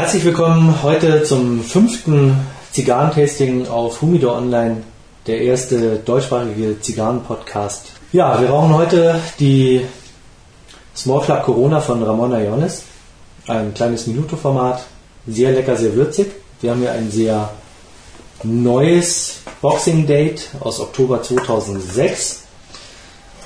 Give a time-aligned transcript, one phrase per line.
[0.00, 2.36] Herzlich willkommen heute zum fünften
[2.70, 4.84] Zigarrentasting auf Humidor Online,
[5.26, 7.86] der erste deutschsprachige Zigarren-Podcast.
[8.12, 9.84] Ja, wir rauchen heute die
[10.94, 12.84] Small Club Corona von Ramona Iones,
[13.48, 14.84] ein kleines Minuto-Format,
[15.26, 16.28] sehr lecker, sehr würzig.
[16.60, 17.50] Wir haben hier ein sehr
[18.44, 22.44] neues Boxing Date aus Oktober 2006.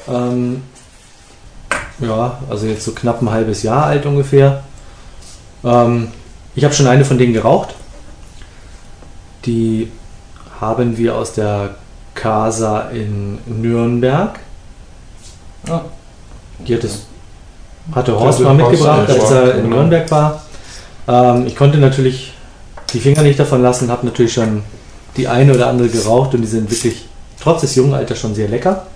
[0.07, 0.64] Ähm,
[1.98, 4.64] ja, also jetzt so knapp ein halbes Jahr alt ungefähr.
[5.64, 6.09] Ähm,
[6.54, 7.74] ich habe schon eine von denen geraucht.
[9.44, 9.90] Die
[10.61, 11.76] haben wir aus der
[12.14, 14.38] Casa in Nürnberg.
[15.68, 15.80] Ah.
[16.66, 17.06] Die hat es,
[17.92, 19.68] hatte Horst mal mitgebracht, als er in.
[19.70, 20.42] Nürnberg war.
[21.08, 22.32] Ähm, ich konnte natürlich
[22.92, 24.62] die Finger nicht davon lassen, habe natürlich schon
[25.16, 27.06] die eine oder andere geraucht und die sind wirklich
[27.40, 28.86] trotz des jungen Alters schon sehr lecker.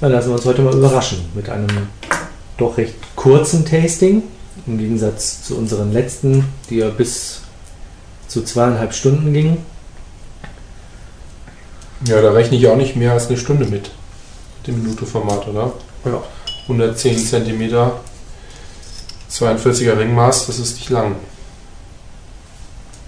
[0.00, 1.88] Dann lassen wir uns heute mal überraschen mit einem
[2.56, 4.22] doch recht kurzen Tasting.
[4.66, 7.40] Im Gegensatz zu unseren letzten, die ja bis
[8.28, 9.58] zu zweieinhalb Stunden gingen.
[12.06, 13.90] Ja, da rechne ich auch nicht mehr als eine Stunde mit.
[14.66, 15.72] Dem Minuto-Format, oder?
[16.04, 16.22] Ja.
[16.62, 17.70] 110 cm,
[19.30, 21.16] 42er Ringmaß, das ist nicht lang.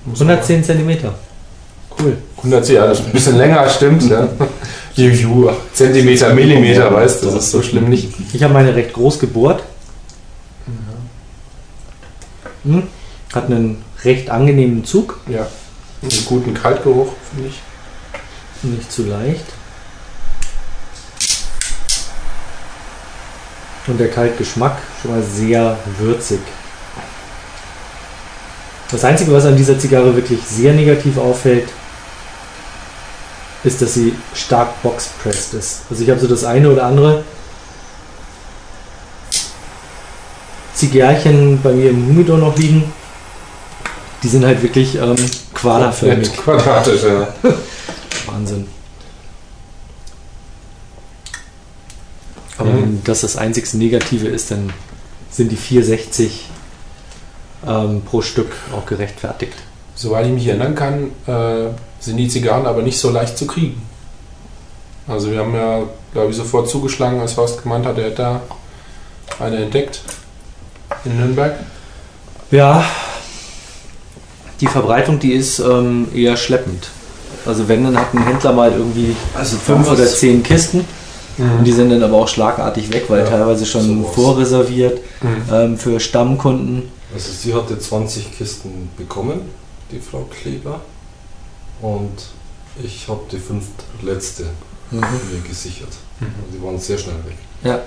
[0.05, 1.15] Muss man- 110 Zentimeter.
[1.98, 2.19] Cool.
[2.39, 4.03] 110, ja, das ist ein bisschen länger, stimmt.
[4.11, 4.29] Ja.
[4.95, 8.13] Juju, Zentimeter, Millimeter, weißt du, das ist so schlimm nicht.
[8.35, 9.63] Ich habe meine recht groß gebohrt.
[12.67, 12.83] Hm.
[13.33, 15.20] Hat einen recht angenehmen Zug.
[15.28, 15.47] Ja,
[16.03, 17.61] einen guten Kaltgeruch, finde ich.
[18.62, 19.45] Nicht zu leicht.
[23.86, 26.41] Und der Kaltgeschmack schon mal sehr würzig.
[28.91, 31.69] Das Einzige, was an dieser Zigarre wirklich sehr negativ auffällt,
[33.62, 35.83] ist, dass sie stark boxpressed ist.
[35.89, 37.25] Also ich habe so das eine oder andere
[40.77, 42.85] Zigärchen bei mir im Humidor noch liegen.
[44.23, 45.17] Die sind halt wirklich ähm,
[45.55, 46.33] quaderförmig.
[46.37, 47.29] Quadratisch, ja.
[48.27, 48.67] Wahnsinn.
[52.59, 52.83] Aber Mhm.
[52.83, 54.73] wenn das das einzig Negative ist, dann
[55.31, 56.47] sind die 460
[57.67, 59.55] ähm, pro Stück auch gerechtfertigt.
[59.95, 61.70] Soweit ich mich erinnern kann, äh,
[62.01, 63.81] sind die Zigarren aber nicht so leicht zu kriegen.
[65.09, 65.83] Also wir haben ja,
[66.13, 68.41] glaube ich, sofort zugeschlagen, als Horst gemeint hat, er hätte da
[69.39, 70.01] eine entdeckt
[71.06, 71.55] in Nürnberg.
[72.50, 72.84] Ja,
[74.61, 76.89] die Verbreitung, die ist ähm, eher schleppend.
[77.44, 80.84] Also wenn, dann hat ein Händler mal irgendwie Also fünf oder zehn Kisten
[81.39, 84.14] und die sind dann aber auch schlagartig weg, weil Ja, teilweise schon sowas.
[84.14, 85.42] vorreserviert Mhm.
[85.52, 86.84] ähm, für Stammkunden.
[87.14, 89.42] Also sie hatte 20 Kisten bekommen,
[89.92, 90.80] die Frau Kleber.
[91.83, 92.17] Und
[92.83, 93.64] ich habe die fünf
[94.02, 94.44] letzte
[94.90, 95.00] Mhm.
[95.00, 95.88] mir gesichert.
[96.20, 96.27] Mhm.
[96.55, 97.36] Die waren sehr schnell weg.
[97.62, 97.80] Ja,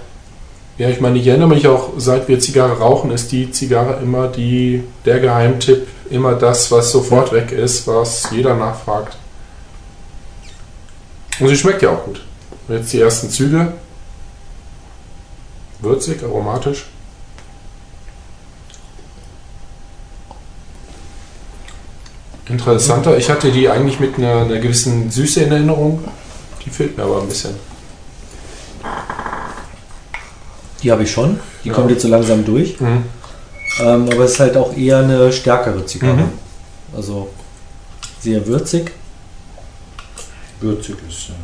[0.79, 4.29] Ja, ich meine, ich erinnere mich auch, seit wir Zigarre rauchen, ist die Zigarre immer
[4.29, 9.17] die, der Geheimtipp, immer das, was sofort weg ist, was jeder nachfragt.
[11.37, 12.23] Und sie schmeckt ja auch gut.
[12.69, 13.73] Jetzt die ersten Züge.
[15.81, 16.85] Würzig, aromatisch.
[22.47, 23.17] Interessanter.
[23.17, 26.05] Ich hatte die eigentlich mit einer, einer gewissen Süße in Erinnerung.
[26.65, 27.55] Die fehlt mir aber ein bisschen.
[30.83, 31.39] Die habe ich schon.
[31.63, 31.73] Die Ja.
[31.75, 32.79] kommt jetzt so langsam durch.
[32.79, 33.03] Mhm.
[33.79, 36.13] Ähm, aber es ist halt auch eher eine stärkere Zigarre.
[36.15, 36.31] Mhm.
[36.95, 37.29] Also
[38.21, 38.91] sehr würzig.
[40.59, 41.35] Würzig ist ja.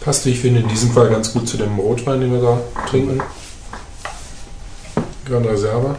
[0.00, 2.58] Passt, wie ich finde, in diesem Fall ganz gut zu dem Rotwein, den wir da
[2.88, 3.20] trinken.
[5.26, 5.96] Grand Reserve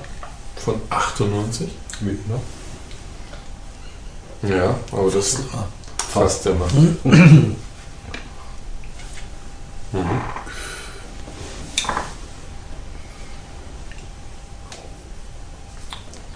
[0.58, 1.70] von 98.
[2.02, 2.40] Mit, ne?
[4.56, 5.38] Ja, aber das
[6.14, 6.66] passt immer.
[7.04, 7.56] Mhm.
[9.94, 10.22] Mhm.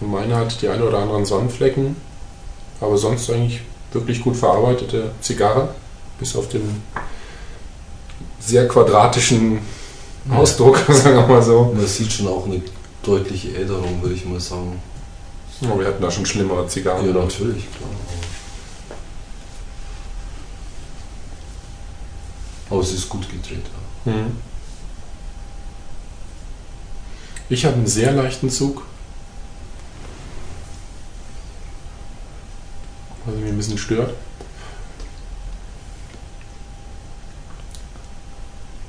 [0.01, 1.95] Meine hat die ein oder anderen Sonnenflecken,
[2.81, 3.61] aber sonst eigentlich
[3.91, 5.69] wirklich gut verarbeitete Zigarre,
[6.19, 6.83] bis auf den
[8.39, 9.59] sehr quadratischen
[10.29, 11.73] Ausdruck, sagen wir mal so.
[11.75, 12.61] Man sieht schon auch eine
[13.03, 14.81] deutliche Älterung, würde ich mal sagen.
[15.63, 17.05] Aber wir hatten da schon schlimmere Zigarren.
[17.07, 17.89] Ja, natürlich, klar.
[22.69, 23.65] Aber es ist gut gedreht.
[24.05, 24.37] Mhm.
[27.47, 28.83] Ich habe einen sehr leichten Zug.
[33.25, 34.13] Was mich ein bisschen stört.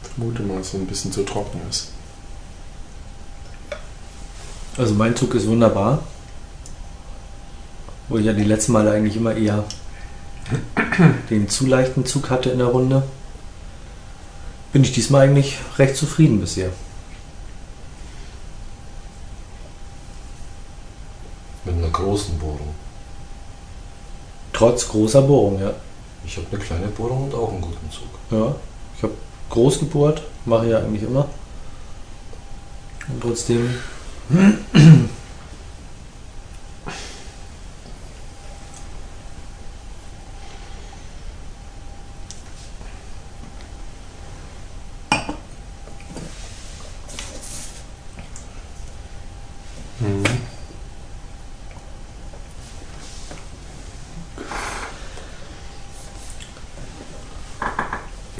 [0.03, 1.89] Ich vermute mal, dass es ein bisschen zu trocken ist.
[4.79, 6.03] Also mein Zug ist wunderbar.
[8.09, 9.65] Wo ich ja die letzten Male eigentlich immer eher
[11.31, 13.03] den zu leichten Zug hatte in der Runde
[14.77, 16.69] bin ich diesmal eigentlich recht zufrieden bisher.
[21.65, 22.75] Mit einer großen Bohrung.
[24.53, 25.73] Trotz großer Bohrung, ja.
[26.27, 28.03] Ich habe eine kleine Bohrung und auch einen guten Zug.
[28.31, 28.55] Ja,
[28.95, 29.15] ich habe
[29.49, 31.27] groß gebohrt, mache ich ja eigentlich immer.
[33.09, 33.71] Und trotzdem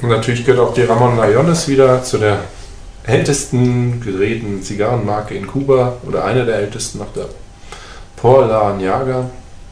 [0.01, 2.41] Und natürlich gehört auch die Ramon Layones wieder zu der
[3.03, 7.25] ältesten gedrehten Zigarrenmarke in Kuba oder eine der ältesten nach der
[8.15, 9.25] Paul Larrañaga.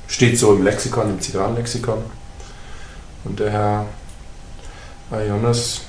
[0.07, 1.99] Steht so im Lexikon, im Zigarrenlexikon.
[3.23, 3.85] Und der Herr
[5.11, 5.81] Layones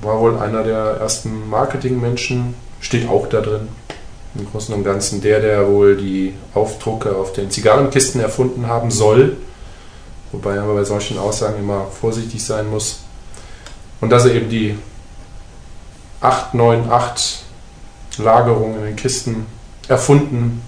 [0.00, 3.68] war wohl einer der ersten Marketingmenschen, steht auch da drin.
[4.34, 9.36] Im Großen und Ganzen der, der wohl die Aufdrucke auf den Zigarrenkisten erfunden haben soll.
[10.32, 13.00] Wobei man bei solchen Aussagen immer vorsichtig sein muss.
[14.02, 14.76] Und dass er eben die
[16.20, 17.44] 898
[18.18, 19.46] Lagerung in den Kisten
[19.86, 20.60] erfunden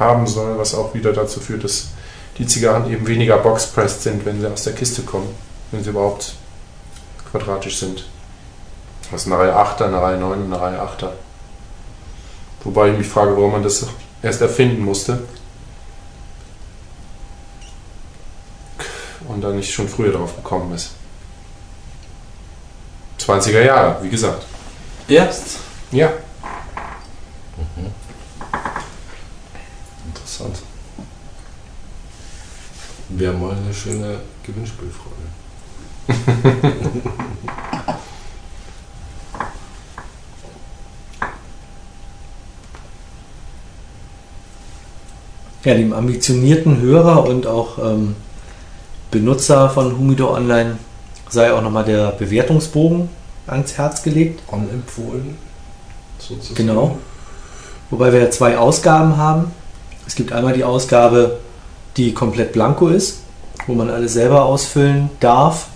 [0.00, 1.90] haben soll, was auch wieder dazu führt, dass
[2.38, 5.28] die Zigarren eben weniger boxpressed sind, wenn sie aus der Kiste kommen,
[5.70, 6.34] wenn sie überhaupt
[7.30, 8.04] quadratisch sind.
[9.12, 11.10] Das ist eine Reihe 8er, eine Reihe 9 und eine Reihe 8er.
[12.64, 13.86] Wobei ich mich frage, warum man das
[14.22, 15.22] erst erfinden musste.
[19.28, 20.96] Und da nicht schon früher drauf gekommen ist.
[23.22, 24.44] 20er Jahre, wie gesagt.
[25.08, 25.58] Erst?
[25.90, 26.12] Ja.
[30.06, 30.62] Interessant.
[33.08, 35.12] Wäre mal eine schöne Gewinnspielfrage.
[45.64, 48.16] Ja, dem ambitionierten Hörer und auch ähm,
[49.12, 50.76] Benutzer von Humidor Online
[51.32, 53.08] sei auch nochmal der Bewertungsbogen
[53.46, 54.42] ans Herz gelegt.
[54.52, 55.38] Anempfohlen.
[56.18, 56.54] Sozusagen.
[56.54, 56.98] Genau.
[57.90, 59.50] Wobei wir ja zwei Ausgaben haben.
[60.06, 61.38] Es gibt einmal die Ausgabe,
[61.96, 63.20] die komplett blanko ist,
[63.66, 65.68] wo man alles selber ausfüllen darf.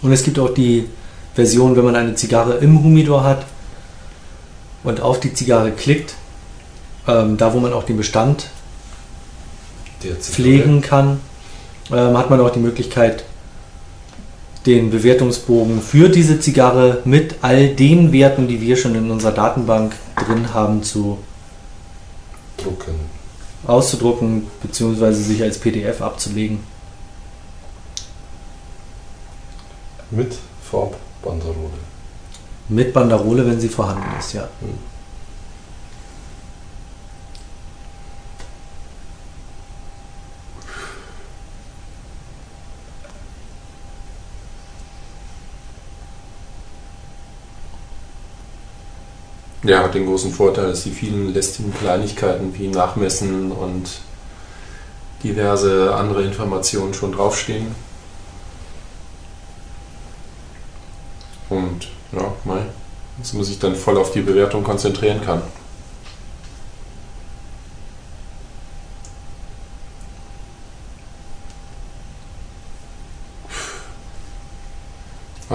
[0.00, 0.88] Und es gibt auch die
[1.34, 3.44] Version, wenn man eine Zigarre im Humidor hat
[4.82, 6.14] und auf die Zigarre klickt,
[7.06, 8.46] ähm, da wo man auch den Bestand
[10.20, 11.20] pflegen kann,
[11.92, 13.24] ähm, hat man auch die Möglichkeit,
[14.66, 19.94] den Bewertungsbogen für diese Zigarre mit all den Werten, die wir schon in unserer Datenbank
[20.16, 21.18] drin haben, zu
[22.56, 22.94] Drucken.
[23.66, 25.12] auszudrucken bzw.
[25.12, 26.60] sich als PDF abzulegen.
[30.10, 30.34] Mit
[30.70, 31.78] Farbbanderole.
[32.68, 34.48] Mit Banderole, wenn sie vorhanden ist, ja.
[49.64, 54.00] Ja, hat den großen Vorteil, dass die vielen lästigen Kleinigkeiten wie Nachmessen und
[55.24, 57.74] diverse andere Informationen schon draufstehen.
[61.48, 62.66] Und ja, mal,
[63.18, 65.42] dass man sich dann voll auf die Bewertung konzentrieren kann.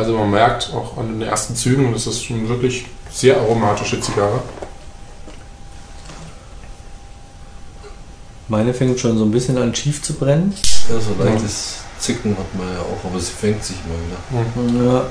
[0.03, 4.41] Also man merkt auch an den ersten Zügen, das ist schon wirklich sehr aromatische Zigarre.
[8.49, 10.53] Meine fängt schon so ein bisschen an schief zu brennen.
[10.89, 14.83] Ja, so leichtes Zicken hat man ja auch, aber sie fängt sich mal wieder.
[14.83, 15.05] Ja,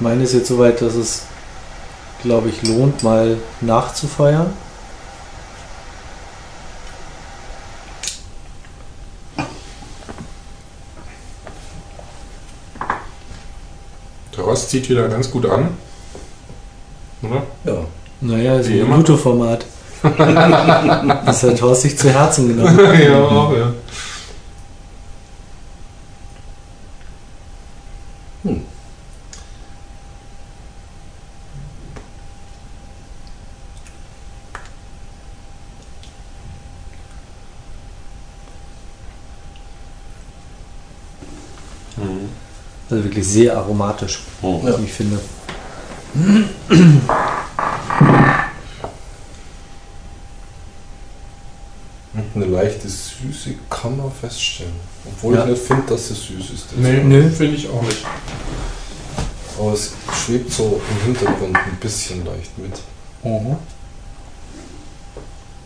[0.00, 1.24] meine ist jetzt soweit, dass es,
[2.22, 4.54] glaube ich, lohnt, mal nachzufeuern.
[14.58, 15.68] Rost zieht wieder ganz gut an.
[17.22, 17.42] Oder?
[17.64, 17.78] Ja.
[18.20, 18.96] Naja, ist Wie ein immer.
[18.96, 19.64] Bluetooth-Format.
[21.26, 22.78] das hat Horst sich zu Herzen genommen.
[23.00, 23.72] ja, auch, ja.
[43.28, 44.66] Sehr aromatisch, Mhm.
[44.66, 44.78] Ja.
[44.78, 45.18] wie ich finde.
[52.34, 54.72] Eine leichte Süße kann man feststellen.
[55.04, 55.44] Obwohl Ja.
[55.44, 56.76] ich nicht finde, dass sie süß ist.
[56.76, 57.28] Nee, Nö.
[57.30, 58.04] finde ich auch nicht.
[59.58, 59.92] Aber es
[60.24, 62.72] schwebt so im Hintergrund ein bisschen leicht mit.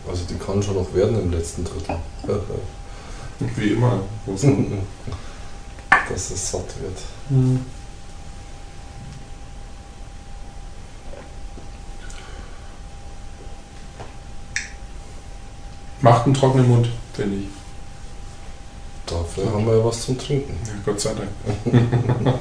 [0.07, 1.95] Also die kann schon noch werden im letzten Drittel.
[3.55, 4.01] Wie immer.
[6.09, 6.97] Dass es satt wird.
[16.01, 17.47] Macht einen trockenen Mund, finde ich.
[19.05, 20.57] Dafür haben wir ja was zum Trinken.
[20.65, 21.29] Ja, Gott sei Dank.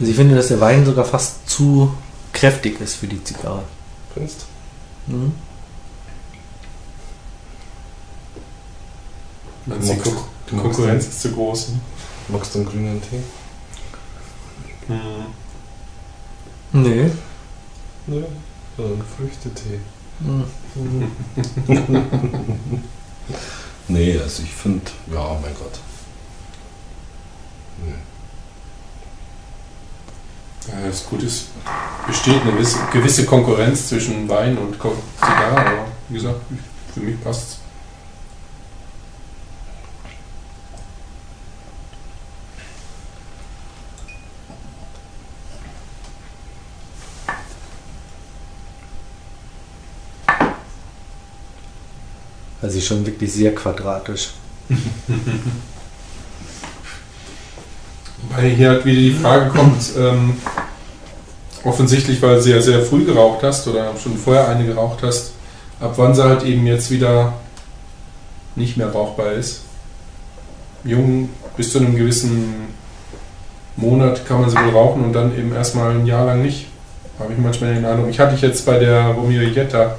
[0.00, 1.92] Also ich finde, dass der Wein sogar fast zu
[2.32, 3.64] kräftig ist für die Zigarre.
[4.14, 4.46] Findest
[5.06, 5.32] Mhm.
[9.66, 10.02] Man sieht,
[10.48, 11.72] Konkurrenz ist zu groß.
[12.28, 13.22] Magst du einen grünen Tee?
[16.72, 17.10] Nee.
[18.06, 18.22] Ja.
[18.76, 19.80] So einen Früchtetee.
[20.20, 20.44] Mhm.
[23.90, 25.80] Nee, also ich finde, ja, mein Gott.
[30.68, 31.46] Ja, das Gute ist,
[32.06, 32.52] besteht eine
[32.92, 36.40] gewisse, Konkurrenz zwischen Wein und Zigarre, aber wie gesagt,
[36.94, 37.58] für mich passt es.
[52.70, 54.30] Also schon wirklich sehr quadratisch.
[58.28, 60.36] Weil hier halt wieder die Frage kommt, ähm,
[61.64, 65.32] offensichtlich, weil du sehr, sehr früh geraucht hast oder schon vorher eine geraucht hast,
[65.80, 67.32] ab wann sie halt eben jetzt wieder
[68.54, 69.62] nicht mehr rauchbar ist.
[70.84, 72.68] Jung bis zu einem gewissen
[73.74, 76.68] Monat kann man sie wohl rauchen und dann eben erstmal ein Jahr lang nicht.
[77.18, 78.10] Habe ich manchmal den Eindruck.
[78.10, 79.96] Ich hatte ich jetzt bei der Romeo Jetta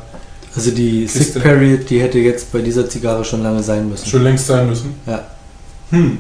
[0.56, 1.24] Also die Kiste.
[1.24, 4.06] Sick Period, die hätte jetzt bei dieser Zigarre schon lange sein müssen.
[4.06, 4.96] schon längst sein müssen.
[5.06, 5.26] Ja.
[5.92, 6.18] Hm.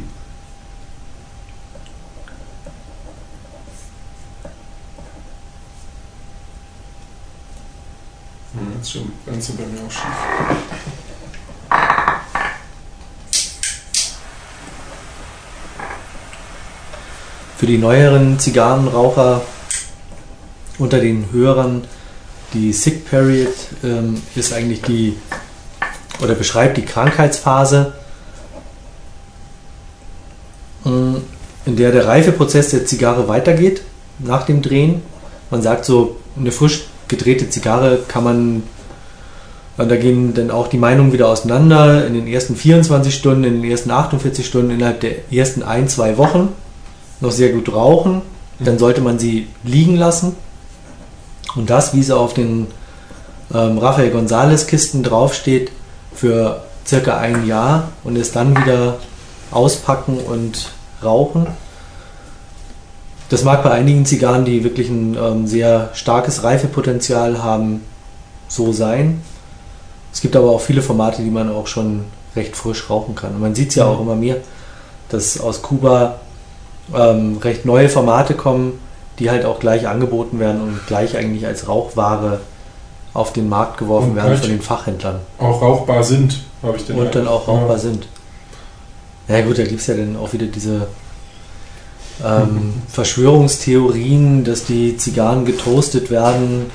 [8.53, 10.01] Hm, Jetzt schon ganz bei mir auch schief.
[17.57, 19.41] Für die neueren Zigarrenraucher
[20.79, 21.83] unter den Hörern,
[22.53, 23.53] die Sick Period
[23.84, 25.15] ähm, ist eigentlich die
[26.22, 27.93] oder beschreibt die Krankheitsphase,
[30.86, 31.24] ähm,
[31.65, 33.81] in der der Reifeprozess der Zigarre weitergeht
[34.20, 35.01] nach dem Drehen.
[35.50, 38.63] Man sagt so, eine frisch gedrehte Zigarre kann man,
[39.77, 43.70] da gehen dann auch die Meinungen wieder auseinander, in den ersten 24 Stunden, in den
[43.70, 46.50] ersten 48 Stunden, innerhalb der ersten ein, zwei Wochen
[47.20, 48.22] noch sehr gut rauchen,
[48.60, 50.36] dann sollte man sie liegen lassen.
[51.55, 52.67] Und das, wie es auf den
[53.53, 55.72] ähm, Rafael González Kisten draufsteht,
[56.13, 58.98] für circa ein Jahr und es dann wieder
[59.51, 60.72] auspacken und
[61.03, 61.48] rauchen.
[63.29, 67.81] Das mag bei einigen Zigarren, die wirklich ein ähm, sehr starkes Reifepotenzial haben,
[68.48, 69.22] so sein.
[70.12, 72.05] Es gibt aber auch viele Formate, die man auch schon
[72.36, 73.36] recht frisch rauchen kann.
[73.36, 74.38] Und man sieht es ja auch immer mehr,
[75.10, 76.20] dass aus Kuba
[76.93, 78.79] ähm, recht neue Formate kommen,
[79.22, 82.40] die halt auch gleich angeboten werden und gleich eigentlich als Rauchware
[83.13, 86.86] auf den Markt geworfen Und werden gleich- von den Fachhändlern Auch rauchbar sind, habe ich
[86.88, 88.08] den und dann auch rauchbar sind.
[89.28, 90.88] Ja gut, da gibt es ja dann auch wieder diese
[92.25, 96.72] ähm, Verschwörungstheorien, dass die Zigarren getoastet werden.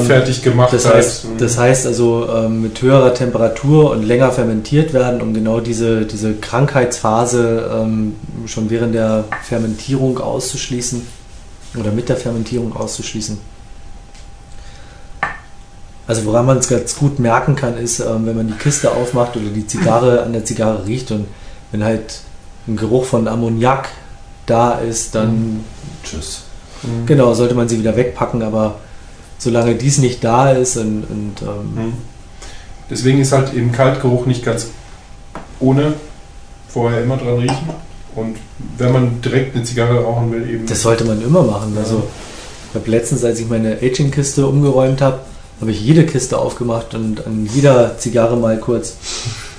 [0.00, 0.72] Fertig gemacht.
[0.72, 5.60] Das heißt, das heißt also ähm, mit höherer Temperatur und länger fermentiert werden, um genau
[5.60, 11.06] diese, diese Krankheitsphase ähm, schon während der Fermentierung auszuschließen
[11.78, 13.38] oder mit der Fermentierung auszuschließen.
[16.06, 19.36] Also woran man es ganz gut merken kann, ist, ähm, wenn man die Kiste aufmacht
[19.36, 21.26] oder die Zigarre an der Zigarre riecht und
[21.70, 22.20] wenn halt
[22.66, 23.90] ein Geruch von Ammoniak
[24.46, 25.62] da ist, dann
[26.02, 26.44] Tschüss.
[26.82, 27.04] Mhm.
[27.04, 28.76] genau sollte man sie wieder wegpacken, aber
[29.38, 31.92] solange dies nicht da ist und, und ähm, Mhm.
[32.90, 34.68] Deswegen ist halt eben Kaltgeruch nicht ganz
[35.60, 35.92] ohne
[36.68, 37.68] vorher immer dran riechen.
[38.16, 38.36] Und
[38.78, 40.66] wenn man direkt eine Zigarre rauchen will, eben.
[40.66, 41.72] Das sollte man immer machen.
[41.74, 41.82] Ja.
[41.82, 42.04] Also,
[42.70, 45.20] ich habe letztens, als ich meine Aging-Kiste umgeräumt habe,
[45.60, 48.94] habe ich jede Kiste aufgemacht und an jeder Zigarre mal kurz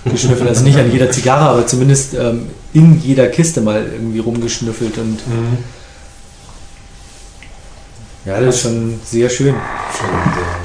[0.05, 0.49] geschnüffelt.
[0.49, 4.97] Also nicht an jeder Zigarre, aber zumindest ähm, in jeder Kiste mal irgendwie rumgeschnüffelt.
[4.97, 5.57] Und Mhm.
[8.25, 9.55] Ja, das ist schon sehr schön.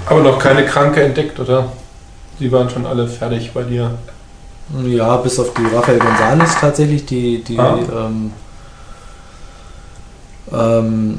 [0.06, 1.72] Aber noch keine Kranke entdeckt, oder?
[2.38, 3.92] Die waren schon alle fertig bei dir.
[4.86, 7.78] Ja, bis auf die Rafael González tatsächlich, die, die Ah.
[7.92, 8.32] ähm,
[10.52, 11.18] ähm,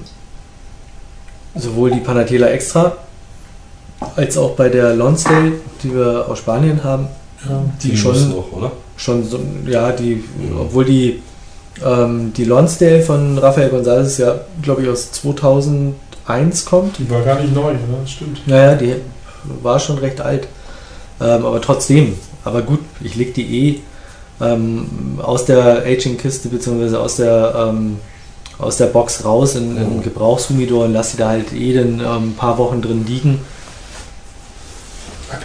[1.56, 2.94] sowohl die Panatela Extra
[4.16, 7.08] als auch bei der Lonsdale, die wir aus Spanien haben,
[7.84, 8.72] die, muss schon, noch, oder?
[8.98, 10.24] schon so, ja, die,
[10.60, 11.22] obwohl die,
[11.86, 15.12] ähm, die Lonsdale von Rafael González ja, glaube ich, aus
[16.26, 16.98] 2001 kommt.
[17.00, 17.74] Die war gar nicht neu?
[18.02, 18.48] Das stimmt.
[18.48, 18.96] Naja, die
[19.62, 20.48] war schon recht alt.
[21.22, 23.80] Ähm, aber trotzdem, aber gut, ich leg die eh
[24.44, 26.96] ähm, aus der Aging-Kiste bzw.
[26.98, 28.00] aus der ähm,
[28.58, 30.02] aus der Box raus in, in Mhm.
[30.04, 33.40] Gebrauchshumidor und lasse sie da halt eh dann ähm, ein paar Wochen drin liegen.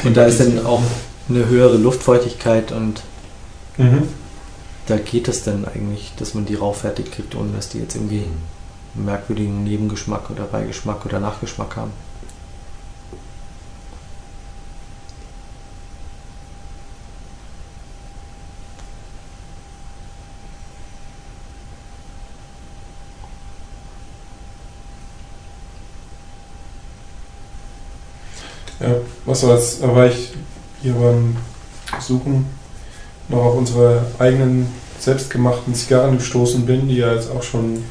[0.04, 0.82] Und da ist dann auch
[1.28, 3.02] eine höhere Luftfeuchtigkeit und
[3.78, 4.02] Mhm.
[4.87, 8.18] da geht es dann eigentlich, dass man die rauchfertig kriegt, ohne dass die jetzt irgendwie
[8.18, 8.42] einen
[8.94, 11.92] merkwürdigen Nebengeschmack oder Beigeschmack oder Nachgeschmack haben.
[28.80, 28.94] Ja,
[29.26, 30.32] was war jetzt, da war ich
[30.80, 31.37] hier beim
[32.00, 32.47] Suchen
[33.28, 37.85] noch auf unsere eigenen selbstgemachten Zigarren gestoßen bin, die ja jetzt auch schon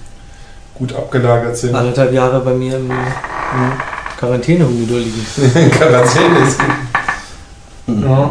[0.79, 1.75] gut abgelagert sind.
[1.75, 3.71] Anderthalb Jahre bei mir im, im
[4.17, 5.71] Quarantänehumidor liegen.
[5.71, 6.59] Quarantäne ist.
[7.88, 8.29] Ja.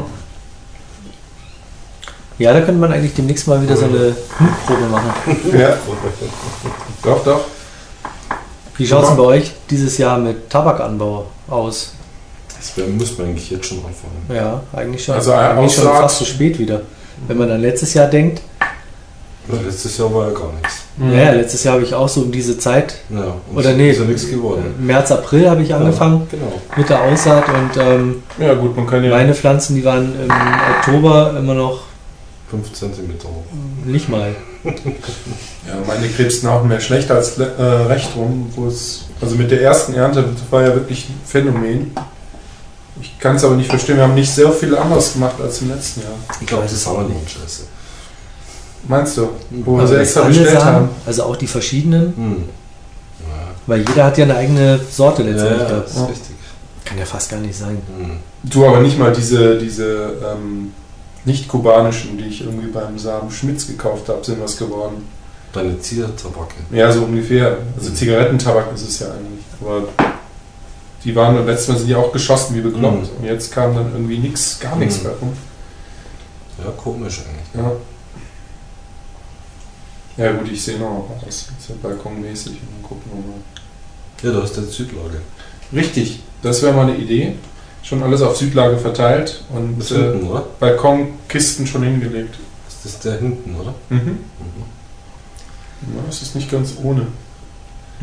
[2.39, 5.13] Ja, da könnte man eigentlich demnächst mal wieder so eine Mutprobe machen.
[5.59, 5.77] ja,
[7.03, 7.41] doch, doch.
[8.77, 11.95] Wie schaut es bei euch dieses Jahr mit Tabakanbau aus?
[12.57, 14.25] Das muss man eigentlich jetzt schon anfangen.
[14.33, 15.17] Ja, eigentlich schon.
[15.17, 16.83] Also, eigentlich schon fast zu spät wieder.
[17.27, 18.41] Wenn man an letztes Jahr denkt,
[19.65, 20.83] Letztes Jahr war ja gar nichts.
[21.01, 23.91] Ja, letztes Jahr habe ich auch so um diese Zeit, Ja, Oder nee.
[23.91, 24.75] ist ja nichts geworden.
[24.81, 26.53] März, April habe ich angefangen Ja, genau.
[26.77, 29.11] mit der Aussaat und ähm, Ja, gut, man kann ja.
[29.11, 30.31] meine Pflanzen, die waren im
[30.77, 31.81] Oktober immer noch
[32.51, 33.45] 5 cm hoch.
[33.87, 34.35] nicht mal.
[35.67, 38.51] Ja, meine krebsten auch mehr schlecht als äh, recht rum.
[38.57, 41.91] Wo es, also mit der ersten Ernte das war ja wirklich ein Phänomen.
[43.01, 43.97] Ich kann es aber nicht verstehen.
[43.97, 46.13] Wir haben nicht sehr viel anders gemacht als im letzten Jahr.
[46.41, 47.63] Ich glaube, das es ist auch nicht scheiße.
[48.87, 49.29] Meinst du?
[49.51, 50.89] Wo wir Also sie das extra bestellt Samen, haben.
[51.07, 52.37] Also auch die verschiedenen, Hm.
[53.21, 53.35] Ja,
[53.67, 55.69] weil jeder hat ja eine eigene Sorte ja, letztendlich.
[55.69, 56.37] ja, das ist richtig.
[56.85, 57.79] Kann ja fast gar nicht sein.
[57.99, 58.11] Hm.
[58.45, 60.73] Du aber nicht mal diese, diese ähm,
[61.25, 65.05] nicht-kubanischen, die ich irgendwie beim Samen Schmitz gekauft habe, sind was geworden.
[65.53, 66.55] Deine Ziertabacke.
[66.71, 67.59] Ja, so ungefähr.
[67.77, 69.45] Also Zigarettentabak ist es ja eigentlich.
[69.61, 69.83] Aber
[71.05, 73.13] die waren beim letzten Mal sind die auch geschossen wie bekloppt.
[73.13, 73.19] Mhm.
[73.19, 75.03] Und jetzt kam dann irgendwie nichts, gar nichts Mhm.
[75.05, 75.33] mehr rum.
[76.59, 77.65] Ja, komisch eigentlich.
[77.65, 77.73] Ja.
[80.19, 81.49] Ja gut, ich sehe noch aus.
[81.59, 82.53] Ist ja balkonmäßig.
[82.53, 84.35] Und dann gucken wir mal.
[84.35, 85.21] Ja, da ist der Südlage.
[85.73, 87.35] Richtig, das wäre mal eine Idee.
[87.83, 90.45] Schon alles auf Südlage verteilt und Das äh, hinten, oder?
[90.59, 92.35] Balkonkisten schon hingelegt.
[92.69, 93.75] Ist das der hinten, oder?
[93.89, 93.99] Mhm.
[93.99, 94.19] Mhm.
[95.95, 97.07] Ja, das ist nicht ganz ohne.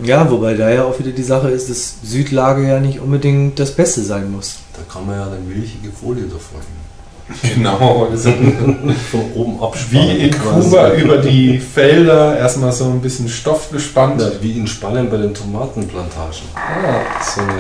[0.01, 3.75] Ja, wobei da ja auch wieder die Sache ist, dass Südlage ja nicht unbedingt das
[3.75, 4.57] Beste sein muss.
[4.73, 6.84] Da kann man ja eine milchige Folie davor hängen.
[7.55, 8.07] Genau,
[9.11, 10.17] Von oben wie abspannen.
[10.19, 10.69] in quasi.
[10.69, 14.21] Kuba über die Felder erstmal so ein bisschen Stoff gespannt.
[14.21, 16.37] Ja, wie in Spanien bei den Tomatenplantagen.
[16.53, 17.53] Ah, So eine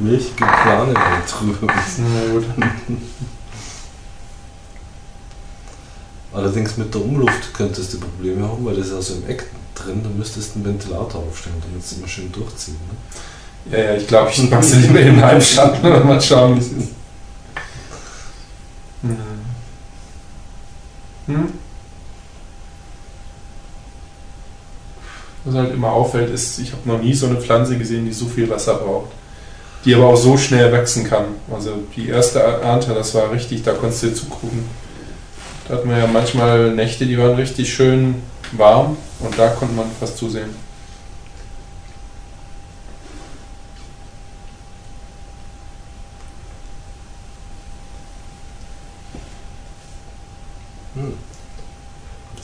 [0.00, 1.72] milchige Plane da drüber.
[1.98, 2.44] na gut.
[6.32, 9.46] Allerdings mit der Umluft könntest du Probleme haben, weil das ist ja so im Eck
[9.74, 12.76] drin, da müsstest du einen Ventilator aufstellen, damit es immer schön durchziehen.
[13.70, 13.76] Ne?
[13.76, 16.66] Ja, ja, ich glaube, ich mache sie lieber im Halbschatten und mal schauen, wie es
[16.66, 16.88] ist.
[19.02, 19.16] Hm.
[21.26, 21.52] Hm?
[25.44, 28.26] Was halt immer auffällt, ist, ich habe noch nie so eine Pflanze gesehen, die so
[28.26, 29.10] viel Wasser braucht.
[29.84, 31.24] Die aber auch so schnell wachsen kann.
[31.50, 34.64] Also die erste Ernte, das war richtig, da konntest du zugucken.
[35.66, 38.16] Da hatten wir ja manchmal Nächte, die waren richtig schön
[38.52, 40.50] warm und da konnte man fast zusehen.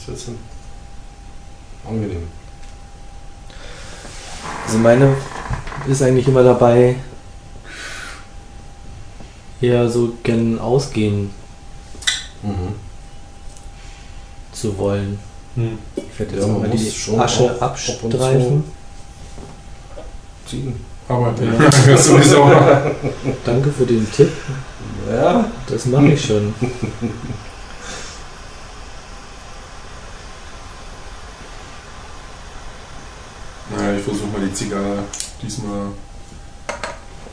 [0.07, 0.37] Dann
[1.87, 2.27] angenehm.
[4.65, 5.15] Also meine
[5.87, 6.95] ist eigentlich immer dabei,
[9.61, 11.29] eher so gern ausgehen
[12.43, 12.75] Mhm.
[14.53, 15.19] zu wollen.
[15.55, 15.77] Hm.
[15.95, 18.63] Ich werde Ja, jetzt man mal die schon Asche ab zu- abstreifen.
[20.45, 20.85] Ziehen.
[21.09, 22.49] Aber ja, sowieso.
[23.45, 24.31] Danke für den Tipp.
[25.09, 25.45] Ja.
[25.67, 26.53] Das mache ich schon.
[33.75, 34.05] Naja, ich
[34.57, 35.03] Zigarre
[35.41, 35.87] diesmal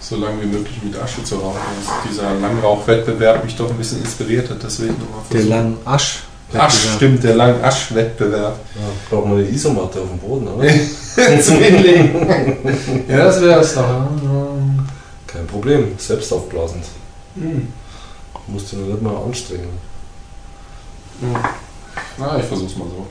[0.01, 1.59] so lange wie möglich mit Asche zu rauchen.
[1.85, 5.49] Dass dieser Langrauchwettbewerb mich doch ein bisschen inspiriert hat, deswegen nochmal Der versuchen.
[5.51, 6.23] lang Asch.
[6.53, 8.57] Asch, stimmt, der Lang-Asch-Wettbewerb.
[8.77, 10.69] Ja, braucht man eine Isomatte auf dem Boden, oder?
[11.43, 12.29] Zum Hinlegen.
[13.09, 13.89] ja, das wäre es doch.
[15.27, 16.85] Kein Problem, selbst aufblasend.
[17.35, 17.73] Hm.
[18.47, 19.71] Musst du nicht mal anstrengen.
[21.21, 21.35] Hm.
[22.19, 23.07] Na, ich versuch's mal so.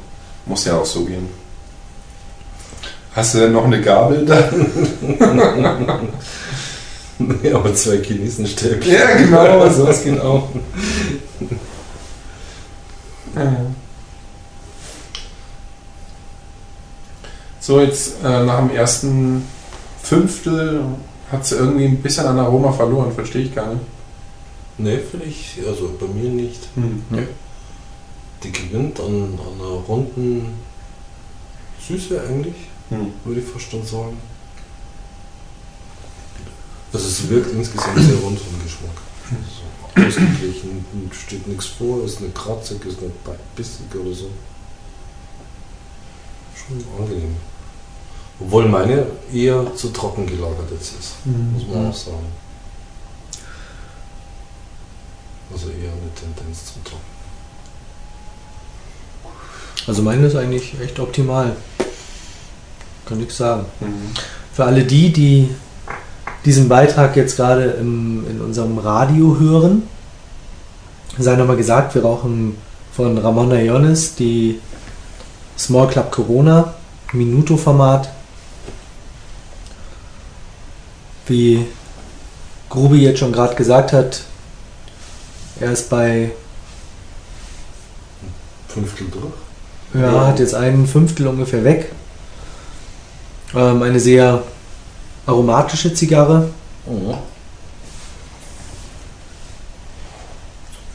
[0.45, 1.27] Muss ja auch so gehen.
[3.15, 4.39] Hast du denn noch eine Gabel da?
[7.43, 8.91] ja, aber zwei Chinesenstäbchen.
[8.91, 10.49] ja, genau, sowas geht auch.
[17.59, 19.47] So, jetzt äh, nach dem ersten
[20.01, 20.81] Fünftel
[21.31, 23.85] hat sie irgendwie ein bisschen an Aroma verloren, verstehe ich gar nicht.
[24.77, 26.67] Nee, finde ich, also bei mir nicht.
[26.75, 27.03] Hm.
[28.43, 30.55] Die gewinnt an, an einer runden
[31.87, 32.55] Süße eigentlich,
[32.93, 33.13] Hm.
[33.25, 34.17] würde ich fast schon sagen.
[36.91, 38.97] Also es wirkt insgesamt sehr rund vom Geschmack.
[39.29, 43.13] So ausgeglichen, steht nichts vor, ist nicht kratzig, ist nicht
[43.55, 44.29] bissig oder so.
[46.55, 47.35] Schon angenehm.
[48.39, 52.27] Obwohl meine eher zu trocken gelagert jetzt ist, muss man auch sagen.
[55.51, 57.13] Also eher eine Tendenz zum Trocken.
[59.85, 61.55] Also meine ist eigentlich echt optimal.
[63.05, 63.65] Kann nichts sagen.
[63.79, 64.11] Mhm.
[64.53, 65.49] Für alle die, die
[66.45, 69.83] diesen Beitrag jetzt gerade im, in unserem Radio hören,
[71.17, 72.57] sei nochmal gesagt, wir rauchen
[72.95, 74.59] von Ramona Iones die
[75.57, 76.73] Small Club Corona
[77.13, 78.09] Minuto-Format.
[81.27, 81.65] Wie
[82.69, 84.23] Grubi jetzt schon gerade gesagt hat,
[85.59, 86.31] er ist bei,
[88.67, 90.01] Fünftel durch.
[90.03, 90.27] ja, Ja.
[90.27, 91.91] hat jetzt ein Fünftel ungefähr weg.
[93.55, 94.41] Ähm, eine sehr
[95.25, 96.49] aromatische Zigarre.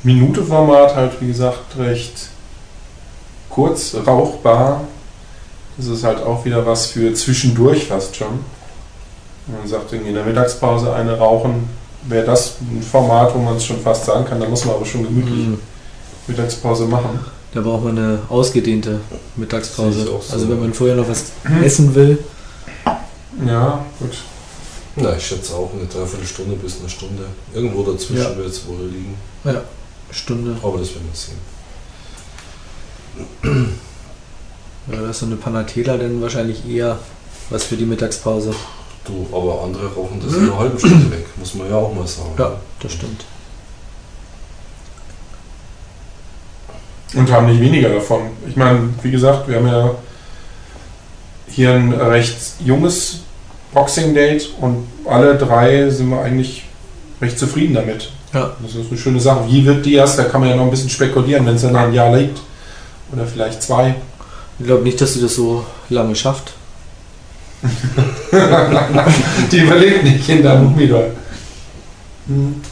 [0.02, 2.28] Minute-Format halt, wie gesagt, recht
[3.48, 4.82] kurz, rauchbar.
[5.76, 8.40] Das ist halt auch wieder was für zwischendurch fast schon.
[9.46, 11.68] Wenn man sagt, irgendwie in der Mittagspause eine rauchen,
[12.04, 14.84] wäre das ein Format, wo man es schon fast sagen kann, da muss man aber
[14.84, 15.58] schon gemütlich Mhm.
[16.26, 17.20] Mittagspause machen.
[17.54, 19.00] Da braucht man eine ausgedehnte
[19.36, 20.04] Mittagspause.
[20.04, 20.20] So.
[20.30, 21.24] Also wenn man vorher noch was
[21.64, 22.18] essen will.
[23.46, 24.16] Ja, gut.
[24.96, 27.26] Na, ich schätze auch eine Dreiviertelstunde bis eine Stunde.
[27.54, 28.36] Irgendwo dazwischen Ja.
[28.36, 29.14] wird es wohl liegen.
[30.10, 30.56] Stunde.
[30.62, 31.38] Aber das werden wir sehen.
[34.90, 36.98] Ja, da ist so eine Panatela dann wahrscheinlich eher
[37.50, 38.54] was für die Mittagspause.
[39.04, 42.06] Du, aber andere rauchen das in einer halben Stunde weg, muss man ja auch mal
[42.06, 42.32] sagen.
[42.38, 43.24] Ja, das stimmt.
[47.14, 48.22] Und haben nicht weniger davon.
[48.46, 49.94] Ich meine, wie gesagt, wir haben ja
[51.48, 53.20] hier ein recht junges
[53.72, 56.64] Boxing-Date und alle drei sind wir eigentlich
[57.20, 58.10] recht zufrieden damit.
[58.32, 58.52] Ja.
[58.62, 59.46] Das ist eine schöne Sache.
[59.48, 60.18] Wie wird die erst?
[60.18, 62.38] Da kann man ja noch ein bisschen spekulieren, wenn es dann ein Jahr liegt.
[63.12, 63.94] Oder vielleicht zwei.
[64.58, 66.52] Ich glaube nicht, dass sie das so lange schafft.
[69.50, 71.04] die überlebt nicht, Kinder, Humidor.
[72.26, 72.36] Hm.
[72.36, 72.62] Mhm.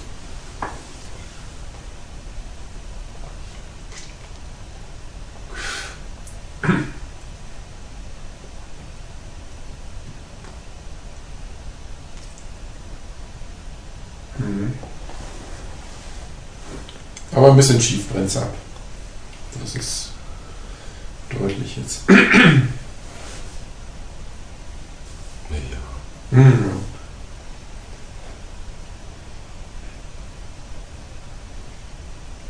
[17.37, 18.49] Aber ein bisschen schief brennt ab.
[19.63, 20.09] Das ist
[21.31, 22.01] deutlich jetzt.
[25.51, 26.39] Ja.
[26.39, 26.65] Mhm.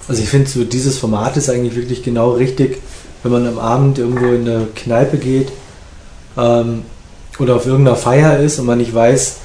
[0.09, 2.81] Also ich finde, so dieses Format ist eigentlich wirklich genau richtig,
[3.25, 5.51] wenn man am Abend irgendwo in eine Kneipe geht
[6.38, 6.85] ähm,
[7.40, 9.38] oder auf irgendeiner Feier ist und man nicht weiß,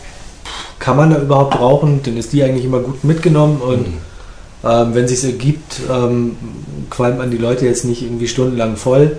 [0.78, 4.11] kann man da überhaupt rauchen, dann ist die eigentlich immer gut mitgenommen und Mhm.
[4.64, 6.38] Ähm, wenn es sich ergibt, ähm,
[6.90, 9.18] qualmt man die Leute jetzt nicht irgendwie stundenlang voll.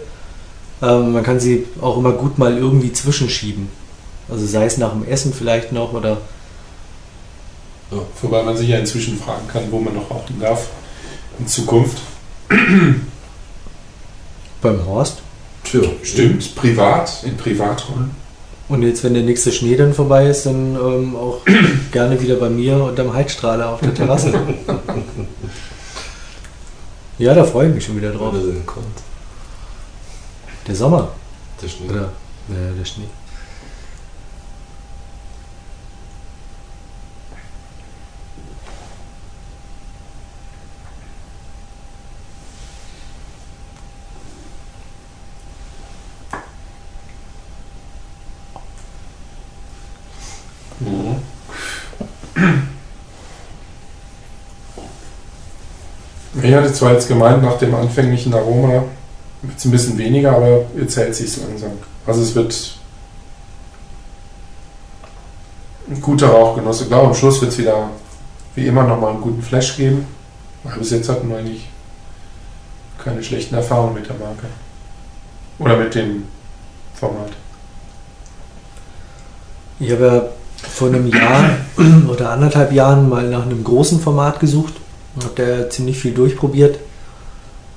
[0.82, 3.68] Ähm, man kann sie auch immer gut mal irgendwie zwischenschieben.
[4.28, 6.18] Also sei es nach dem Essen vielleicht noch oder
[8.22, 10.68] Wobei man sich ja inzwischen fragen kann, wo man noch rauchen darf
[11.38, 11.98] in Zukunft.
[14.62, 15.18] beim Horst.
[15.64, 18.21] Tja, Stimmt, privat, in Privaträumen.
[18.72, 21.42] Und jetzt, wenn der nächste Schnee dann vorbei ist, dann ähm, auch
[21.92, 24.32] gerne wieder bei mir unterm Heizstrahler auf der Terrasse.
[27.18, 28.32] ja, da freue ich mich schon wieder drauf.
[28.32, 28.40] Er.
[30.66, 31.10] Der Sommer.
[31.60, 31.90] Der Schnee.
[31.90, 32.12] Oder?
[32.48, 33.08] Ja, der Schnee.
[56.42, 58.84] Ich hatte zwar jetzt gemeint, nach dem anfänglichen Aroma
[59.42, 61.72] wird es ein bisschen weniger, aber jetzt hält sich langsam.
[62.06, 62.78] Also es wird
[65.88, 66.80] ein guter Rauchgenuss.
[66.80, 67.90] Ich glaube, am Schluss wird es wieder
[68.54, 70.06] wie immer nochmal einen guten Flash geben.
[70.64, 71.68] Aber bis jetzt hatten wir eigentlich
[73.02, 74.46] keine schlechten Erfahrungen mit der Marke.
[75.58, 76.26] Oder mit dem
[76.94, 77.30] Format.
[79.80, 80.24] Ich habe ja
[80.82, 81.58] vor einem Jahr
[82.08, 84.74] oder anderthalb Jahren mal nach einem großen Format gesucht.
[85.22, 86.80] Habe da ziemlich viel durchprobiert.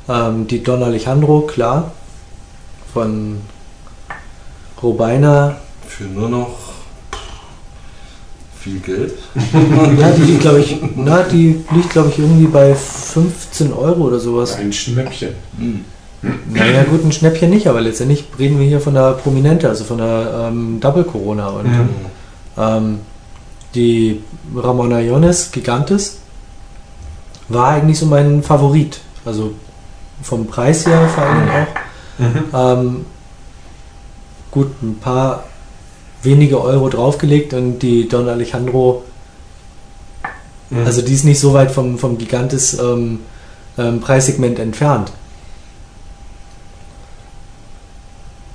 [0.09, 1.91] Ähm, die Don Alejandro, klar.
[2.91, 3.41] Von
[4.81, 5.57] Robeiner.
[5.87, 6.57] Für nur noch
[8.59, 9.13] viel Geld.
[9.99, 14.19] Ja, die liegt, glaube ich, na, die liegt, glaube ich, irgendwie bei 15 Euro oder
[14.19, 14.55] sowas.
[14.55, 15.35] Ein Schnäppchen.
[15.59, 15.85] Hm.
[16.51, 19.99] Naja, gut, ein Schnäppchen nicht, aber letztendlich reden wir hier von der Prominente, also von
[19.99, 21.49] der ähm, Double Corona.
[21.49, 21.89] Und Mhm.
[22.57, 22.99] Ähm,
[23.73, 24.21] die
[24.55, 26.17] Ramona Jones Gigantes
[27.49, 28.99] war eigentlich so mein Favorit.
[29.25, 29.53] Also
[30.21, 31.67] vom Preis her vor allem auch.
[32.17, 32.43] Mhm.
[32.53, 33.05] Ähm,
[34.51, 35.43] gut, ein paar
[36.23, 39.03] wenige Euro draufgelegt und die Don Alejandro,
[40.69, 40.85] Mhm.
[40.85, 43.19] also die ist nicht so weit vom, vom Gigantes ähm,
[43.77, 45.11] ähm, Preissegment entfernt.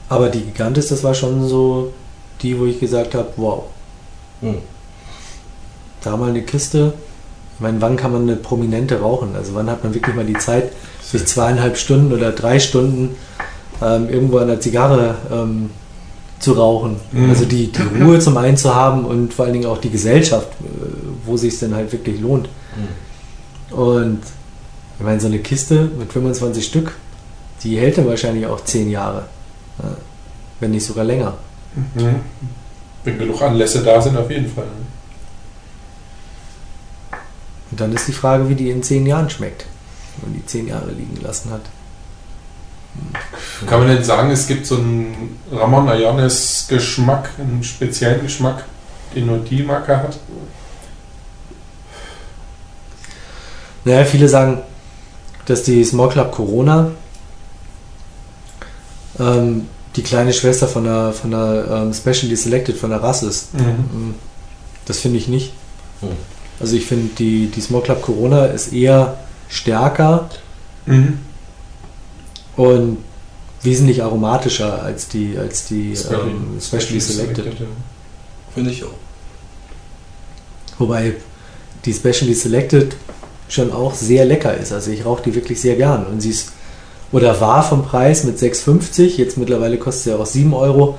[0.09, 1.93] Aber die Gigantes, das war schon so
[2.43, 3.65] die, wo ich gesagt habe, wow,
[4.41, 4.57] Hm.
[6.03, 6.95] da mal eine Kiste.
[7.55, 9.37] Ich meine, wann kann man eine Prominente rauchen?
[9.37, 10.73] Also wann hat man wirklich mal die Zeit,
[11.03, 13.17] sich zweieinhalb Stunden oder drei Stunden
[13.83, 15.71] ähm, irgendwo an der Zigarre ähm,
[16.39, 16.97] zu rauchen.
[17.13, 17.29] Mhm.
[17.29, 20.49] Also die, die Ruhe zum einen zu haben und vor allen Dingen auch die Gesellschaft,
[20.63, 20.67] äh,
[21.27, 22.49] wo sich es denn halt wirklich lohnt.
[22.75, 23.79] Hm.
[23.79, 24.21] Und
[24.99, 26.97] ich meine, so eine Kiste mit 25 Stück,
[27.63, 29.25] die hält dann wahrscheinlich auch zehn Jahre.
[29.83, 29.97] Ja,
[30.61, 31.35] wenn nicht sogar länger.
[31.95, 32.17] Mhm.
[33.05, 34.67] Wenn genug Anlässe da sind, auf jeden Fall.
[37.71, 39.67] Und dann ist die Frage, wie die in zehn Jahren schmeckt,
[40.17, 41.63] wenn man die zehn Jahre liegen gelassen hat.
[43.67, 48.65] Kann man denn sagen, es gibt so einen Ramon Ayones Geschmack, einen speziellen Geschmack,
[49.15, 50.19] den nur die Marke hat?
[53.85, 54.59] Naja, viele sagen,
[55.47, 56.91] dass die Small Club Corona
[59.19, 63.55] ähm, die kleine Schwester von der, von der ähm, Specially Selected, von der Rasse ist.
[63.55, 63.61] Mhm.
[64.11, 64.15] Mm,
[64.87, 65.53] Das finde ich nicht.
[66.01, 66.11] Hm.
[66.61, 70.29] Also ich finde, die, die Small Club Corona ist eher stärker
[70.87, 71.19] Mhm.
[72.57, 72.99] und
[73.63, 77.47] wesentlich aromatischer als die, als die Specially- ähm, Specially Selected.
[77.47, 77.67] ja.
[78.55, 78.95] Finde ich auch.
[80.79, 81.15] Wobei
[81.85, 82.97] die Specially Selected
[83.49, 84.73] schon auch sehr lecker ist.
[84.73, 86.07] Also ich rauche die wirklich sehr gern.
[86.07, 86.53] Und sie ist,
[87.13, 90.99] oder war vom Preis mit 6,50, jetzt mittlerweile kostet sie ja auch 7 Euro,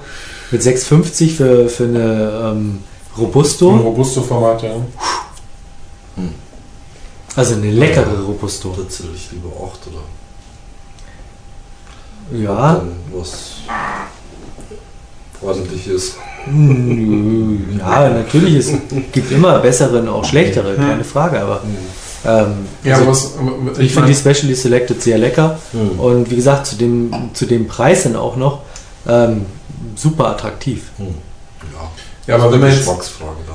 [0.52, 2.80] mit 6,50 für, für eine ähm,
[3.18, 3.70] Robusto.
[3.70, 4.72] Robusto-Format, ja.
[7.36, 8.76] Also eine leckere Robusto.
[8.78, 10.04] Da zähle ich lieber 8 oder
[12.38, 13.54] Ja, dann was
[15.42, 16.16] ordentliches.
[16.46, 18.74] mm, ja, natürlich, es
[19.12, 21.62] gibt immer bessere und auch schlechtere, keine Frage, aber
[22.26, 25.60] ähm, Ja, also was, aber ich finde die Specially Selected sehr lecker.
[25.72, 26.00] Hm.
[26.00, 28.62] Und wie gesagt, zu dem, zu dem Preis dann auch noch
[29.08, 29.46] ähm,
[29.96, 30.92] super attraktiv.
[30.98, 31.08] Hm.
[31.74, 31.92] Ja.
[32.28, 32.90] Ja, aber wenn man jetzt-.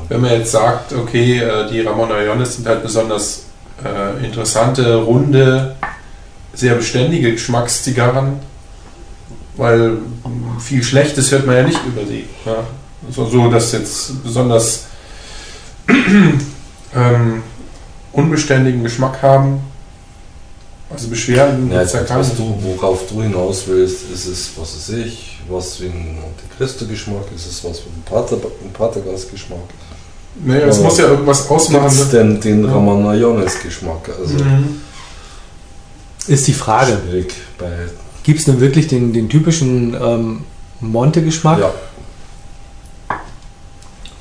[0.08, 3.44] Wenn man jetzt sagt, okay, äh, die Ramon Ayones sind halt besonders
[3.84, 5.76] äh, interessante, runde,
[6.54, 8.40] sehr beständige Geschmackszigarren,
[9.56, 9.98] weil
[10.60, 12.24] viel Schlechtes hört man ja nicht über sie.
[12.44, 12.64] Ja?
[13.10, 14.86] So, so, dass jetzt besonders
[15.88, 17.42] ähm,
[18.16, 19.60] unbeständigen Geschmack haben,
[20.90, 25.80] also Beschwerden, Ja, was du, worauf du hinaus willst, ist es, was weiß ich, was
[25.80, 29.58] wie ein Monte Cristo Geschmack, ist es was wie ein, Pater, ein Patergas Geschmack.
[30.44, 31.88] Naja, es muss ja irgendwas ausmachen.
[31.88, 32.18] Gibt es ne?
[32.18, 32.72] denn den Ja.
[32.72, 34.10] Ramanayones Geschmack?
[34.18, 34.80] Also Mhm.
[36.28, 36.98] Ist die Frage,
[38.24, 40.44] gibt es denn wirklich den, den typischen ähm,
[40.80, 41.60] Monte-Geschmack?
[41.60, 41.72] Ja,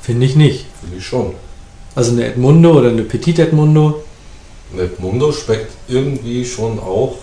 [0.02, 0.66] Finde ich nicht.
[0.80, 1.34] finde ich schon.
[1.96, 4.04] Also eine Edmundo oder eine Petit Edmundo,
[4.76, 7.14] Edmundo schmeckt irgendwie schon auch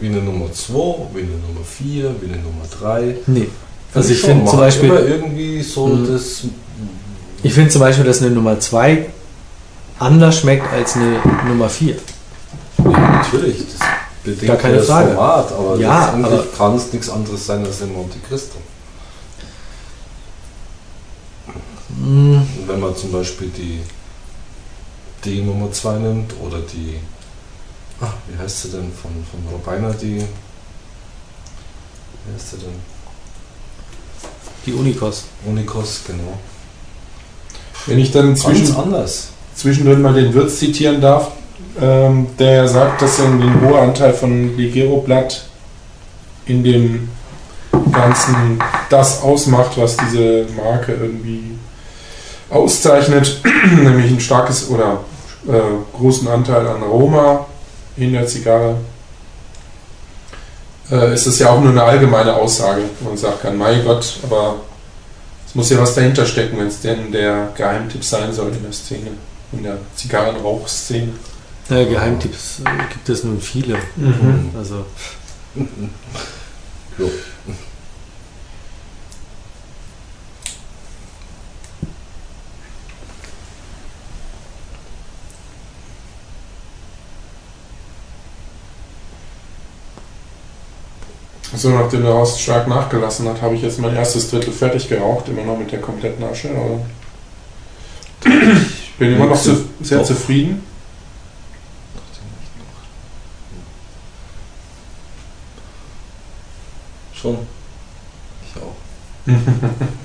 [0.00, 0.72] wie eine Nummer 2,
[1.14, 3.16] wie eine Nummer 4, wie eine Nummer 3.
[3.26, 3.48] nee.
[3.94, 6.12] Also ich schon, finde zum Beispiel, irgendwie so Mhm.
[6.12, 6.40] das.
[7.44, 9.06] ich finde zum Beispiel, dass eine Nummer 2
[10.00, 11.94] anders schmeckt als eine Nummer 4.
[12.78, 13.88] Ja, natürlich, das
[14.24, 15.14] bedingt Gar keine das Frage.
[15.14, 18.56] Format, aber Ja, letztendlich kann es nichts anderes sein als ein Monte Cristo.
[21.96, 23.80] Und wenn man zum Beispiel die,
[25.24, 26.96] die Nummer 2 nimmt oder die,
[28.00, 30.24] ah, wie heißt sie denn, von, von Robina, die, wie
[32.34, 32.94] heißt sie denn?
[34.66, 35.24] die Unikos.
[35.46, 36.38] Unikos, genau.
[37.86, 39.28] Wenn ich dann Ganz zwischen, anders.
[39.54, 41.32] zwischendrin mal den Wirt zitieren darf,
[41.80, 45.44] ähm, der sagt, dass ein, ein hoher Anteil von Ligero-Blatt
[46.46, 47.08] in dem
[47.92, 51.53] Ganzen das ausmacht, was diese Marke irgendwie
[52.50, 53.40] auszeichnet,
[53.82, 55.00] nämlich ein starkes oder
[55.46, 57.46] äh, großen Anteil an Aroma
[57.96, 58.76] in der Zigarre.
[60.90, 62.82] Äh, ist es ja auch nur eine allgemeine Aussage.
[63.00, 64.56] Man sagt kann, mein Gott, aber
[65.46, 68.72] es muss ja was dahinter stecken, wenn es denn der Geheimtipp sein soll in der
[68.72, 69.10] Szene,
[69.52, 71.12] in der Zigarrenrauchszene.
[71.70, 73.78] Äh, Geheimtipps äh, gibt es nun viele.
[73.96, 74.50] Mhm.
[74.56, 74.84] Also.
[91.56, 95.28] So, nachdem der Horst stark nachgelassen hat, habe ich jetzt mein erstes Drittel fertig geraucht,
[95.28, 96.50] immer noch mit der kompletten Asche.
[96.50, 96.80] Aber
[98.24, 100.06] ich bin immer noch zu, sehr Doch.
[100.06, 100.62] zufrieden.
[107.12, 107.38] Schon.
[108.46, 108.74] Ich auch.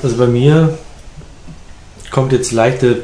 [0.00, 0.78] Also bei mir
[2.10, 3.02] kommt jetzt leichte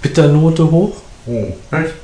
[0.00, 0.96] Bitternote hoch.
[1.28, 1.76] Oh.
[1.76, 1.94] Echt?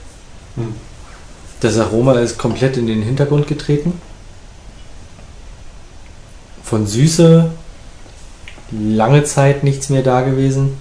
[1.60, 4.00] Das Aroma ist komplett in den Hintergrund getreten.
[6.62, 7.50] Von Süße
[8.70, 10.76] lange Zeit nichts mehr da gewesen.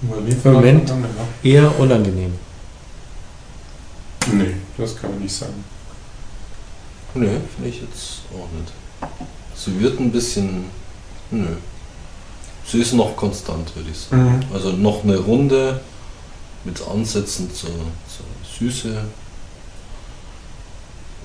[0.00, 0.92] Mir Moment.
[1.42, 2.34] Eher unangenehm.
[4.32, 5.64] Nee, das kann man nicht sagen.
[7.14, 8.72] Nö, finde ich jetzt auch nicht.
[9.54, 10.64] Sie wird ein bisschen.
[11.30, 11.46] Nö.
[12.66, 14.44] Sie ist noch konstant, würde ich sagen.
[14.52, 15.80] Also noch eine Runde
[16.64, 18.26] mit Ansätzen zur, zur
[18.58, 18.88] Süße.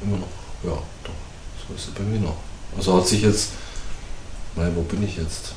[0.01, 0.27] Immer noch,
[0.63, 1.13] ja, doch.
[1.67, 2.37] So ist sie bei mir noch.
[2.77, 3.51] Also hat sich jetzt.
[4.55, 5.53] Nein, wo bin ich jetzt?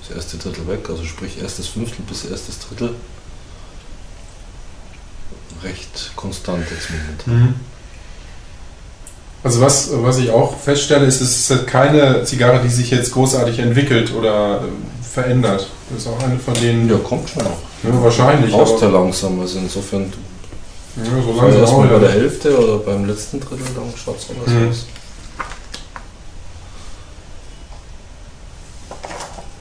[0.00, 2.94] Das erste Drittel weg, also sprich erstes Fünftel bis erstes Drittel.
[5.62, 7.48] Recht konstant jetzt momentan.
[7.48, 7.54] Mhm.
[9.42, 13.12] Also was, was ich auch feststelle, ist, es ist halt keine Zigarre, die sich jetzt
[13.12, 15.66] großartig entwickelt oder äh, verändert.
[15.88, 17.58] Das ist auch eine von denen, Ja, kommt schon noch.
[17.84, 18.52] ja, wahrscheinlich.
[18.52, 20.12] Brauchst ja langsam, also insofern
[20.96, 22.10] ja, so langsam erstmal bei der.
[22.10, 24.68] Hälfte oder beim letzten Drittel, dann schaut es anders Mhm.
[24.68, 24.86] aus.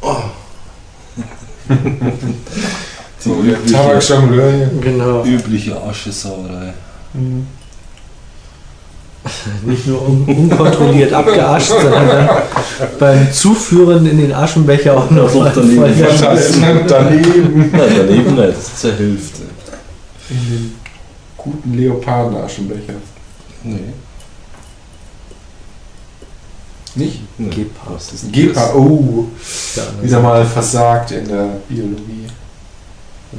[0.01, 0.15] Oh.
[3.19, 4.71] Die So, übliche, Tabakjongleur hier.
[4.81, 5.23] Genau.
[5.23, 6.73] übliche Aschesauerei.
[7.13, 7.47] Mhm.
[9.65, 12.29] Nicht nur un unkontrolliert abgeascht, sondern dann
[12.99, 15.81] beim Zuführen in den Aschenbecher auch noch mal daneben.
[15.81, 17.71] Wahrscheinlich daneben.
[17.71, 19.41] Nein, daneben nicht, das ist zur Hälfte.
[20.29, 20.75] In den
[21.37, 22.93] guten Leopardenaschenbecher.
[23.63, 23.79] Nee.
[26.95, 27.21] Nicht?
[27.37, 27.49] nee.
[27.49, 27.95] Gepard.
[27.95, 29.25] Was ist denn Gepa, oh,
[29.75, 32.27] Ja, wieder mal versagt in der Biologie.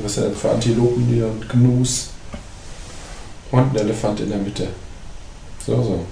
[0.03, 2.11] Was ist denn für Antilopen hier und Gnus?
[3.51, 4.69] Und ein Elefant in der Mitte.
[5.67, 6.07] So, so.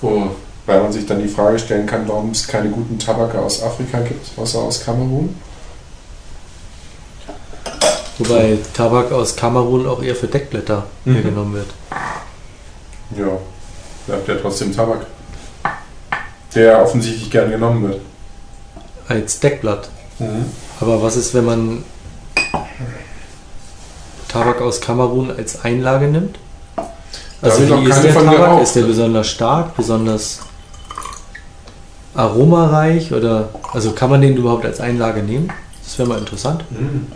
[0.00, 4.00] Wobei man sich dann die Frage stellen kann, warum es keine guten Tabake aus Afrika
[4.00, 5.34] gibt, außer aus Kamerun.
[8.18, 11.14] Wobei Tabak aus Kamerun auch eher für Deckblätter Mhm.
[11.14, 11.68] hergenommen wird.
[13.16, 13.38] Ja,
[14.06, 15.06] bleibt ja trotzdem Tabak.
[16.54, 18.00] Der offensichtlich gern genommen wird.
[19.06, 19.88] Als Deckblatt.
[20.80, 21.84] Aber was ist, wenn man
[24.28, 26.38] Tabak aus Kamerun als Einlage nimmt?
[27.40, 28.62] Also wie ist der Tabak?
[28.62, 30.40] Ist der besonders stark, besonders
[32.14, 35.52] aromareich oder also kann man den überhaupt als Einlage nehmen?
[35.84, 36.64] Das wäre mal interessant.
[36.70, 37.06] Mhm.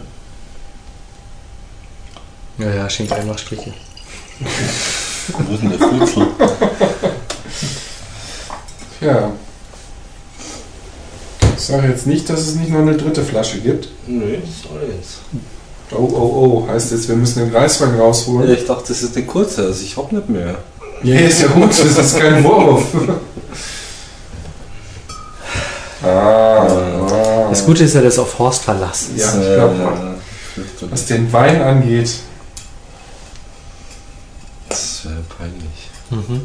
[2.59, 3.72] Ja, ja, schenkt einfach Striche.
[5.29, 6.27] Wo ist denn der Futzel?
[9.01, 9.33] Ja.
[11.57, 13.88] Ich sage jetzt nicht, dass es nicht noch eine dritte Flasche gibt.
[14.07, 15.20] Nee, das soll jetzt.
[15.94, 16.68] Oh, oh, oh.
[16.68, 18.48] Heißt jetzt, wir müssen den Reiswein rausholen?
[18.48, 20.59] Ja, ich dachte, das ist eine kurze, also ich hab nicht mehr.
[21.02, 22.85] Ja, ist ja gut, das ist kein Wurf.
[26.02, 27.46] ah, ah.
[27.50, 29.18] Das Gute ist ja, dass auf Horst Verlass ist.
[29.18, 30.14] Ja, ich glaub, äh,
[30.55, 30.92] fürchterlich.
[30.92, 32.11] Was den Wein angeht.
[34.69, 35.90] Das wäre peinlich.
[36.10, 36.42] Mhm.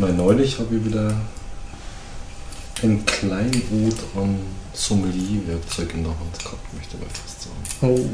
[0.00, 1.14] Mal neulich habe ich wieder
[2.82, 4.38] ein Kleinod an
[4.72, 8.10] Sommelier-Werkzeug in der Hand gehabt, möchte ich mal fast sagen.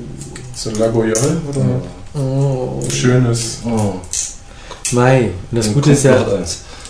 [0.53, 2.21] So ein Lagoyol oder Ja.
[2.21, 2.81] Oh.
[2.83, 3.59] ein schönes.
[3.65, 4.01] Oh,
[4.91, 5.31] Mai.
[5.53, 6.27] Und das Gute ist ja,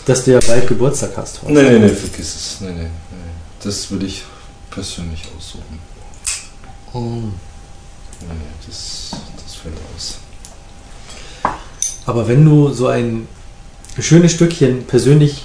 [0.06, 1.42] dass du ja bald Geburtstag hast.
[1.42, 1.54] Horst.
[1.54, 2.56] Nee, nee, nee, vergiss es.
[2.62, 2.88] Nee, nee, nee.
[3.62, 4.22] Das will ich
[4.70, 5.78] persönlich aussuchen.
[6.94, 6.98] Oh.
[8.20, 9.10] Nee, nee, das,
[9.44, 10.14] das fällt aus.
[12.06, 13.28] Aber wenn du so ein
[14.02, 15.44] schönes Stückchen persönlich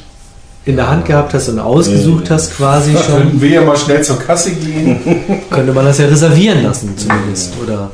[0.65, 0.89] in der.
[0.89, 2.35] Hand gehabt hast und ausgesucht Ja.
[2.35, 4.99] hast, quasi schon, Könnten wir ja mal schnell zur Kasse gehen.
[5.49, 7.53] könnte man das ja reservieren lassen zumindest.
[7.55, 7.63] Ja.
[7.63, 7.91] Oder.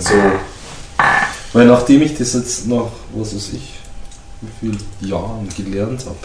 [0.00, 0.10] So.
[1.52, 2.84] Weil nachdem ich das jetzt nach,
[3.14, 3.72] was weiß ich,
[4.42, 4.68] wie
[5.00, 6.16] viel Jahren gelernt habe,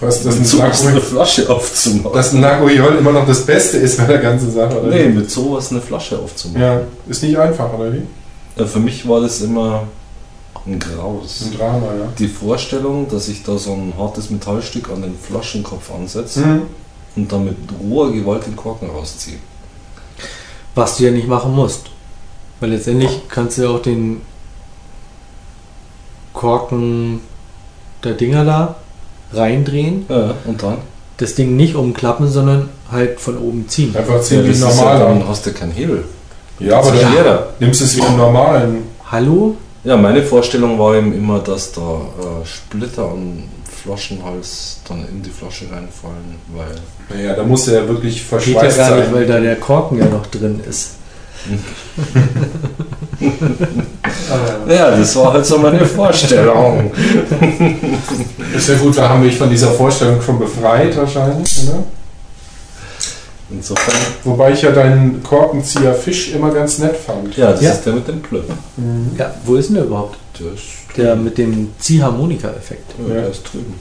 [0.00, 2.12] Was, dass, mit ein sowas eine Flasche aufzumachen.
[2.12, 4.88] dass ein Lagoiol immer noch das Beste ist bei der ganzen Sache, oder?
[4.94, 6.60] nee, mit sowas eine Flasche aufzumachen.
[6.60, 8.02] Ja, ist nicht einfach, oder wie?
[8.56, 9.84] Ja, für mich war das immer
[10.66, 11.42] ein Graus.
[11.46, 12.08] Ein Drama, ja.
[12.18, 16.62] Die Vorstellung, dass ich da so ein hartes Metallstück an den Flaschenkopf ansetze Mhm.
[17.16, 19.38] und dann mit roher Gewalt den Korken rausziehe.
[20.74, 21.86] Was du ja nicht machen musst.
[22.60, 24.20] Weil letztendlich kannst du ja auch den
[26.32, 27.20] Korken
[28.04, 28.76] der Dinger da
[29.32, 30.78] reindrehen, Ja, und dann?
[31.18, 33.94] das Ding nicht umklappen, sondern halt von oben ziehen.
[33.96, 35.28] Einfach ziehen wie das ist ja, normal dann an.
[35.28, 36.04] hast du keinen Hebel.
[36.58, 38.82] Ja, aber dann nimmst du es wie einen normalen.
[39.10, 39.56] Hallo?
[39.82, 43.44] Ja, meine Vorstellung war eben immer, dass da äh, Splitter am
[43.82, 46.76] Flaschenhals dann in die Flasche reinfallen, weil
[47.16, 49.14] Naja, da muss er ja wirklich Geht ja verschweißt gar nicht, sein.
[49.14, 50.96] weil da der Korken ja noch drin ist.
[54.68, 56.90] Ja, das war halt so meine Vorstellung.
[58.54, 61.82] Ist ja gut, da haben wir dich von dieser Vorstellung schon befreit wahrscheinlich, oder?
[63.52, 63.94] Insofern,
[64.24, 67.36] Wobei ich ja deinen Korkenzieher Fisch immer ganz nett fand.
[67.36, 67.70] ja, das Ja.
[67.72, 68.44] ist der mit dem Plöpp.
[69.18, 70.16] Ja, wo ist denn der überhaupt?
[70.38, 70.62] Der ist,
[70.96, 72.92] Der mit dem Ziehharmonika-Effekt.
[73.08, 73.20] ja, Ja.
[73.22, 73.74] der ist drüben.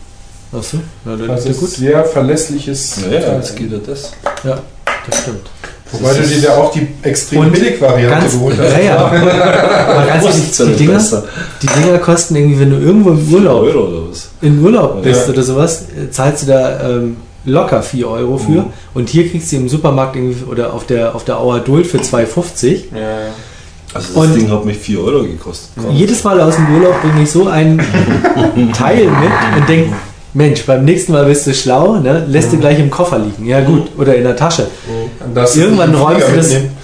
[0.52, 1.70] Achso, ja, dann Das ist gut.
[1.70, 2.98] sehr verlässliches.
[3.06, 3.36] Naja, Teil.
[3.36, 4.12] jetzt geht ja das.
[4.44, 5.48] Das stimmt.
[5.92, 8.72] Wobei du dir ja auch die extrem Und Billig-Variante Ganz, geholt hast.
[8.74, 8.98] ja, ja.
[9.88, 11.24] Aber ganz ehrlich, die Dinger, besser.
[11.62, 14.30] die Dinger kosten irgendwie, wenn du irgendwo im Urlaub, Euro oder was?
[14.42, 15.34] in Urlaub bist Ja.
[15.34, 18.50] oder sowas, äh, zahlst du da ähm, locker 4 Euro für.
[18.52, 18.66] Mhm.
[18.94, 21.98] Und hier kriegst du im Supermarkt irgendwie oder auf der, auf der Auer Duld für
[22.00, 22.68] 2,50.
[22.94, 23.06] Ja, ja.
[23.94, 25.70] Also das Und- Ding hat mich 4 Euro gekostet.
[25.92, 27.78] Jedes Mal aus dem Urlaub bringe ich so ein
[28.78, 29.94] Teil mit und denke,
[30.34, 32.24] Mensch, beim nächsten Mal bist du schlau, ne?
[32.28, 33.48] lässt du gleich im Koffer liegen.
[33.48, 34.68] Ja gut, oder in der Tasche.
[35.34, 36.78] Das Irgendwann räumst du das- mitnehmen.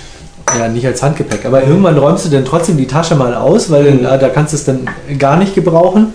[0.60, 3.84] Ja, nicht als Handgepäck, aber irgendwann räumst du dann trotzdem die Tasche mal aus, weil
[3.84, 4.88] dann, ah, da kannst du es dann
[5.18, 6.14] gar nicht gebrauchen.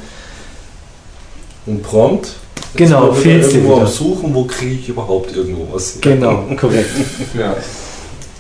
[1.67, 2.31] Und prompt
[2.77, 3.87] Genau, fehlt's dir irgendwo wieder.
[3.87, 5.99] Suchen, wo kriege ich überhaupt irgendwo was.
[6.01, 6.91] Genau, korrekt.
[7.37, 7.55] Ja.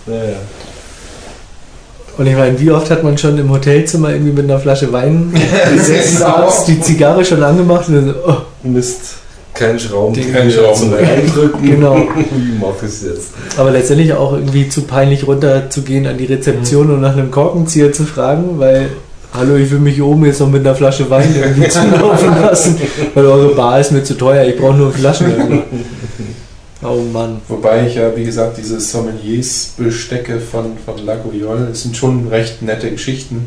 [0.06, 0.36] Ja, ja.
[2.18, 5.32] Und ich meine, wie oft hat man schon im Hotelzimmer irgendwie mit einer Flasche Wein
[5.74, 6.28] gesessen, Genau.
[6.28, 9.14] abends die Zigarre schon angemacht und dann so, oh, Mist.
[9.54, 10.92] Kein Schrauben, Kein Schrauben.
[10.94, 11.62] Reindrücken.
[11.68, 11.96] Genau.
[12.36, 13.28] Wie mache ich es jetzt?
[13.56, 18.04] aber letztendlich auch irgendwie zu peinlich runterzugehen an die Rezeption und nach einem Korkenzieher zu
[18.04, 18.90] fragen, weil,
[19.34, 22.80] hallo, ich will mich hier oben jetzt noch mit einer Flasche Wein irgendwie zulaufen lassen,
[23.14, 25.62] weil eure Bar ist mir zu teuer, ich brauche nur Flaschen.
[26.82, 27.40] Oh Mann.
[27.48, 32.90] Wobei ich ja, wie gesagt, diese Sommeliers-Bestecke von, von Lagoyol, das sind schon recht nette
[32.90, 33.46] Geschichten.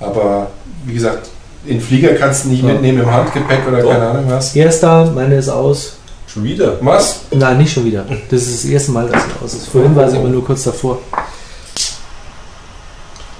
[0.00, 0.48] Aber
[0.84, 1.30] wie gesagt,
[1.66, 2.72] in Flieger kannst du nicht Ja.
[2.72, 3.90] mitnehmen im Handgepäck oder Doch.
[3.90, 4.54] keine Ahnung was.
[4.54, 5.94] Erster, meine ist aus.
[6.26, 6.76] Schon wieder?
[6.82, 7.20] Was?
[7.34, 8.04] Nein, nicht schon wieder.
[8.30, 9.68] Das ist das erste Mal, dass sie aus ist.
[9.68, 10.98] Vorhin war sie immer nur kurz davor.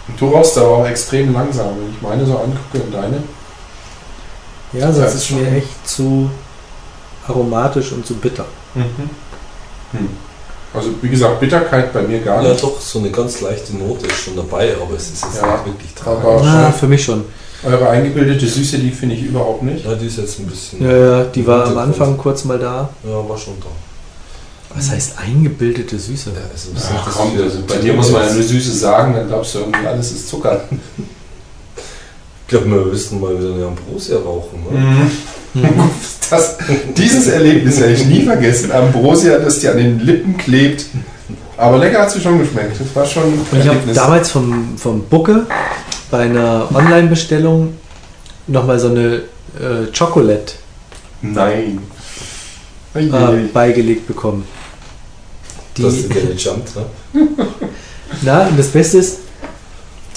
[0.08, 3.22] Und du rauchst aber auch extrem langsam, wenn ich meine so angucke und deine.
[4.72, 6.30] Ja, sonst Ja, ist mir echt zu
[7.26, 8.44] aromatisch und zu bitter.
[8.74, 10.08] Hm.
[10.74, 12.62] Also wie gesagt, Bitterkeit bei mir gar Ja, nicht.
[12.62, 15.66] doch, so eine ganz leichte Note ist schon dabei, aber es ist jetzt Ja, nicht
[15.66, 16.42] wirklich aber- tragisch.
[16.44, 17.24] Na, für mich schon.
[17.64, 19.84] Eure eingebildete Süße, die finde ich überhaupt nicht.
[19.84, 20.82] Ja, die ist jetzt ein bisschen.
[20.82, 21.76] Ja, ja, die war am.
[21.78, 22.88] Anfang kurz mal da.
[23.02, 23.66] Ja, war schon da.
[24.78, 26.30] Was heißt eingebildete Süße?
[26.30, 29.54] Ja, also, Ach komm, also bei dir muss man ja eine Süße sagen, dann glaubst
[29.54, 30.62] du irgendwie, alles ist Zucker.
[30.96, 34.62] Ich glaube, wir müssten mal wieder eine Ambrosia rauchen.
[34.70, 35.10] Ne?
[35.54, 35.90] Mhm.
[36.30, 36.58] Das,
[36.96, 38.70] dieses Erlebnis werde ich nie vergessen.
[38.70, 40.86] Ambrosia, das dir an den Lippen klebt.
[41.56, 42.78] Aber lecker hat sie schon geschmeckt.
[42.78, 45.46] Das war schon ein Und ich habe damals vom, vom Bucke
[46.10, 47.74] bei einer Online-Bestellung
[48.46, 49.22] nochmal so eine
[49.58, 50.52] äh, Chocolate
[51.20, 51.80] Nein.
[52.94, 54.44] äh, beigelegt bekommen.
[55.78, 57.22] Die, Das ist der Jump, ne?
[58.22, 59.18] na, und das Beste ist,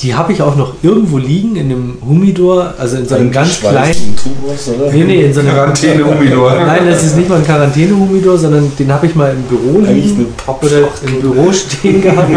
[0.01, 3.59] die habe ich auch noch irgendwo liegen in einem Humidor, also in so einem ganz
[3.59, 4.15] kleinen.
[4.15, 4.91] Tubus, oder?
[4.91, 6.55] Nee, nee, in so einem Quarantäne-Humidor.
[6.65, 10.05] Nein, das ist nicht mal ein Quarantäne-Humidor, sondern den habe ich mal im Büro Eigentlich
[10.05, 12.31] liegen eine oder im Büro stehen gehabt.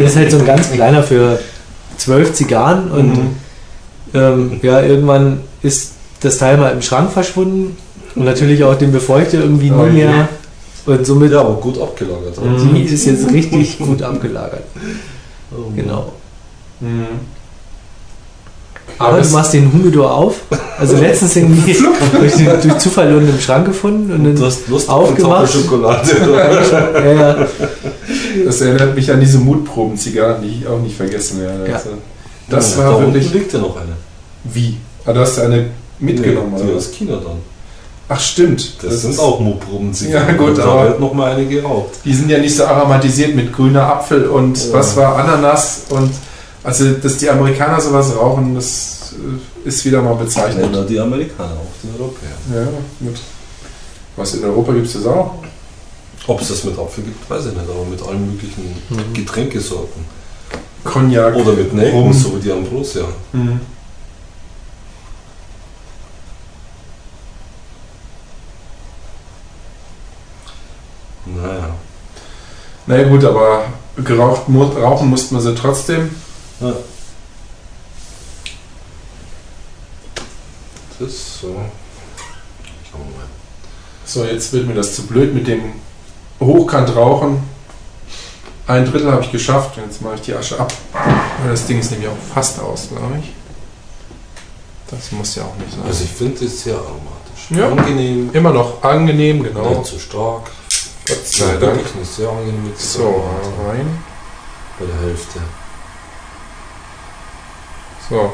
[0.00, 1.38] Das ist halt so ein ganz kleiner für
[1.98, 3.30] zwölf Zigarren und Mhm.
[4.14, 7.76] ähm, ja, irgendwann ist das Teil mal im Schrank verschwunden
[8.14, 10.28] und natürlich auch den Befeuchter irgendwie Oh nie mehr
[10.86, 12.36] und somit Ja, aber gut abgelagert.
[12.44, 12.74] Mhm.
[12.74, 14.64] die ist jetzt richtig gut abgelagert.
[15.52, 15.70] Oh.
[15.76, 16.12] Genau.
[16.80, 17.06] Mhm.
[18.98, 20.40] Aber das- du machst den Humidor auf.
[20.78, 21.76] Also letztens irgendwie
[22.18, 25.44] durch, den- durch Zufall unten im Schrank gefunden und Und du dann hast Lust aufgemacht.
[25.44, 26.10] auf Schokolade.
[26.94, 27.46] ja, ja,
[28.44, 31.68] Das erinnert mich an diese Mutproben-Zigarren, die ich auch nicht vergessen werde.
[31.68, 31.74] Ja.
[31.76, 31.90] Also,
[32.48, 33.32] das Ja, war da wirklich.
[33.32, 33.92] liegt ja noch eine.
[34.44, 34.76] Wie?
[35.04, 35.66] Ah, du hast eine
[35.98, 37.38] mitgenommen, Nee, oder aus China dann.
[38.14, 38.74] Ach, stimmt.
[38.82, 39.92] Das, sind auch Mutproben.
[40.08, 41.90] Ja, gut, da aber- wird noch mal eine geraucht.
[42.04, 44.72] Die sind ja nicht so aromatisiert mit grüner Apfel und Ja.
[44.74, 46.10] was war Ananas und
[46.64, 49.14] also dass die Amerikaner sowas rauchen, das
[49.64, 50.70] äh, ist wieder mal bezeichnet.
[50.70, 52.30] Nennen die Amerikaner auch, die Europäer.
[52.54, 52.68] Ja,
[53.06, 53.18] gut.
[54.16, 55.34] Was in Europa gibt es das auch?
[56.28, 59.12] Ob es das mit Apfel gibt, weiß ich nicht, aber mit allen möglichen Mhm.
[59.14, 60.04] Getränkesorten.
[60.84, 61.34] Cognac.
[61.36, 63.04] Oder mit Nelken, so wie die Ambrosia.
[63.32, 63.60] Mhm.
[71.26, 71.74] Naja.
[72.86, 73.64] Na ja, gut, aber
[73.96, 76.14] geraucht, rauchen musste man sie trotzdem.
[76.60, 76.72] Ja.
[80.98, 81.48] Das ist so.
[81.48, 83.26] Schauen wir mal.
[84.04, 85.72] So, jetzt wird mir das zu blöd mit dem
[86.40, 87.42] Hochkantrauchen.
[88.66, 89.76] Ein Drittel habe ich geschafft.
[89.76, 90.72] Jetzt mache ich die Asche ab.
[91.46, 93.32] Das Ding ist nämlich auch fast aus, glaube ich.
[94.90, 95.82] Das muss ja auch nicht sein.
[95.86, 97.50] Also ich finde es sehr aromatisch.
[97.50, 97.68] Ja.
[97.68, 99.70] Angenehm, Immer noch angenehm, genau.
[99.70, 100.50] nicht zu stark.
[101.06, 101.76] Gott sei Ja, Dank.
[101.76, 104.04] wirklich eine sehr angenehme So, Zigarre rein.
[104.78, 105.40] bei der Hälfte.
[108.08, 108.32] So,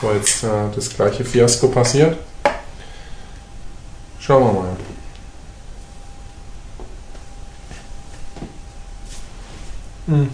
[0.00, 2.18] bevor jetzt äh, das gleiche Fiasko passiert.
[4.18, 4.76] Schauen wir mal.
[10.06, 10.28] Hm.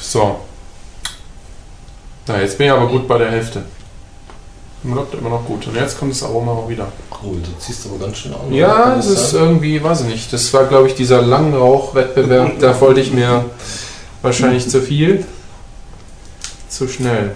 [0.00, 0.40] So.
[2.26, 3.64] Na, jetzt bin ich aber gut bei der Hälfte.
[4.84, 5.66] Läuft immer noch gut.
[5.68, 6.90] Und jetzt kommt das Aroma auch wieder.
[7.22, 8.52] Oh, du ziehst aber ganz schön an.
[8.52, 9.42] Ja, das ist sein?
[9.44, 10.32] irgendwie, weiß ich nicht.
[10.32, 12.58] Das war, glaube ich, dieser Langrauchwettbewerb.
[12.58, 13.44] da wollte ich mir
[14.22, 15.24] wahrscheinlich zu viel.
[16.68, 17.32] Zu schnell.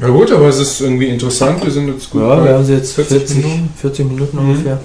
[0.00, 1.62] Ja gut, aber es ist irgendwie interessant.
[1.62, 3.74] Wir sind jetzt gut Ja, bei wir haben sie jetzt 40 40, Minuten.
[3.80, 4.50] 40 Minuten Mhm.
[4.50, 4.80] ungefähr.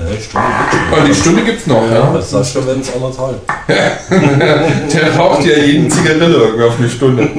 [0.00, 0.98] Ja, eine Stunde wird schon.
[1.00, 2.10] Ah, die Stunde gibt's noch, Ja, ja.
[2.10, 3.40] bei Sascha werden es anderthalb.
[4.92, 7.30] Der raucht ja jeden Zigarette irgendwie auf eine Stunde.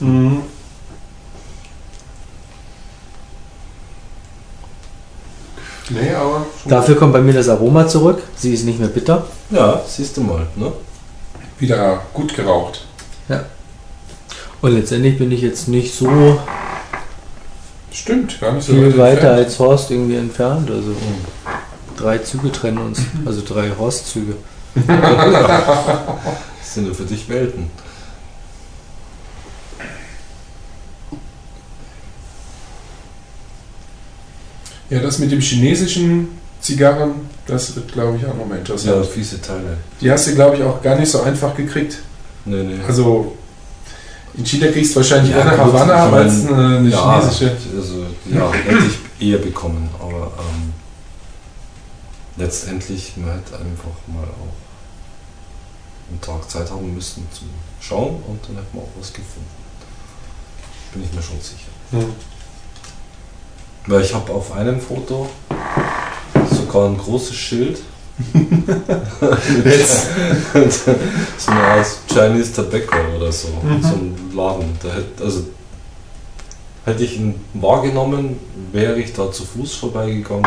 [0.00, 0.42] Mhm.
[5.90, 8.22] Nee, aber schon Dafür kommt bei mir das Aroma zurück.
[8.36, 9.26] Sie ist nicht mehr bitter.
[9.50, 10.46] Ja, siehst du mal.
[10.56, 10.72] Ne?
[11.62, 12.84] wieder gut geraucht.
[14.60, 16.38] Und letztendlich bin ich jetzt nicht so
[17.92, 19.38] Stimmt, gar nicht so viel weit weiter entfernt.
[19.46, 20.70] als Horst irgendwie entfernt.
[20.70, 20.94] Also
[21.96, 23.00] drei Züge trennen uns.
[23.24, 24.34] Also drei Horstzüge.
[26.64, 27.70] Das sind ja für dich Welten.
[34.90, 36.28] Ja, das mit dem chinesischen
[36.60, 37.12] Zigarren,
[37.46, 39.06] das wird, glaube ich, auch nochmal Ja, interessant.
[39.06, 39.78] fiese Teile.
[40.00, 41.98] Die hast du, glaube ich, auch gar nicht so einfach gekriegt.
[42.44, 42.74] Nee, nee.
[42.86, 43.36] Also,
[44.34, 46.88] in China kriegst du wahrscheinlich Ja, eher eine gut, Havanna ich mein, als eine, eine
[46.88, 47.56] ja, chinesische.
[47.76, 48.84] Also, ja, hätte
[49.18, 50.72] ich eher bekommen, aber ähm,
[52.36, 54.56] letztendlich, man hätte einfach mal auch
[56.10, 57.48] einen Tag Zeit haben müssen zum
[57.80, 59.48] Schauen und dann hätte man auch was gefunden.
[60.92, 61.70] Bin ich mir schon sicher.
[61.90, 62.12] Hm.
[63.86, 65.28] Weil ich habe auf einem Foto
[66.50, 67.80] sogar ein großes Schild.
[69.64, 70.06] Jetzt.
[71.38, 73.48] so eine Art Chinese Tobacco oder so.
[73.62, 73.82] Mhm.
[73.82, 74.78] So ein Laden.
[74.82, 75.44] Da hätte, also,
[76.84, 78.38] hätte ich ihn wahrgenommen,
[78.72, 80.46] wäre ich da zu Fuß vorbeigegangen.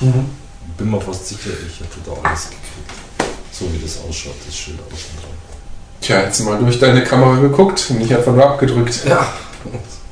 [0.00, 0.26] Ich Mhm.
[0.78, 3.30] bin mir fast sicher, ich hätte da alles gekriegt.
[3.52, 5.30] So wie das ausschaut, das Schild außen dran.
[6.00, 9.02] Tja, jetzt mal durch deine Kamera geguckt und nicht einfach nur abgedrückt.
[9.08, 9.26] Ja.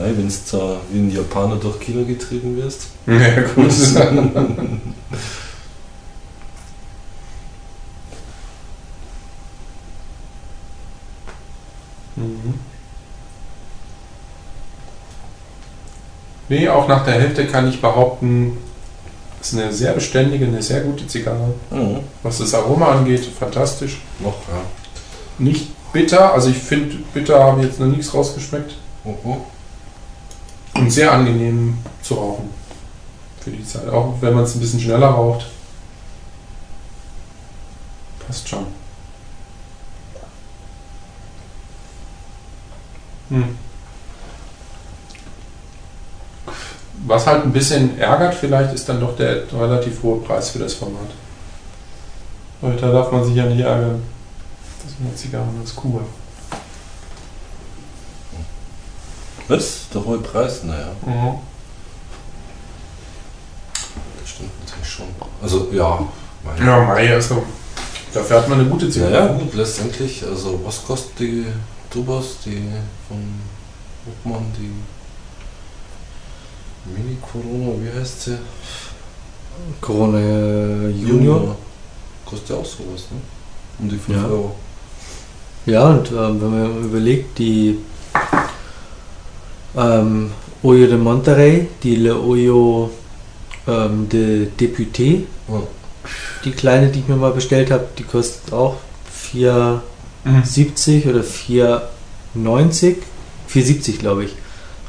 [0.00, 2.86] Nein, wenn du da wie ein Japaner durch China getrieben wirst.
[3.06, 3.70] Ja, gut.
[12.16, 12.54] Mhm.
[16.48, 18.56] Nee, auch nach der Hälfte kann ich behaupten,
[19.40, 21.54] es ist eine sehr beständige, eine sehr gute Zigarre.
[21.70, 22.00] Mhm.
[22.22, 24.00] Was das Aroma angeht, fantastisch.
[24.18, 24.62] Noch, ja.
[25.38, 28.76] Nicht bitter, also ich finde, bitter habe ich jetzt noch nichts rausgeschmeckt.
[29.04, 29.36] Oh.
[30.74, 32.50] Und sehr angenehm zu rauchen.
[33.40, 33.88] Für die Zeit.
[33.88, 35.46] Auch wenn man es ein bisschen schneller raucht.
[38.26, 38.66] Passt schon.
[43.30, 43.56] Hm.
[47.06, 50.74] Was halt ein bisschen ärgert vielleicht, ist dann doch der relativ hohe Preis für das
[50.74, 51.10] Format.
[52.60, 54.02] Weil da darf man sich ja nicht ärgern.
[54.82, 56.02] Das sind ja Zigarren aus Kuba.
[59.50, 59.88] Was?
[59.92, 60.62] Der hohe Preis?
[60.64, 61.38] Naja, Mhm.
[64.20, 65.06] das stimmt natürlich schon.
[65.42, 66.06] Also, ja.
[66.44, 67.42] Mein Ja, Mai, also
[68.14, 69.12] dafür hat man eine gute Zigarre.
[69.12, 71.46] Ja, ja, gut, letztendlich, also was kostet die
[71.90, 72.62] Tubas, die
[73.08, 73.18] von
[74.06, 74.70] Hochmann, die
[76.90, 78.38] Mini Corona, wie heißt sie?
[79.80, 81.56] Corona äh, Junior.
[82.24, 83.20] Kostet ja auch sowas, ne?
[83.80, 84.24] Um die 5 Ja.
[84.28, 84.54] Euro.
[85.66, 87.78] Ja, und ähm, wenn man überlegt, die
[89.76, 90.30] ähm,
[90.62, 92.90] Oyo de Monterrey, die Le Oyo
[93.66, 95.62] ähm, de Député, Ja.
[96.44, 98.76] die kleine, die ich mir mal bestellt habe, die kostet auch
[100.24, 102.96] 4,70 oder 4,90.
[103.52, 104.32] 4,70 glaube ich.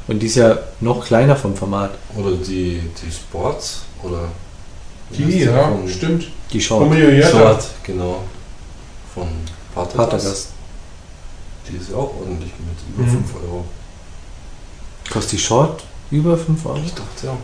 [0.08, 1.92] Und die ist ja noch kleiner vom Format.
[2.16, 4.28] Oder die, die Sports oder
[5.16, 6.26] Die, ja, Von stimmt.
[6.52, 6.92] Die Short.
[7.30, 8.22] Short, genau.
[9.14, 9.28] Von
[9.74, 9.96] Patergast.
[10.10, 10.48] Patergast.
[11.70, 13.24] Die ist ja auch ordentlich mit über Mhm.
[13.24, 13.64] 5 Euro.
[15.12, 16.78] Kostet die Short über 5 Euro?
[16.78, 17.36] Ich dachte ja.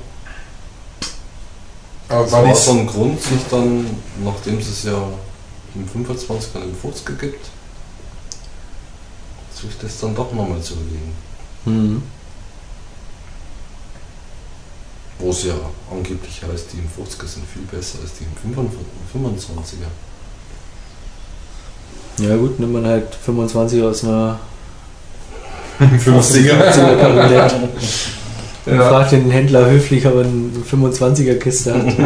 [2.08, 3.84] Aber Das war die so ein Grund, sich dann,
[4.24, 4.96] nachdem es es ja
[5.74, 7.44] im 25 er im 50 gibt,
[9.54, 11.12] sich das dann doch nochmal zu überlegen.
[11.66, 12.02] Mhm.
[15.18, 15.54] Wo es ja
[15.90, 18.32] angeblich heißt, die im 50er sind viel besser als die im
[19.28, 19.90] 25er.
[22.18, 24.40] Ja gut, nimmt man halt 25 aus einer
[25.80, 26.68] 50er.
[26.68, 27.54] aus einer Kabinett.
[28.66, 28.88] Und Ja.
[28.88, 31.84] fragt den Händler höflich, ob er eine 25er Kiste hat.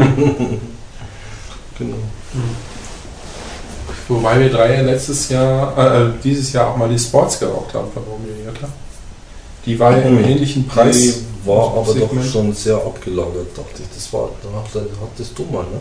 [1.79, 1.97] Genau.
[4.09, 7.73] Wobei wir drei ja letztes Jahr, äh, äh, dieses Jahr auch mal die Sports geraucht
[7.75, 8.67] haben von Homöopathie.
[9.65, 10.25] Die war ja im Mhm.
[10.25, 10.97] ähnlichen Preis.
[11.01, 11.15] Die
[11.49, 13.89] war aber doch schon sehr abgelagert, dachte ich.
[13.95, 14.49] Das war, da
[15.03, 15.81] hattest du mal, ne?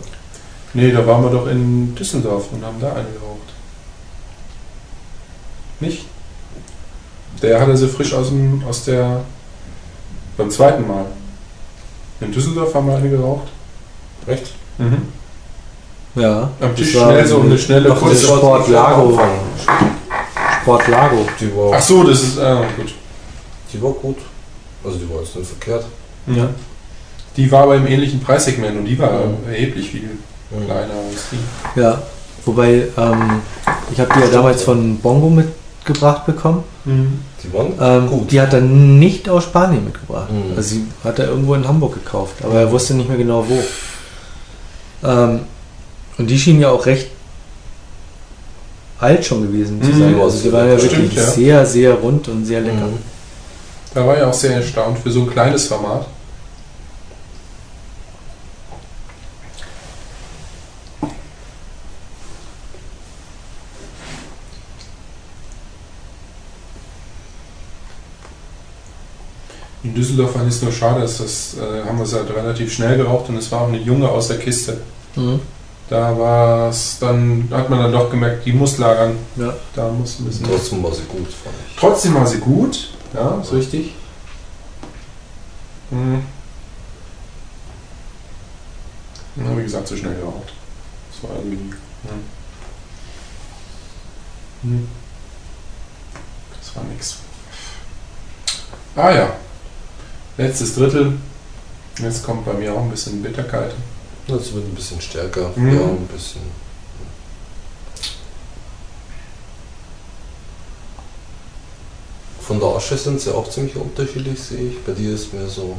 [0.74, 3.52] Nee, da waren wir doch in Düsseldorf und haben da eine geraucht.
[5.80, 6.06] Nicht?
[7.40, 9.20] Der hatte sie frisch aus, dem, aus der.
[10.36, 11.06] beim zweiten Mal.
[12.20, 13.48] In Düsseldorf haben wir eine geraucht.
[14.26, 14.52] Echt?
[14.78, 15.02] Mhm.
[16.14, 16.50] Ja.
[16.60, 18.26] Am Tisch schnell so eine schnelle kurze.
[18.26, 19.18] Sport Lago.
[20.62, 21.26] Sport Lago.
[21.40, 22.38] Die war, Ach so, das ist.
[22.38, 22.94] Ah, gut.
[23.72, 24.18] die war gut.
[24.84, 25.84] Also die war jetzt nicht verkehrt.
[26.26, 26.48] Ja.
[27.36, 29.48] Die war aber im ähnlichen Preissegment und die war Mhm.
[29.50, 30.02] erheblich viel
[30.50, 30.66] Mhm.
[30.66, 31.80] kleiner als die.
[31.80, 32.02] Ja.
[32.44, 33.40] Wobei, ähm,
[33.92, 36.64] ich habe die ja damals von Bongo mitgebracht bekommen.
[36.84, 38.30] Die waren Ähm, gut.
[38.32, 40.30] Die hat er nicht aus Spanien mitgebracht.
[40.32, 40.56] Mhm.
[40.56, 43.62] Also sie hat er irgendwo in Hamburg gekauft, aber er wusste nicht mehr genau wo.
[45.08, 45.40] Ähm,
[46.18, 47.08] und die schien ja auch recht
[48.98, 49.98] alt schon gewesen zu Mhm.
[49.98, 50.20] sein.
[50.20, 51.30] Also die waren ja Stimmt, wirklich ja.
[51.30, 52.86] sehr, sehr rund und sehr lecker.
[52.86, 52.98] Mhm.
[53.94, 56.06] Da war ich auch sehr erstaunt für so ein kleines Format.
[69.84, 72.72] In Düsseldorf fand ich es nur schade, dass das äh, haben wir es halt relativ
[72.72, 74.80] schnell geraucht und es war auch eine junge aus der Kiste.
[75.16, 75.40] Mhm.
[75.88, 79.16] Da war es dann, hat man dann doch gemerkt, die muss lagern.
[79.36, 79.52] Ja.
[79.74, 80.46] Da muss ein bisschen.
[80.46, 81.76] Trotzdem war sie gut, fand ich.
[81.76, 83.94] Trotzdem war sie gut, ja, ist richtig.
[85.90, 86.22] Mhm.
[89.36, 90.52] Ja, wie gesagt, so schnell geraucht.
[91.10, 91.74] Das war irgendwie.
[92.04, 92.10] Ja.
[94.62, 94.88] Hm.
[96.58, 97.16] Das war nix.
[98.94, 99.32] Ah ja.
[100.36, 101.18] Letztes Drittel.
[101.98, 103.72] Jetzt kommt bei mir auch ein bisschen Bitterkeit.
[104.26, 105.50] Das wird ein bisschen stärker.
[105.56, 105.74] Mhm.
[105.74, 106.40] Ja, ein bisschen.
[112.40, 114.84] Von der Asche sind sie auch ziemlich unterschiedlich, sehe ich.
[114.84, 115.76] Bei dir ist mehr so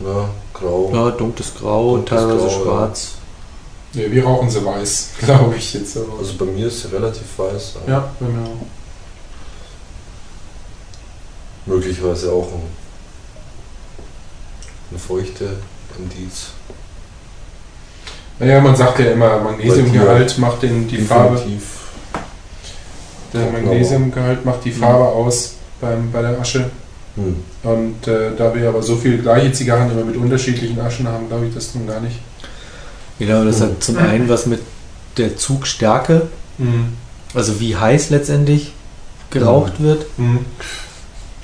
[0.00, 0.90] na, grau.
[0.92, 3.12] Ja, dunkles Grau, Dunkles teilweise Grau, schwarz.
[3.92, 5.96] Ja, wir rauchen sie weiß, glaube ich jetzt.
[5.96, 7.74] aber- Also bei mir ist sie relativ weiß.
[7.86, 8.50] ja, genau.
[11.66, 12.62] Möglicherweise auch ein,
[14.94, 15.56] eine feuchte
[15.98, 16.50] Indiz.
[18.38, 21.40] Naja, man sagt ja immer, Magnesiumgehalt macht den, die Farbe.
[23.32, 23.50] Der.
[23.50, 26.70] Magnesiumgehalt macht die Farbe aus beim, bei der Asche.
[27.16, 27.36] Hm.
[27.62, 31.46] Und äh, da wir aber so viele gleiche Zigarren immer mit unterschiedlichen Aschen haben, glaube
[31.46, 32.18] ich das nun gar nicht.
[33.18, 33.62] Genau, das Mhm.
[33.64, 34.60] hat zum einen was mit
[35.16, 36.28] der Zugstärke,
[37.32, 38.72] also wie heiß letztendlich
[39.30, 40.40] geraucht wird, Mhm.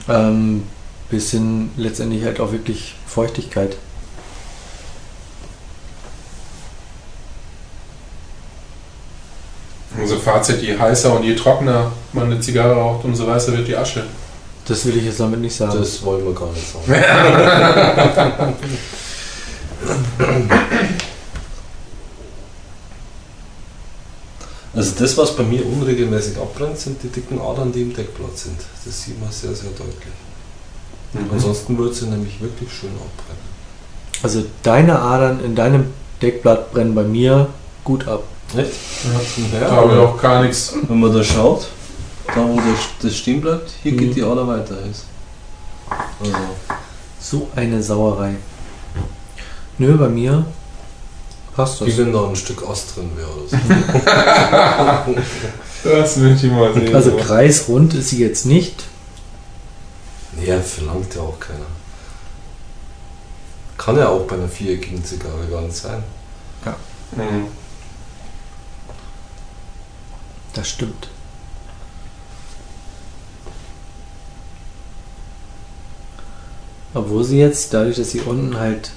[0.09, 0.63] ähm,
[1.11, 3.77] bis hin letztendlich halt auch wirklich Feuchtigkeit.
[9.99, 13.77] Also Fazit, je heißer und je trockener man eine Zigarre raucht, umso weißer wird die
[13.77, 14.05] Asche.
[14.67, 15.79] Das will ich jetzt damit nicht sagen.
[15.79, 16.85] Das wollen wir gar nicht sagen.
[24.73, 28.57] Also das, was bei mir unregelmäßig abbrennt, sind die dicken Adern, die im Deckblatt sind.
[28.85, 30.15] Das sieht man sehr, sehr deutlich.
[31.13, 31.21] Mhm.
[31.33, 33.51] Ansonsten würde sie nämlich wirklich schön abbrennen.
[34.23, 35.87] Also deine Adern in deinem
[36.23, 37.49] Deckblatt brennen bei mir
[37.85, 38.23] gut ab.
[38.57, 38.71] Echt?
[39.53, 40.75] Ja, da haben wir auch gar nichts.
[40.89, 41.69] Wenn man da schaut,
[42.27, 42.65] da wo das,
[43.03, 43.97] das stehen bleibt, hier Mhm.
[43.99, 44.75] geht die Ader weiter.
[46.21, 46.35] Also,
[47.21, 48.35] So eine Sauerei.
[49.79, 50.45] Nö, bei mir
[51.57, 51.89] passt das.
[51.89, 53.57] wie wenn da ein Stück Ast drin wäre oder so.
[55.83, 56.95] Das will ich mal sehen.
[56.95, 58.85] Also kreisrund ist sie jetzt nicht.
[60.37, 61.67] Nee, verlangt ja auch keiner.
[63.77, 66.03] Kann ja auch bei einer viereckigen Zigarre gar nicht sein.
[67.17, 67.47] Mhm.
[70.55, 71.09] Das stimmt.
[76.95, 78.91] Obwohl sie jetzt, dadurch, dass sie unten halt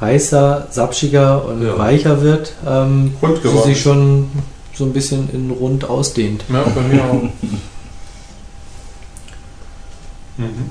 [0.00, 1.78] heißer, sapschiger und Ja.
[1.78, 4.30] weicher wird, ähm, sie sich schon
[4.74, 6.44] so ein bisschen in rund ausdehnt.
[6.48, 7.22] Ja, bei mir auch.
[10.38, 10.70] Mhm.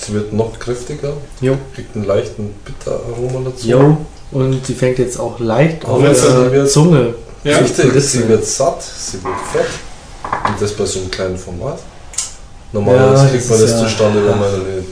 [0.00, 1.56] Es wird noch kräftiger, Jo.
[1.74, 3.68] kriegt einen leichten Bitteraroma dazu.
[3.68, 3.96] Jo.
[4.32, 7.14] Und sie fängt jetzt auch leicht auf der Zunge.
[7.44, 9.68] Ja, Richtig, sie wird satt, sie wird fett.
[10.48, 11.78] Und das bei so einem kleinen Format.
[12.72, 14.84] Normalerweise Ja, kriegt das man ist das ja- zustande, wenn man eine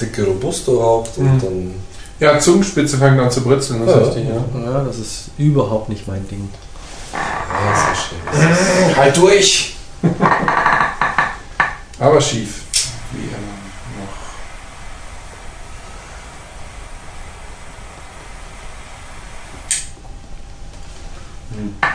[0.00, 1.40] dicke Robusto raucht und Mhm.
[1.40, 1.74] dann.
[2.20, 4.06] Ja, Zungenspitze fängt an zu britzeln, das ist Ja.
[4.06, 4.60] richtig, ja.
[4.72, 6.48] Ja, das ist überhaupt nicht mein Ding.
[7.12, 7.94] Ah, sehr
[8.88, 8.96] schön.
[8.96, 9.76] Halt durch!
[11.98, 12.62] Aber schief.
[13.12, 14.08] Wie immer noch.
[21.54, 21.91] Hm.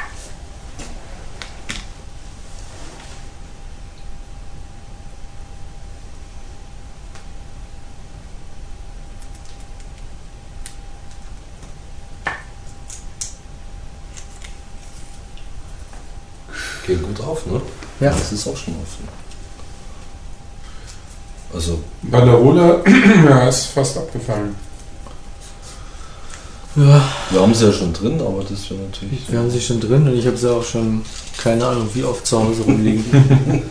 [16.88, 17.61] Geht gut auf, ne?
[17.99, 18.11] Ja.
[18.11, 19.07] Das ist auch schon offen.
[21.53, 22.81] Also, Banderole,
[23.29, 24.55] ja, ist fast abgefallen.
[26.75, 29.21] Ja, wir haben sie ja schon drin, aber das wäre natürlich.
[29.31, 31.01] wir haben sie schon drin und ich habe sie auch schon,
[31.38, 33.03] keine Ahnung, wie oft zu Hause rumliegen.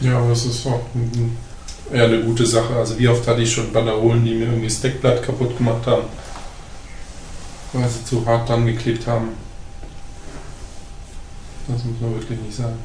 [0.00, 1.36] Ja, aber es ist auch ein-
[1.92, 2.74] eher eine gute Sache.
[2.76, 6.04] Also wie oft hatte ich schon Banderolen, die mir irgendwie das Deckblatt kaputt gemacht haben,
[7.72, 9.28] weil sie zu hart dran geklebt haben.
[11.68, 12.78] Das muss man wirklich nicht sagen.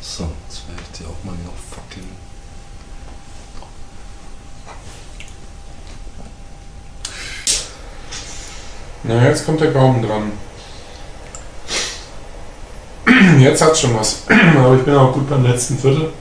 [0.00, 2.06] So, jetzt werde ich die auch mal noch fackeln.
[9.02, 10.32] Na, jetzt kommt der Gaumen dran.
[13.40, 14.22] Jetzt hat schon was.
[14.56, 16.12] Aber ich bin auch gut beim letzten Viertel.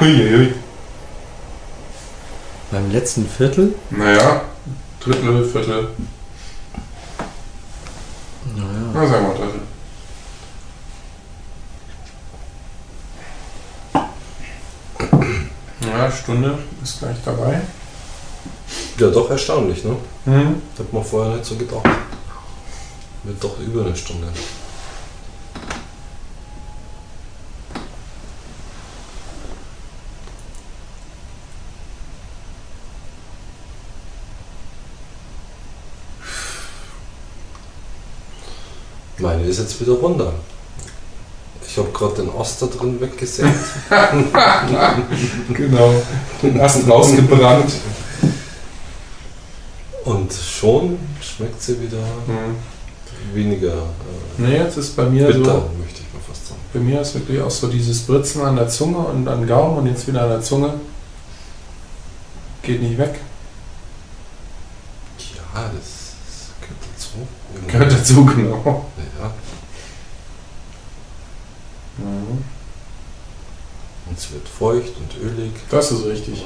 [0.00, 0.54] Uiuiui.
[2.70, 4.42] Beim letzten Viertel, Naja,
[5.00, 5.88] Drittel, Viertel.
[8.56, 9.60] naja, Na, sagen wir Drittel.
[15.80, 17.60] Ja, Stunde ist gleich dabei.
[18.98, 19.96] Ja, doch erstaunlich, ne?
[20.24, 20.62] Mhm.
[20.78, 21.86] Hat man vorher nicht so gedacht.
[23.24, 24.28] Wird doch über eine Stunde.
[39.18, 40.32] Meine ist jetzt wieder runter.
[41.66, 42.30] Ich habe gerade den
[42.60, 43.48] da drin weggesägt.
[45.52, 45.94] Genau.
[46.42, 47.72] Den Ast rausgebrannt.
[50.04, 52.56] Und schon schmeckt sie wieder Mhm.
[53.34, 53.78] weniger äh,
[54.38, 55.70] Nee, jetzt ist bei mir bitter, so.
[55.80, 56.60] möchte ich mal fast sagen.
[56.72, 59.86] Bei mir ist wirklich auch so dieses Britzen an der Zunge und an Gaumen und
[59.86, 60.74] jetzt wieder an der Zunge.
[62.62, 63.18] Geht nicht weg.
[65.18, 67.66] Ja, das, das gehört dazu.
[67.66, 68.84] Gehört dazu, genau.
[69.20, 69.30] Ja,
[71.96, 72.42] Mhm.
[74.14, 75.50] Und es wird feucht und ölig.
[75.70, 76.44] Das ist richtig.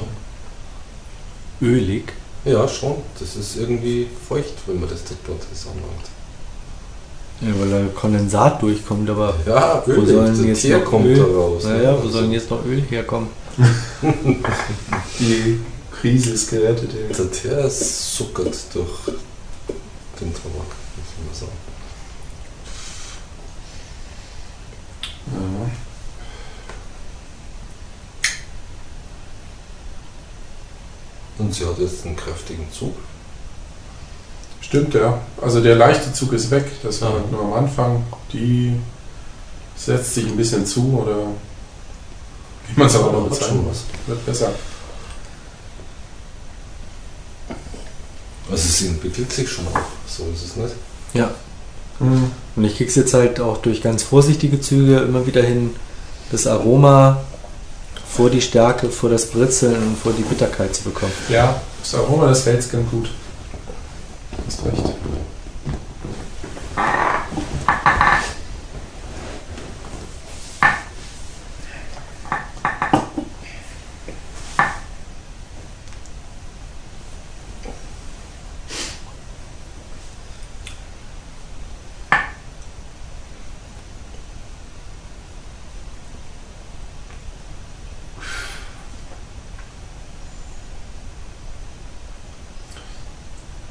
[1.61, 2.13] ölig.
[2.45, 2.95] Ja, schon.
[3.19, 6.07] Das ist irgendwie feucht, wenn man das Deckblatt anlangt.
[7.41, 10.09] Ja, weil da Kondensat durchkommt, aber Ja, Wo ölig.
[10.09, 11.17] sollen Der jetzt Teer noch kommt Öl?
[11.17, 11.63] da raus.
[11.65, 11.69] ne?
[11.77, 13.29] naja, wo Also, soll denn jetzt noch Öl herkommen?
[15.19, 15.59] Die
[15.91, 16.89] Krise ist gerettet.
[16.95, 17.13] ey.
[17.15, 19.15] Der Teer suckert durch
[20.19, 21.51] den Tabak, muss man sagen.
[25.33, 25.69] Ja.
[31.49, 32.93] Und sie hat jetzt einen kräftigen Zug.
[34.61, 35.19] Stimmt, ja.
[35.41, 36.65] Also der leichte Zug ist weg.
[36.83, 37.23] Das war Ja.
[37.31, 38.03] nur am Anfang.
[38.31, 38.75] Die
[39.75, 41.15] setzt sich ein bisschen zu oder
[42.67, 43.85] wie man es aber noch bezeichnen muss.
[44.05, 44.51] Wird besser.
[48.51, 49.79] Also sie entwickelt sich schon auch.
[50.07, 50.75] So ist es nicht.
[51.15, 51.31] Ja.
[51.99, 52.29] Mhm.
[52.55, 55.75] Und ich krieg's jetzt halt auch durch ganz vorsichtige Züge immer wieder hin,
[56.31, 57.23] das Aroma
[58.11, 61.11] vor die Stärke, vor das Britzeln und vor die Bitterkeit zu bekommen.
[61.29, 63.09] Ja, das Aroma des Felds ganz gut.
[64.47, 64.95] Hast recht.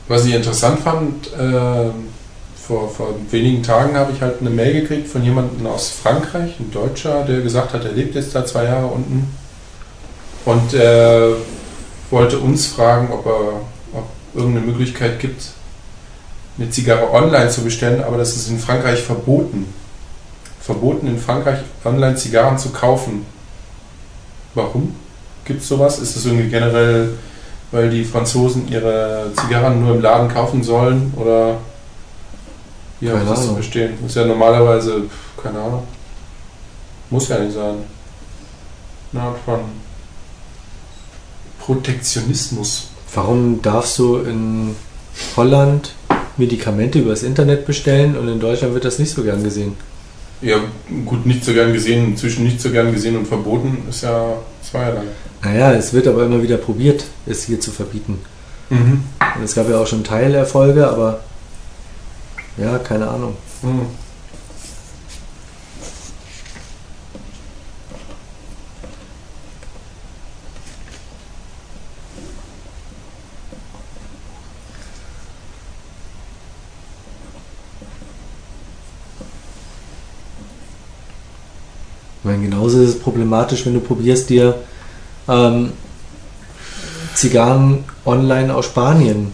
[0.09, 1.91] Was ich interessant fand, äh,
[2.67, 6.71] vor, vor wenigen Tagen habe ich halt eine Mail gekriegt von jemandem aus Frankreich, ein
[6.71, 9.29] Deutscher, der gesagt hat, er lebt jetzt da zwei Jahre unten
[10.45, 11.33] und äh,
[12.11, 13.61] wollte uns fragen, ob er
[13.93, 15.43] ob irgendeine Möglichkeit gibt,
[16.59, 19.73] eine Zigarre online zu bestellen, aber das ist in Frankreich verboten.
[20.61, 23.25] Verboten in Frankreich online Zigarren zu kaufen.
[24.55, 24.95] Warum
[25.45, 25.99] gibt es sowas?
[25.99, 27.15] Ist es irgendwie generell,
[27.71, 31.59] weil die Franzosen ihre Zigarren nur im Laden kaufen sollen oder
[33.01, 33.95] wie hat das zu bestehen?
[34.05, 35.03] Ist ja normalerweise,
[35.41, 35.85] keine Ahnung.
[37.11, 37.77] Muss ja nicht sein.
[39.13, 39.61] Eine Art von
[41.61, 42.89] Protektionismus.
[43.15, 44.75] Warum darfst du in
[45.37, 45.95] Holland
[46.37, 49.75] Medikamente übers Internet bestellen und in Deutschland wird das nicht so gern gesehen?
[50.41, 50.59] Ja,
[51.05, 55.03] gut, nicht so gern gesehen, inzwischen nicht so gern gesehen und verboten ist ja zweierlei.
[55.43, 58.19] Naja, es wird aber immer wieder probiert, es hier zu verbieten.
[58.71, 59.05] Mhm.
[59.37, 61.21] Und es gab ja auch schon Teilerfolge, aber
[62.57, 63.37] ja, keine Ahnung.
[63.63, 63.87] Mhm.
[82.21, 84.57] Ich meine, genauso ist es problematisch, wenn du probierst, dir
[85.29, 85.73] ähm,
[87.15, 89.33] Zigarren online aus Spanien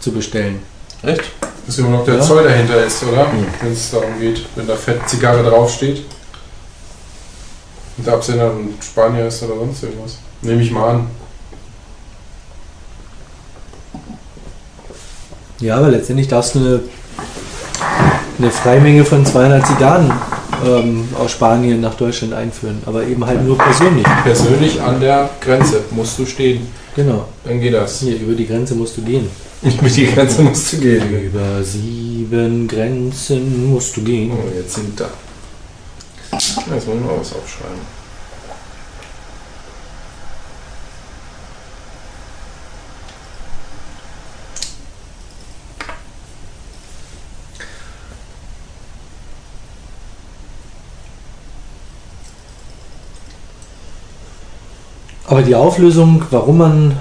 [0.00, 0.60] zu bestellen.
[1.02, 1.22] Echt?
[1.66, 2.20] Dass immer noch der Ja.
[2.20, 3.26] Zoll dahinter ist, oder?
[3.26, 3.46] Mhm.
[3.60, 6.04] Wenn es darum geht, wenn da Fett Zigarre draufsteht.
[7.96, 10.18] Und der Absender ein Spanier ist oder sonst irgendwas.
[10.40, 11.06] Nehme ich mal an.
[15.60, 16.80] Ja, aber letztendlich darfst du eine,
[18.38, 20.12] eine Freimenge von 200 Zigarren
[20.64, 24.06] ähm, aus Spanien nach Deutschland einführen, aber eben halt nur persönlich.
[24.22, 26.66] Persönlich an der Grenze musst du stehen.
[26.94, 27.26] Genau.
[27.44, 28.00] Dann geht das.
[28.00, 29.28] Hier, über die Grenze musst du gehen.
[29.62, 31.24] Mit die Grenze musst du gehen.
[31.24, 34.32] Über sieben Grenzen musst du gehen.
[34.32, 35.08] Oh, jetzt sind da.
[36.32, 38.01] Jetzt ich mal was aufschreiben.
[55.32, 56.92] Aber die Auflösung, warum man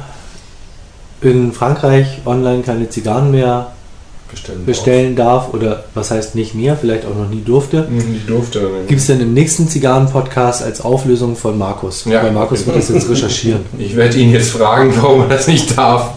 [1.22, 3.72] in Frankreich online keine Zigarren mehr
[4.32, 4.66] Bestellen.
[4.66, 7.86] bestellen darf, oder was heißt nicht mehr, vielleicht auch noch nie durfte,
[8.28, 8.62] durfte.
[8.88, 12.06] gibt es dann im nächsten Zigarren-Podcast als Auflösung von Markus.
[12.06, 12.24] Ja.
[12.24, 13.60] Weil Markus wird das jetzt recherchieren.
[13.78, 16.12] Ich werde ihn jetzt fragen, warum er das nicht darf.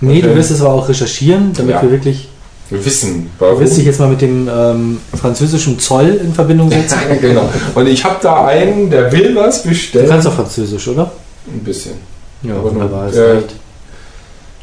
[0.00, 1.82] Nee, du wirst es aber auch recherchieren, damit Ja.
[1.82, 2.28] wir wirklich.
[2.70, 3.60] Wir wissen, Du warum.
[3.60, 6.96] wirst dich jetzt mal mit dem ähm, französischen Zoll in Verbindung setzen.
[7.20, 7.46] genau.
[7.74, 10.08] Und ich habe da einen, der will was Du bestellen.
[10.08, 11.12] kannst auch Französisch, oder?
[11.46, 11.94] Ein bisschen.
[12.42, 13.08] Ja, Aber nur, wunderbar.
[13.08, 13.42] es äh.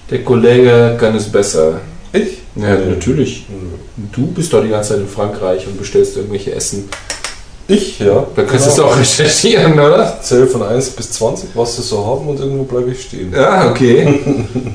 [0.10, 1.80] Der Kollege kann es besser.
[2.14, 2.40] Ich?
[2.56, 2.86] Ja, Nee.
[2.90, 3.46] natürlich.
[3.50, 3.78] Nö.
[4.12, 6.90] Du bist doch die ganze Zeit in Frankreich und bestellst irgendwelche Essen.
[7.68, 8.26] Ich, ja.
[8.36, 8.88] Da kannst du es Genau.
[8.90, 10.18] auch recherchieren, oder?
[10.22, 13.32] Ich zähle von 1 bis 20, was sie so haben und irgendwo bleibe ich stehen.
[13.34, 14.20] Ja, okay.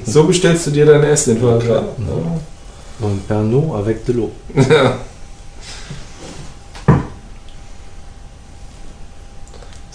[0.07, 1.67] so bestellst du dir dein Essen in Frankreich.
[1.69, 1.85] Klar.
[3.01, 4.31] Und Pernod avec de l'eau.
[4.71, 4.97] Ja.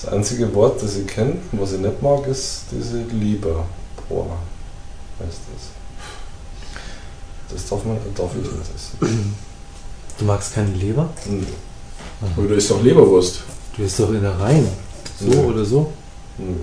[0.01, 3.63] Das einzige Wort, das ich kenne, was ich nicht mag, ist diese Liebe.
[4.09, 4.37] Boah,
[5.19, 5.69] heißt das.
[7.53, 9.35] Das darf, man, darf ich nicht essen.
[10.17, 11.09] Du magst keine Leber?
[11.29, 11.43] Nö.
[12.35, 13.41] Aber du isst doch Leberwurst.
[13.75, 14.67] Du bist doch Innereien.
[15.19, 15.37] So Nö.
[15.45, 15.91] oder so?
[16.37, 16.55] Nö.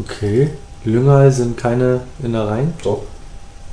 [0.00, 0.50] Okay.
[0.84, 2.72] Lüngerl sind keine Innereien.
[2.82, 3.02] Doch,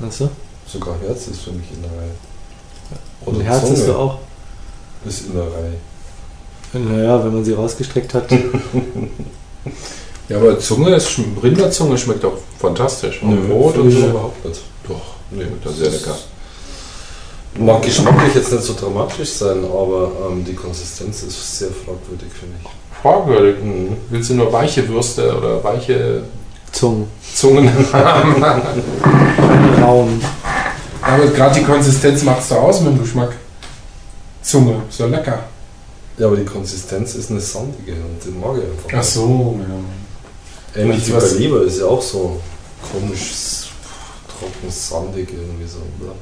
[0.02, 0.30] Achso.
[0.66, 2.10] sogar Herz ist für mich Innerei.
[3.26, 4.20] Und Herz ist du auch.
[5.06, 5.74] Ist Innerei.
[6.74, 8.26] Naja, wenn man sie rausgestreckt hat.
[10.30, 13.22] Ja, aber Zunge, ist, Rinderzunge schmeckt auch fantastisch.
[13.22, 14.08] Und Brot und so.
[14.08, 14.62] überhaupt nicht.
[14.88, 15.02] Doch,
[15.32, 16.18] Nee, das ist sehr lecker.
[17.60, 22.56] Mag geschmacklich jetzt nicht so dramatisch sein, aber ähm, die Konsistenz ist sehr fragwürdig, finde
[22.64, 22.70] ich.
[23.02, 23.64] Fragwürdig.
[23.64, 23.98] Mhm.
[24.10, 26.24] Willst du nur weiche Würste oder weiche
[26.72, 27.08] Zungen.
[27.36, 28.44] Zungen haben?
[29.82, 30.22] Raum.
[31.02, 33.34] aber gerade die Konsistenz macht es doch aus mit dem Geschmack.
[34.42, 35.40] Zunge, doch lecker.
[36.18, 39.00] Ja, aber die Konsistenz ist eine sandige und den mag ich einfach.
[39.00, 39.60] Ach so,
[40.76, 40.82] ja.
[40.82, 42.40] Ähnlich wie bei Leber ist ja auch so
[42.92, 43.70] komisch,
[44.28, 45.78] trocken, sandig irgendwie so.
[46.04, 46.14] Oder?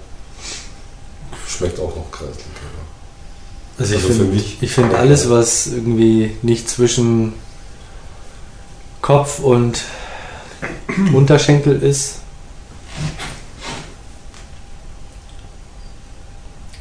[1.47, 2.37] Schmeckt auch noch kreislig.
[2.55, 3.79] Ja.
[3.79, 7.33] Also ich Also für finde mich- ich find alles, was irgendwie nicht zwischen
[9.01, 9.81] Kopf und
[11.13, 12.15] Unterschenkel ist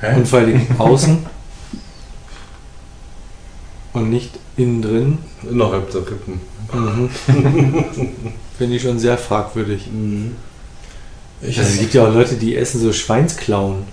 [0.00, 0.16] Hä?
[0.16, 1.26] und vor allem außen
[3.92, 5.18] und nicht innen drin,
[5.48, 6.40] Innerhalb der Rippen.
[6.72, 7.10] mhm.
[8.58, 9.88] finde ich schon sehr fragwürdig.
[11.42, 13.84] Ich Also es gibt ja auch Leute, die essen so Schweinsklauen.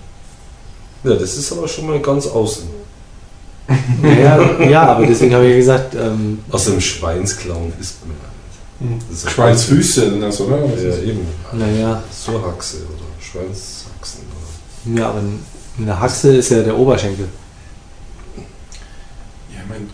[1.04, 2.64] ja, das ist aber schon mal ganz außen.
[4.02, 8.16] Ja, ja aber deswegen habe ich gesagt, ähm, Außer dem Schweinsklauen isst man.
[9.08, 10.58] Das ist ja Schweinsfüße sind das, oder?
[10.64, 11.26] Ja, ist- eben.
[11.52, 14.20] naja, So Haxe oder Schweinshaxen.
[14.86, 15.00] Oder.
[15.00, 15.20] ja, aber
[15.78, 17.28] eine Haxe ist ja der Oberschenkel.
[19.68, 19.90] Ich mein,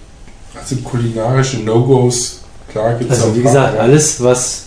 [0.60, 4.62] also kulinarische No-Gos, klar gibt es Also wie gesagt, alles, was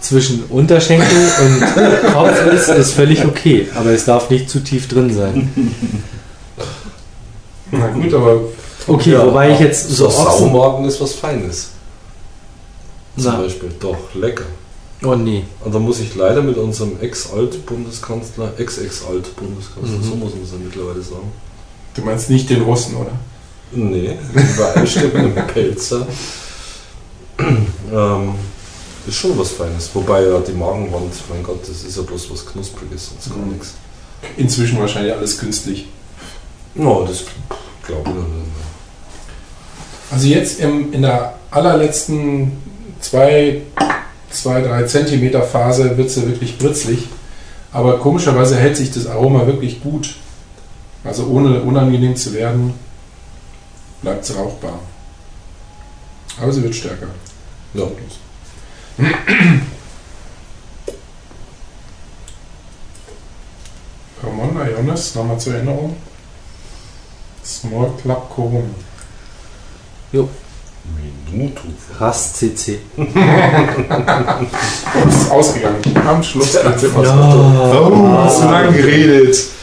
[0.00, 1.06] zwischen Unterschenkel
[1.42, 3.68] und Kopf ist, ist völlig okay.
[3.74, 5.50] Aber es darf nicht zu tief drin sein.
[7.70, 8.40] Na gut, aber
[8.86, 10.38] Okay, Ja, wobei ich jetzt so so Ochsen...
[10.40, 11.70] Saumagen ist was Feines.
[13.16, 13.70] Zum Na, Beispiel.
[13.80, 14.44] Doch, lecker.
[15.02, 15.44] oh nee.
[15.64, 20.02] Und da muss ich leider mit unserem Ex-Alt-Bundeskanzler, Ex-Ex-Alt-Bundeskanzler, Mhm.
[20.02, 21.32] so muss man es ja mittlerweile sagen.
[21.94, 23.12] du meinst nicht den Russen, oder?
[23.76, 26.06] Nee, übereinstimmend im Pelzer.
[27.92, 28.34] ähm,
[29.06, 29.90] ist schon was Feines.
[29.94, 33.74] Wobei ja die Magenwand, mein Gott, das ist ja bloß was Knuspriges, sonst gar nichts.
[34.36, 35.88] Inzwischen wahrscheinlich alles künstlich.
[36.74, 37.24] No, das
[37.86, 38.44] glaube ich noch nicht.
[40.10, 42.52] Also jetzt im, in der allerletzten
[43.00, 43.62] 2,
[44.30, 47.08] 2 3 Zentimeter Phase wird sie wirklich britzlig.
[47.72, 50.14] Aber komischerweise hält sich das Aroma wirklich gut.
[51.02, 52.74] Also ohne unangenehm zu werden,
[54.04, 54.78] bleibt sie rauchbar.
[56.40, 57.08] Aber sie wird stärker.
[57.74, 57.86] Ja.
[64.22, 65.96] Ramon Ionis, nochmal zur Erinnerung.
[67.44, 68.68] Small Club Corona.
[71.32, 71.62] Minuto.
[71.98, 72.80] Rast CC.
[72.96, 73.04] Oh,
[75.08, 75.82] es ist ausgegangen.
[76.06, 76.52] Am Schluss.
[76.52, 76.62] Ja.
[76.64, 76.82] hast
[78.42, 79.53] du lang geredet.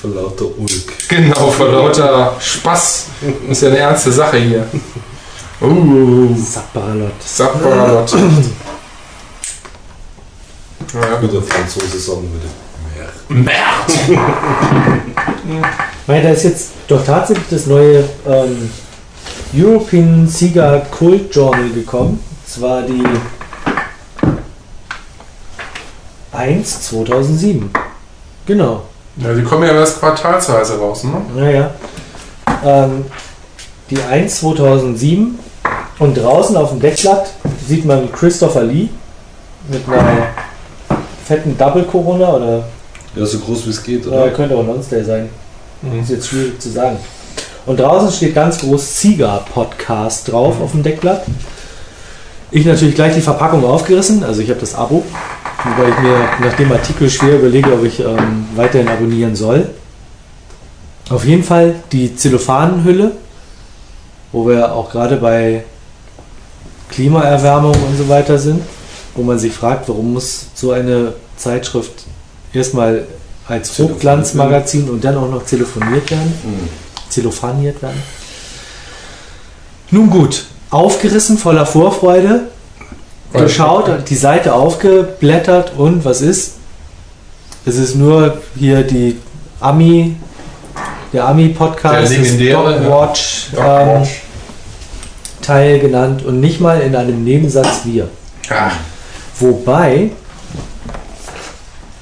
[0.00, 1.08] Vor lauter Ulk.
[1.08, 3.06] Genau, vor lauter Spaß.
[3.48, 4.66] Ist ja eine ernste Sache hier.
[5.60, 7.20] Uh, Sapperlot.
[7.20, 8.12] Sapperlot.
[10.94, 12.46] Ja, Wie der Franzose sagen würde.
[13.28, 13.58] Mehr.
[16.06, 18.70] Weil da ist jetzt doch tatsächlich das neue ähm,
[19.52, 22.20] European Cigar Cult Journal gekommen.
[22.20, 23.04] Und zwar die
[26.32, 27.70] 1 2007.
[28.46, 28.84] Genau.
[29.22, 31.20] Ja, die kommen ja erst quartalsweise raus, ne?
[31.34, 31.70] Naja.
[32.64, 33.04] Ähm,
[33.90, 35.38] die 1 2007
[35.98, 37.30] und draußen auf dem Deckblatt
[37.66, 38.88] sieht man Christopher Lee
[39.68, 40.28] mit einer
[41.26, 42.64] fetten Double Corona oder
[43.14, 44.30] Ja, so groß wie es geht, oder?
[44.30, 45.28] könnte auch Nonsday sein.
[46.00, 46.96] Ist jetzt schwierig zu sagen.
[47.66, 51.22] Und draußen steht ganz groß Cigar Podcast drauf auf dem Deckblatt.
[52.50, 55.04] Ich natürlich gleich die Verpackung aufgerissen, also ich habe das Abo,
[55.64, 59.70] wobei ich mir nach dem Artikel schwer überlege, ob ich ähm, weiterhin abonnieren soll.
[61.10, 63.12] Auf jeden Fall die Zellophanenhülle,
[64.32, 65.64] wo wir auch gerade bei
[66.90, 68.62] Klimaerwärmung und so weiter sind,
[69.14, 72.04] wo man sich fragt, warum muss so eine Zeitschrift
[72.52, 73.06] erstmal
[73.46, 76.68] als Hochglanzmagazin und dann auch noch telefoniert werden, Hm.
[77.08, 78.02] zellophaniert werden.
[79.90, 82.48] Nun gut, aufgerissen, voller Vorfreude,
[83.32, 86.54] geschaut, die Seite aufgeblättert und was ist?
[87.66, 89.18] Es ist nur hier die
[89.60, 90.16] Ami,
[91.12, 92.78] der Ami-Podcast, Der legendäre, ja.
[92.78, 94.06] Dogwatch ähm.
[95.42, 98.08] Teil genannt und nicht mal in einem Nebensatz wir.
[98.50, 98.70] Ah,
[99.38, 100.10] Wobei,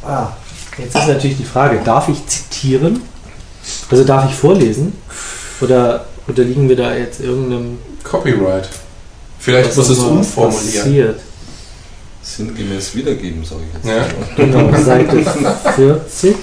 [0.05, 0.29] ah,
[0.79, 3.03] jetzt ist natürlich die Frage, darf ich zitieren?
[3.91, 4.97] Also darf ich vorlesen?
[5.61, 7.79] Oder unterliegen wir da jetzt irgendeinem...
[8.03, 8.69] Copyright.
[9.47, 10.83] Vielleicht muss es umformulieren.
[10.83, 11.21] passiert?
[12.21, 13.87] Sinngemäß wiedergeben, sage ich jetzt.
[13.87, 14.05] Ja.
[14.35, 15.25] Genau, Seite
[15.77, 16.35] 40.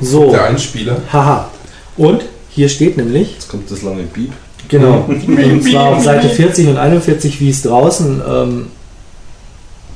[0.00, 1.02] So, Der Einspieler.
[1.12, 1.50] haha.
[1.98, 4.32] Und hier steht nämlich, Jetzt kommt das lange Piep.
[4.68, 8.66] genau, und zwar auf Seite 40 und 41, wie es draußen ähm,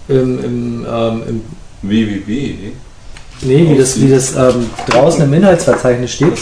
[0.09, 1.41] im, im, ähm, im
[1.81, 2.73] www.
[3.43, 6.35] Nee, wie das, wie das ähm, draußen im Inhaltsverzeichnis steht.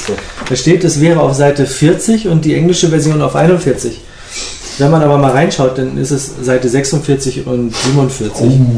[0.49, 4.01] Da steht, es wäre auf Seite 40 und die englische Version auf 41.
[4.79, 8.31] Wenn man aber mal reinschaut, dann ist es Seite 46 und 47.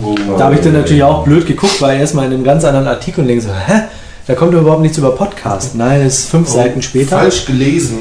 [0.05, 2.89] Oh, Da habe ich dann natürlich auch blöd geguckt, weil erstmal in einem ganz anderen
[2.89, 3.83] Artikel und denke so, hä?
[4.27, 5.75] Da kommt überhaupt nichts über Podcast.
[5.75, 7.19] Nein, es ist fünf Oh, Seiten später.
[7.19, 7.99] Falsch gelesen.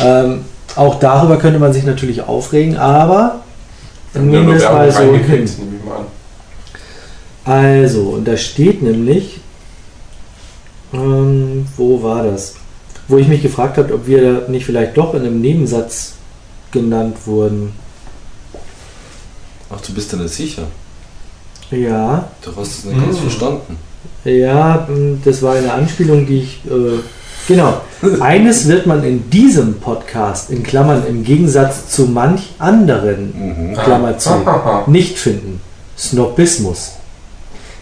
[0.00, 0.40] Ähm,
[0.76, 3.40] auch darüber könnte man sich natürlich aufregen, aber
[4.14, 5.48] dann nehmen wir es mal so hin.
[7.44, 9.40] Also, und da steht nämlich,
[10.92, 12.54] ähm, wo war das?
[13.08, 16.14] Wo ich mich gefragt habe, ob wir da nicht vielleicht doch in einem Nebensatz
[16.72, 17.72] genannt wurden.
[19.70, 20.62] Ach, du bist dir nicht sicher.
[21.70, 23.22] Ja, Du hast es nicht ganz Hm.
[23.22, 23.76] verstanden.
[24.24, 26.60] ja, m, das war eine Anspielung, die ich.
[26.66, 27.00] Äh,
[27.48, 27.80] genau.
[28.20, 33.74] Eines wird man in diesem Podcast, in Klammern im Gegensatz zu manch anderen, Mhm.
[33.74, 34.30] Klammer zu,
[34.86, 35.60] nicht finden.
[35.98, 36.92] Snobismus.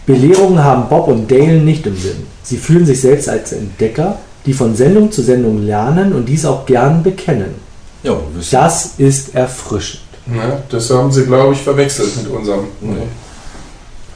[0.05, 2.27] Belehrungen haben Bob und Dale nicht im Sinn.
[2.45, 6.65] Sie fühlen sich selbst als Entdecker, die von Sendung zu Sendung lernen und dies auch
[6.65, 7.55] gern bekennen.
[8.03, 8.15] Ja.
[8.51, 10.03] Das ist erfrischend.
[10.27, 12.65] Ja, das haben sie, glaube ich, verwechselt mit unserem.
[12.81, 13.07] Nee.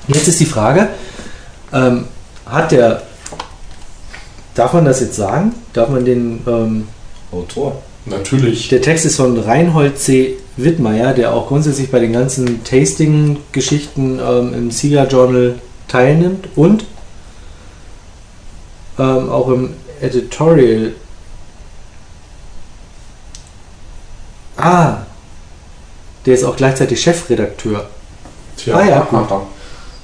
[0.08, 0.90] Jetzt ist die Frage,
[1.74, 2.06] ähm,
[2.46, 3.02] hat der,
[4.56, 5.54] darf man das jetzt sagen?
[5.74, 6.88] Darf man den, ähm,
[7.32, 7.82] Autor.
[8.06, 8.70] Natürlich.
[8.70, 10.38] der Text ist von Reinhold C.
[10.58, 15.56] Wittmeier, der auch grundsätzlich bei den ganzen Tasting-Geschichten ähm, im Sieger Journal
[15.88, 16.86] teilnimmt und
[19.00, 20.94] ähm, auch im Editorial.
[24.58, 24.98] Ah,
[26.26, 27.88] der ist auch gleichzeitig Chefredakteur.
[28.58, 29.28] Tja, Ah ja, gut.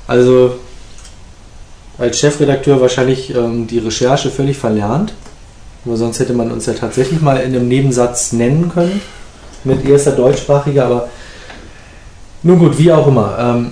[0.08, 0.56] Also
[1.98, 5.14] als Chefredakteur wahrscheinlich ähm, die Recherche völlig verlernt.
[5.86, 9.02] Aber sonst hätte man uns ja tatsächlich mal in einem Nebensatz nennen können.
[9.64, 11.10] Mit erster deutschsprachiger, aber
[12.43, 13.38] nun gut, wie auch immer.
[13.39, 13.72] Ähm,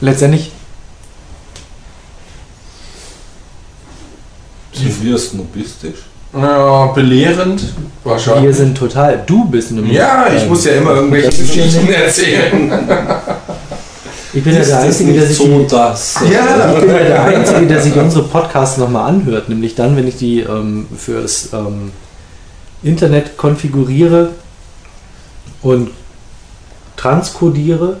[0.00, 0.52] letztendlich,
[4.76, 6.00] Sind wir snobistisch?
[6.32, 7.62] Ja, belehrend.
[8.04, 8.56] wir Wahrscheinlich.
[8.56, 9.22] sind total.
[9.26, 9.94] Du bist nämlich.
[9.94, 12.72] Ja, ich muss ja immer irgendwelche Geschichten erzählen.
[14.34, 16.16] Ich bin ja der Einzige, der sich so das?
[16.30, 16.74] Ja.
[16.74, 20.16] Ich bin ja der Einzige, der sich unsere Podcasts nochmal anhört, nämlich dann, wenn ich
[20.16, 21.92] die ähm, fürs ähm,
[22.82, 24.32] Internet konfiguriere
[25.62, 25.90] und
[26.98, 27.96] transkodiere.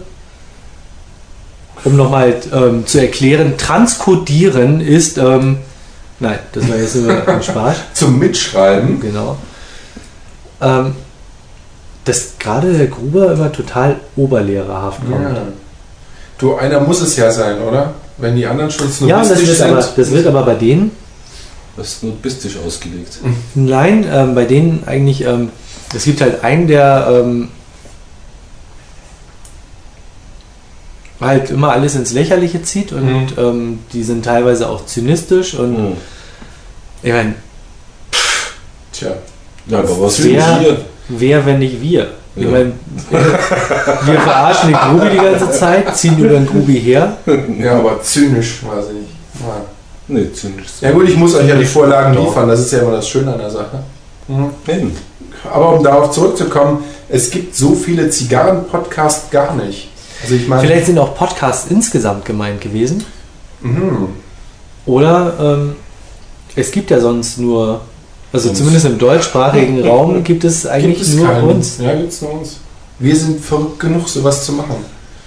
[1.84, 5.58] Um nochmal ähm, zu erklären, transkodieren ist, ähm,
[6.20, 9.00] nein, das war jetzt nur ein Spaß, Zum Mitschreiben.
[9.00, 9.36] genau.
[10.60, 10.94] Ähm,
[12.04, 15.22] dass gerade der Gruber immer total oberlehrerhaft kommt.
[15.36, 15.42] Ja.
[16.38, 17.94] Du, einer muss es ja sein, oder?
[18.18, 19.70] Wenn die anderen schon Ja, das wird, sind.
[19.70, 20.92] aber, das wird aber bei denen
[21.76, 23.18] Das ist snobistisch ausgelegt.
[23.54, 25.50] Nein, ähm, bei denen eigentlich, ähm,
[25.94, 27.48] es gibt halt einen, der ähm,
[31.26, 33.26] halt immer alles ins Lächerliche zieht und Mhm.
[33.38, 35.92] ähm, die sind teilweise auch zynistisch und Hm.
[37.02, 37.34] ich meine,
[38.92, 39.10] Tja.
[39.66, 40.76] Ja, aber was Wer- wir?
[41.08, 42.08] wer, wenn nicht wir?
[42.34, 42.50] Ich Ja.
[42.50, 42.72] meine,
[43.10, 47.16] wir verarschen den Grubi die ganze Zeit, ziehen über den Grubi her.
[47.58, 49.10] Ja, aber zynisch, weiß ich nicht.
[49.40, 49.56] Ja.
[50.08, 50.66] Nee, zynisch.
[50.80, 52.26] Ja gut, ich muss euch ja die Vorlagen Doch.
[52.28, 53.82] liefern, das ist ja immer das Schöne an der Sache.
[54.28, 54.50] Mhm.
[54.68, 54.96] Eben.
[55.52, 59.88] Aber um darauf zurückzukommen, es gibt so viele Zigarren-Podcasts gar nicht.
[60.22, 63.04] Also ich meine, Vielleicht sind auch Podcasts insgesamt gemeint gewesen.
[63.60, 64.08] Mhm.
[64.86, 65.76] Oder ähm,
[66.54, 67.80] es gibt ja sonst nur,
[68.32, 68.58] also Uns.
[68.58, 71.48] zumindest im deutschsprachigen Raum gibt es eigentlich gibt es nur keinen.
[71.48, 71.78] uns.
[71.78, 72.56] Ja, gibt es nur uns.
[72.98, 74.76] Wir sind verrückt genug, sowas zu machen.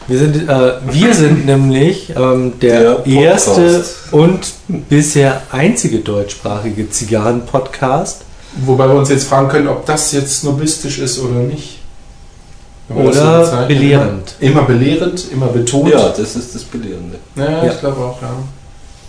[0.08, 8.22] Wir sind, äh, wir sind nämlich ähm, der, Der erste und bisher einzige deutschsprachige Zigarren-Podcast.
[8.66, 11.79] Wobei wir uns jetzt fragen können, ob das jetzt snobistisch ist oder nicht.
[12.90, 14.34] So Oder belehrend.
[14.40, 15.90] Immer belehrend, immer betont.
[15.92, 17.18] Ja, das ist das Belehrende.
[17.36, 17.72] Ja, Ja.
[17.72, 18.30] ich glaube auch, ja.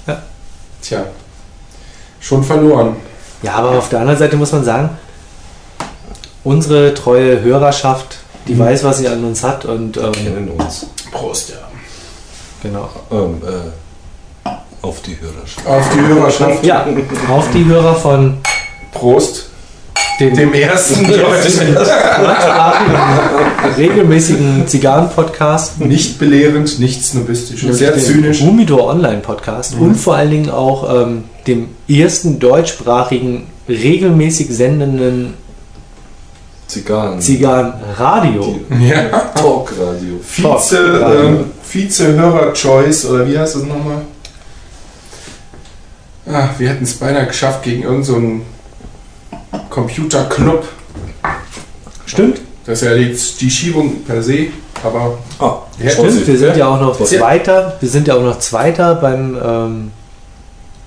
[0.07, 0.23] Ja.
[0.83, 1.05] Tja,
[2.21, 2.97] schon verloren.
[3.43, 4.91] Ja, aber auf der anderen Seite muss man sagen,
[6.45, 8.59] unsere treue Hörerschaft, die Mhm.
[8.61, 10.87] weiß, was sie an uns hat und ähm, Kennen uns.
[11.13, 11.57] Prost, ja.
[12.63, 12.89] genau.
[13.11, 14.51] Ähm, äh,
[14.83, 15.67] auf die Hörerschaft.
[15.67, 16.65] Auf die Hörerschaft.
[16.65, 16.87] Ja,
[17.31, 18.39] auf die Hörer von
[18.93, 19.50] Prost.
[20.21, 22.95] Dem Dem ersten deutschen, deutschsprachigen,
[23.79, 25.81] regelmäßigen Zigarren-Podcast.
[25.81, 27.65] nicht belehrend, nicht snobistisch.
[27.71, 28.41] Sehr dem zynisch.
[28.43, 29.83] Humidor Online Podcast Mhm.
[29.83, 35.35] und vor allen Dingen auch ähm, dem ersten deutschsprachigen, regelmäßig sendenden
[36.67, 37.21] Zigarren.
[37.21, 38.61] Zigarrenradio.
[38.79, 39.03] Ja.
[39.35, 40.21] Talkradio.
[40.23, 40.79] Vize,
[41.27, 44.03] ähm, Vize-Hörer-Choice oder wie heißt das nochmal?
[46.31, 48.05] Ah, wir hätten es beinahe geschafft gegen irgendeinen
[48.41, 48.45] so
[49.71, 50.65] Computerclub.
[52.07, 54.49] Stimmt, Das ist ja die, die Schiebung per se,
[54.83, 56.27] aber Ah, Ja, stimmt.
[56.27, 57.07] Wir sind ja auch noch Ja.
[57.07, 57.77] Zweiter.
[57.81, 59.91] Wir sind ja auch noch Zweiter beim ähm,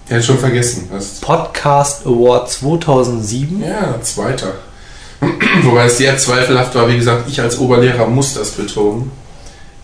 [0.09, 0.89] hätte schon vergessen.
[1.21, 3.63] Podcast Award 2007.
[3.63, 4.51] ja, zweiter.
[5.63, 9.11] Wobei es sehr zweifelhaft war, wie gesagt, ich als Oberlehrer muss das betonen.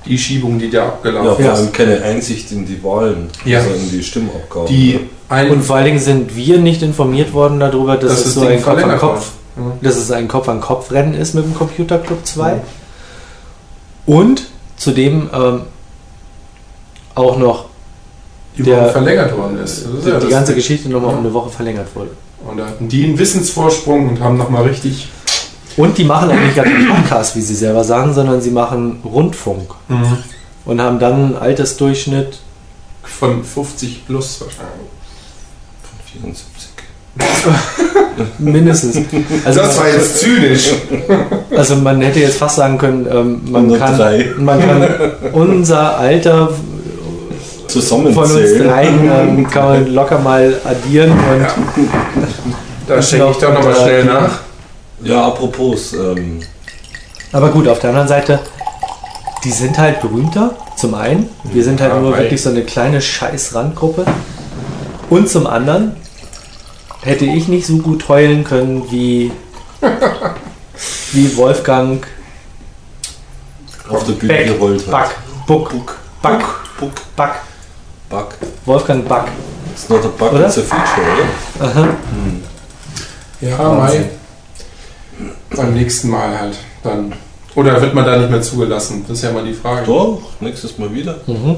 [0.06, 1.60] Die Schiebung, die da Ja, abgelaufen vor ist.
[1.60, 3.60] allem keine Einsicht in die Wahlen, Ja.
[3.60, 4.68] also in die Stimmabgabe.
[4.70, 8.26] Die ein, Und vor allen Dingen sind wir nicht informiert worden darüber, dass dass es
[8.26, 9.32] das so ein Kopf an Kopf.
[9.58, 9.64] Ja.
[9.82, 12.62] dass es ein Kopf an Kopf Rennen ist mit dem Computer Club 2.
[14.06, 14.44] Und
[14.78, 15.62] zudem ähm,
[17.16, 17.66] auch noch
[18.58, 19.86] Die Der- Woche verlängert worden ist.
[19.86, 20.56] Das ist die, ja die das ganze.
[20.56, 21.18] Geschichte nochmal Ja.
[21.18, 22.10] um eine Woche verlängert wurde.
[22.48, 25.10] Und da hatten die einen Wissensvorsprung und haben nochmal richtig.
[25.80, 29.72] Und die machen eigentlich gar keinen Podcast, wie sie selber sagen, sondern sie machen Rundfunk
[30.66, 32.40] und haben dann einen Altersdurchschnitt.
[33.04, 34.90] Von 50 plus wahrscheinlich.
[36.22, 36.48] 74.
[38.40, 38.98] Mindestens.
[39.46, 40.72] Also das war jetzt zynisch.
[41.56, 44.34] Also man hätte jetzt fast sagen können, ähm, man, kann, 103.
[44.38, 44.88] man kann
[45.34, 48.68] unser Alter von uns Zusammenzählen.
[48.68, 51.54] dreien ähm, kann man locker mal addieren und Ja.
[52.88, 54.40] Da schenke ich doch nochmal schnell die- nach.
[55.02, 56.40] Ja, apropos, ähm,
[57.32, 58.40] Aber gut, auf der anderen Seite,
[59.44, 61.30] die sind halt berühmter, zum einen.
[61.44, 64.06] Wir sind halt Ja, nur wirklich so eine kleine Scheiß-Randgruppe.
[65.10, 65.96] Und zum anderen
[67.02, 69.32] hätte ich nicht so gut heulen können wie,
[71.14, 72.06] wie Wolfgang
[73.90, 74.92] auf der Bühne Beck, gerollt hat.
[74.92, 75.16] Back,
[75.48, 76.44] Buck, Back,
[76.80, 77.36] Buck, Back,
[78.10, 78.36] Buck.
[78.66, 79.28] Wolfgang Back.
[79.74, 80.46] It's not a bug, Oder?
[80.48, 81.08] it's a feature,
[81.60, 81.66] oder?
[81.70, 81.88] Aha.
[83.40, 84.02] Ja, Wahnsinn.
[84.02, 84.10] Mai.
[85.56, 86.58] Beim nächsten Mal halt.
[86.84, 87.14] Dann.
[87.56, 89.06] Oder wird man da nicht mehr zugelassen?
[89.08, 89.86] Das ist ja mal die Frage.
[89.86, 91.16] Doch, nächstes Mal wieder.
[91.26, 91.58] Mhm.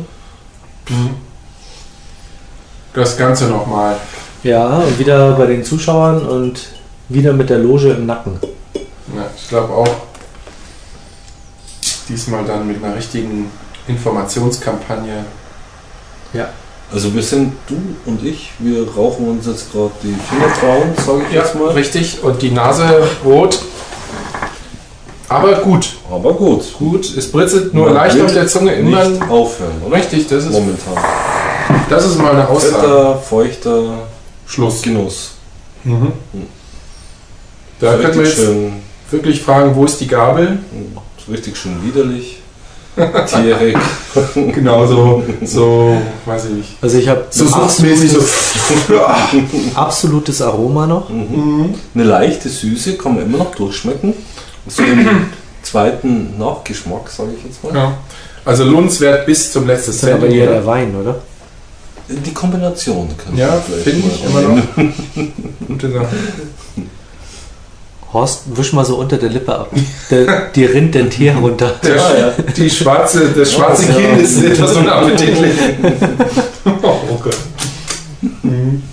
[2.94, 3.98] Das Ganze nochmal.
[4.44, 6.70] Ja, und wieder bei den Zuschauern und
[7.10, 8.40] wieder mit der Loge im Nacken.
[8.74, 9.96] Ja, ich glaube auch.
[12.10, 13.52] Diesmal dann mit einer richtigen
[13.88, 15.26] Informationskampagne.
[16.94, 21.36] Also wir sind, du und ich, wir rauchen uns jetzt gerade die Fingertrauen, sage ich
[21.36, 21.70] jetzt mal.
[21.70, 22.22] richtig.
[22.22, 23.60] Und die Nase rot.
[25.32, 25.94] Aber gut.
[26.12, 26.64] Aber gut.
[26.78, 27.18] Gut.
[27.18, 28.74] Es britzelt nur Man leicht auf der Zunge.
[28.74, 29.96] Immer Nicht aufhören, oder?
[29.98, 30.28] richtig.
[30.28, 30.94] Das ist, Momentan.
[31.90, 32.74] das ist mal eine Aussage.
[32.76, 33.84] Fetter, feuchter
[34.46, 34.82] Schluss.
[34.82, 35.32] Genuss.
[35.84, 36.12] Mhm.
[37.80, 38.74] Da So können wir richtig jetzt schön,
[39.10, 40.60] wirklich fragen, wo ist die Gabel?
[41.26, 42.38] so richtig schön widerlich.
[43.28, 43.78] Tierig.
[44.36, 45.96] Genau so, so,
[46.26, 46.70] weiß ich nicht.
[46.82, 48.20] Also ich habe So suchtmäßig so.
[49.76, 51.10] absolutes Aroma noch.
[51.10, 51.74] Mhm.
[51.96, 54.14] Eine leichte Süße kann man immer noch durchschmecken.
[54.68, 55.08] So im
[55.64, 57.76] zweiten Nachgeschmack, sage ich jetzt mal.
[57.76, 57.98] Ja.
[58.44, 60.52] Also lohnenswert bis zum letzten dann aber eher Zentimeter.
[60.54, 61.22] der Wein, oder?
[62.10, 65.68] Die Kombination kann Ja, vielleicht finde mal ich immer noch.
[65.68, 66.08] Gute Sache.
[68.12, 69.72] Horst, wisch mal so unter der Lippe ab.
[70.10, 71.76] Der, die rinnt den Tee herunter.
[71.82, 72.34] Der, Ja, ja.
[72.58, 73.94] Die schwarze, das schwarze Ja.
[73.96, 75.54] Kind ist etwas unappetitlich.
[76.82, 77.38] oh Gott.
[78.44, 78.84] Mhm.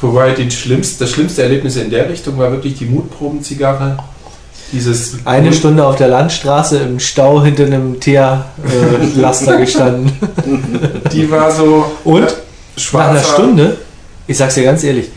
[0.00, 3.96] Wobei die schlimmste, das schlimmste Erlebnis in der Richtung war wirklich die Mutprobenzigarre.
[4.72, 10.12] Dieses Eine Stunde auf der Landstraße im Stau hinter einem Teerlaster gestanden.
[11.12, 12.32] Die war so Und nach
[12.76, 13.10] schwarzer.
[13.10, 13.76] einer Stunde,
[14.26, 15.08] ich sag's dir ganz ehrlich,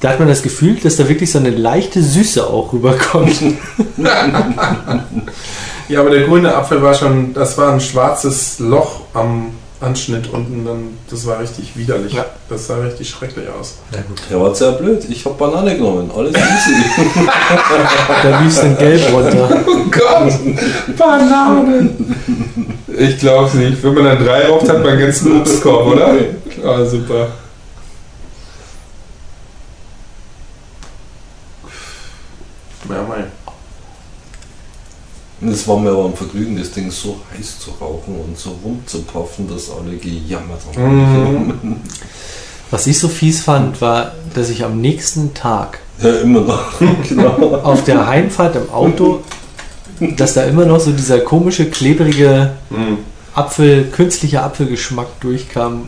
[0.00, 3.34] da hat man das Gefühl, dass da wirklich so eine leichte Süße auch rüberkommt.
[5.88, 10.64] Ja, aber der grüne Apfel war schon, das war ein schwarzes Loch am Anschnitt unten.
[10.64, 12.12] Dann, das war richtig widerlich.
[12.12, 12.26] Ja.
[12.48, 13.76] Das sah richtig schrecklich aus.
[13.92, 14.20] Na gut.
[14.30, 15.04] Der war sehr blöd.
[15.08, 16.10] Ich habe Banane genommen.
[16.14, 17.28] Alles easy.
[18.22, 19.64] Da lief's in Gelb runter.
[19.70, 20.32] Oh Gott,
[20.98, 22.76] Bananen.
[22.86, 23.82] Ich glaub's nicht.
[23.82, 26.14] Wenn man dann drei raucht, hat man einen ganzen Obstkorb, oder?
[26.64, 27.28] Ah, super.
[32.88, 33.24] Ja, mein.
[35.40, 38.50] Und es war mir aber ein Vergnügen, das Ding so heiß zu rauchen und so
[38.64, 41.46] rumzupuffen, dass alle gejammert haben.
[41.46, 41.76] Mhm.
[42.70, 46.64] Was ich so fies fand, war, dass ich am nächsten Tag Ja, immer noch.
[47.08, 47.60] genau.
[47.62, 49.20] auf der Heimfahrt im Auto,
[50.16, 52.98] dass da immer noch so dieser komische, klebrige Mhm.
[53.34, 55.86] Apfel, künstlicher Apfelgeschmack durchkam.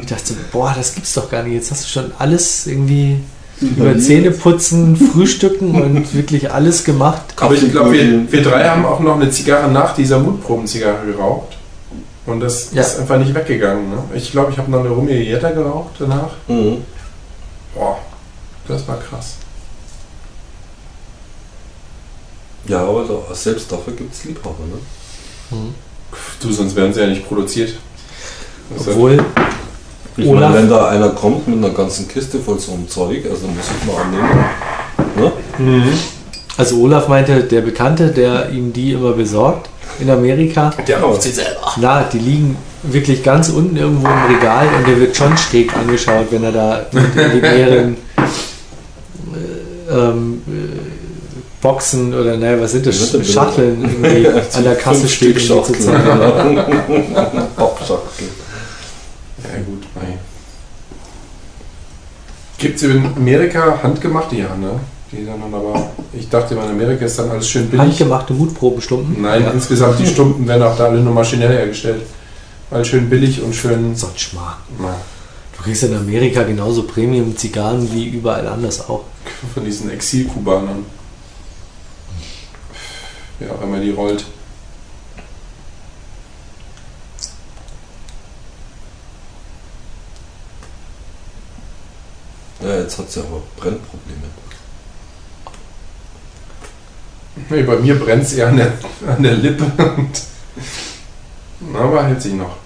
[0.00, 1.54] Ich dachte, boah, das gibt's doch gar nicht.
[1.54, 3.16] Jetzt hast du schon alles irgendwie
[3.60, 7.22] über Zähneputzen, Frühstücken und wirklich alles gemacht.
[7.36, 11.56] Aber ich glaube, wir, wir drei haben auch noch eine Zigarre nach dieser Mutprobenzigarre geraucht.
[12.26, 12.82] Und das Ja.
[12.82, 13.88] ist einfach nicht weggegangen.
[13.88, 13.98] Ne?
[14.14, 16.30] Ich glaube, ich habe noch eine Rumiglietta geraucht danach.
[16.48, 16.78] Mhm.
[17.74, 17.98] Boah,
[18.68, 19.34] das war krass.
[22.66, 24.56] Ja, aber da, selbst dafür gibt es Liebhaber.
[25.50, 25.56] Ne?
[26.40, 27.74] Du, sonst wären sie ja nicht produziert.
[28.76, 29.24] Also, Obwohl,
[30.16, 30.50] Ich Olaf?
[30.50, 33.66] meine, wenn da einer kommt mit einer ganzen Kiste voll so einem Zeug, also muss
[33.78, 34.44] ich mal annehmen.
[35.16, 35.32] Ne?
[35.58, 35.92] Mhm.
[36.56, 39.68] also Olaf meinte, der Bekannte, der ihm die immer besorgt
[40.00, 41.72] in Amerika, Der raucht sie selber.
[41.80, 46.26] na, die liegen wirklich ganz unten irgendwo im Regal und der wird schon schräg angeschaut,
[46.30, 47.96] wenn er da mit den mehreren
[49.88, 53.16] äh, ähm, äh, Boxen oder naja, was sind das?
[53.26, 55.36] Schachteln irgendwie an der Kasse steht.
[55.36, 55.80] Die Schachteln.
[55.80, 56.56] zeigen.
[57.56, 58.28] Pappschachtel.
[59.42, 60.18] Ja gut, mei.
[62.58, 64.36] Gibt es in Amerika handgemachte?
[64.36, 64.80] Ja, ne?
[65.12, 65.90] Die dann aber.
[66.12, 67.86] Ich dachte immer, in Amerika ist dann alles schön billig.
[67.86, 69.22] Handgemachte Mutprobenstumpen.
[69.22, 69.50] Nein, ja.
[69.50, 72.02] insgesamt die Stumpen werden auch da alle nur maschinell hergestellt.
[72.70, 73.94] Weil schön billig und schön.
[73.94, 74.56] so ein Schmarrn.
[74.80, 74.96] Na,
[75.56, 79.04] Du kriegst in Amerika genauso Premium-Zigarren wie überall anders auch.
[79.54, 80.84] von diesen Exil-Kubanern.
[83.40, 84.24] Ja, wenn man die rollt.
[92.66, 94.22] Ja, jetzt hat sie aber Brennprobleme.
[97.48, 98.72] Nee, bei mir brennt es eher an der,
[99.06, 99.70] an der Lippe.
[101.74, 102.56] Aber hält sich noch.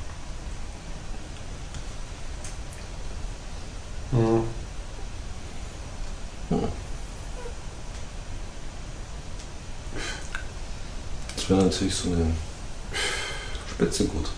[4.12, 4.42] Hm.
[11.36, 12.32] Das wäre natürlich so eine
[13.70, 14.30] Spitze gut.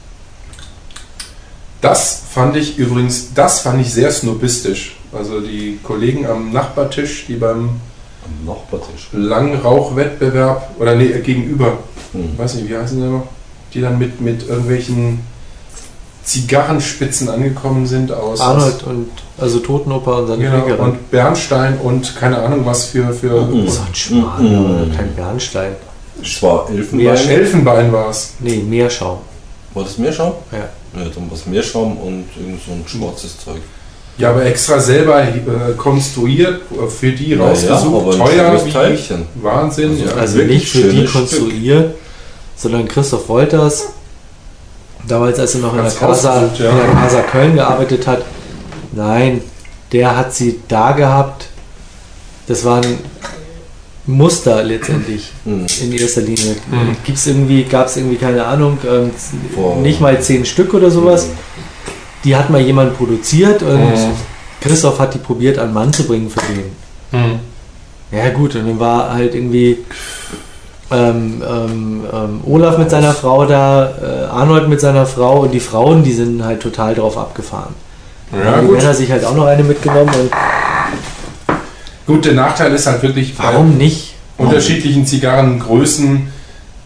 [1.81, 4.97] Das fand ich übrigens, das fand ich sehr snobistisch.
[5.17, 7.69] Also die Kollegen am Nachbartisch, die beim
[8.25, 9.09] Am Nachbartisch.
[9.13, 11.79] Langrauchwettbewerb oder nee, gegenüber,
[12.13, 12.37] Hm.
[12.39, 13.27] weiß nicht, wie heißen die noch?
[13.75, 15.21] Die dann mit, mit irgendwelchen
[16.25, 18.41] Zigarrenspitzen angekommen sind aus.
[18.41, 19.09] Arnold und
[19.39, 23.69] also Totenoper und seine genau, und Bernstein und keine Ahnung was für, für Mhm.
[23.69, 24.67] So ein Schmarrn, Mhm.
[24.83, 25.73] aber kein Bernstein.
[26.23, 27.29] Es war Mehr Elfenbein.
[27.29, 28.35] Elfenbein war es.
[28.39, 29.19] Nee, Meerschaum.
[29.75, 30.33] War das Meerschaum?
[30.53, 30.59] Ja.
[31.01, 33.61] Ja, dann war es Meerschaum und irgend so ein schwarzes Zeug.
[34.19, 38.71] Ja, aber extra selber äh, konstruiert, äh, für die Ja, rausgesucht, aber ein teuer wie
[38.71, 39.27] Teilchen.
[39.37, 39.91] Wahnsinn.
[39.93, 40.15] Also ja.
[40.15, 41.95] Also nicht für die konstruiert,
[42.57, 43.87] sondern Christoph Wolters,
[45.09, 46.71] damals als er noch in der, Casa, ja.
[46.71, 48.23] in der Casa Köln gearbeitet hat,
[48.93, 49.41] nein,
[49.93, 51.47] der hat sie da gehabt.
[52.49, 52.85] Das waren
[54.07, 55.67] Muster letztendlich Hm.
[55.83, 56.57] in erster Linie.
[56.71, 56.97] Mhm.
[57.05, 59.11] Gibt's irgendwie, gab es irgendwie, keine Ahnung, ähm,
[59.83, 61.29] nicht mal zehn Stück oder sowas.
[62.24, 64.12] Die hat mal jemand produziert und Mhm.
[64.61, 66.65] Christoph hat die probiert an Mann zu bringen für den.
[67.11, 67.39] Hm.
[68.12, 69.78] Ja gut, und dann war halt irgendwie
[70.90, 75.61] ähm, ähm, ähm, Olaf mit seiner Frau da, äh, Arnold mit seiner Frau und die
[75.61, 77.74] Frauen, die sind halt total drauf abgefahren.
[78.32, 78.77] Ja, die gut.
[78.77, 80.31] Männer sich halt auch noch eine mitgenommen und
[82.07, 84.15] gut, der Nachteil ist halt wirklich bei warum nicht?
[84.39, 86.31] unterschiedlichen Zigarrengrößen,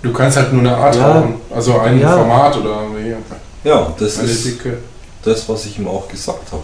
[0.02, 1.12] du kannst halt nur eine Art Ja.
[1.12, 1.34] rauchen.
[1.54, 2.16] Also ein Ja.
[2.16, 4.78] Format oder wie, Ja, das eine ist dicke.
[5.26, 6.62] Das, was ich ihm auch gesagt habe.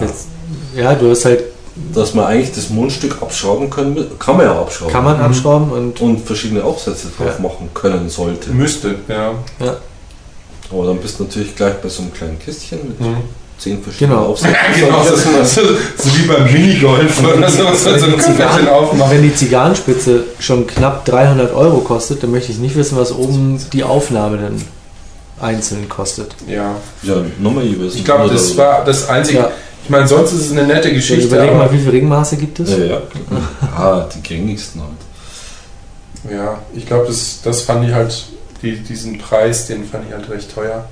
[0.00, 0.06] Ja.
[0.06, 0.26] Jetzt,
[0.74, 1.44] ja, du hast halt,
[1.92, 4.92] Dass man eigentlich das Mundstück abschrauben können, kann man ja abschrauben.
[4.94, 5.24] kann man Mhm.
[5.24, 7.42] abschrauben und Und verschiedene Aufsätze drauf Ja.
[7.42, 8.48] machen können sollte.
[8.50, 9.32] Müsste, ja.
[10.72, 13.16] Aber dann bist du natürlich gleich bei so einem kleinen Kistchen mit Mhm.
[13.58, 14.30] zehn verschiedenen Genau.
[14.30, 14.56] Aufsätzen.
[14.80, 15.60] Genau, so, so,
[15.98, 17.22] so wie beim Minigolf
[19.10, 23.60] wenn die Zigarrenspitze schon knapp 300 Euro kostet, dann möchte ich nicht wissen, was oben
[23.74, 24.62] die Aufnahme dann
[25.40, 26.34] einzeln kostet.
[26.46, 27.94] Ja, Ja, nochmal jeweils.
[27.94, 29.38] ich glaube, das war das Einzige.
[29.38, 29.50] Ja.
[29.84, 31.26] Ich meine, sonst ist es eine nette Ich Geschichte.
[31.28, 32.70] überleg mal, aber, wie viele Ringmaße gibt es?
[32.70, 33.00] Ja, ja.
[33.76, 36.32] ah, die gängigsten halt.
[36.36, 38.24] ja, ich glaube, das, das fand ich halt,
[38.62, 40.84] die, diesen Preis, den fand ich halt recht teuer.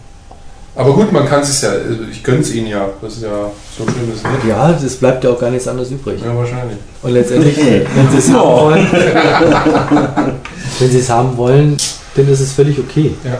[0.76, 1.70] Aber gut, man kann es ja,
[2.10, 2.88] ich gönn's ihnen ja.
[3.00, 4.44] Das ist ja so schlimm, ist nicht.
[4.48, 6.20] Ja, es bleibt ja auch gar nichts anderes übrig.
[6.24, 6.78] Ja, wahrscheinlich.
[7.02, 8.86] Und letztendlich, wenn sie es haben wollen,
[10.80, 11.76] wenn sie es haben wollen,
[12.16, 13.14] dann ist es völlig okay.
[13.24, 13.38] Ja.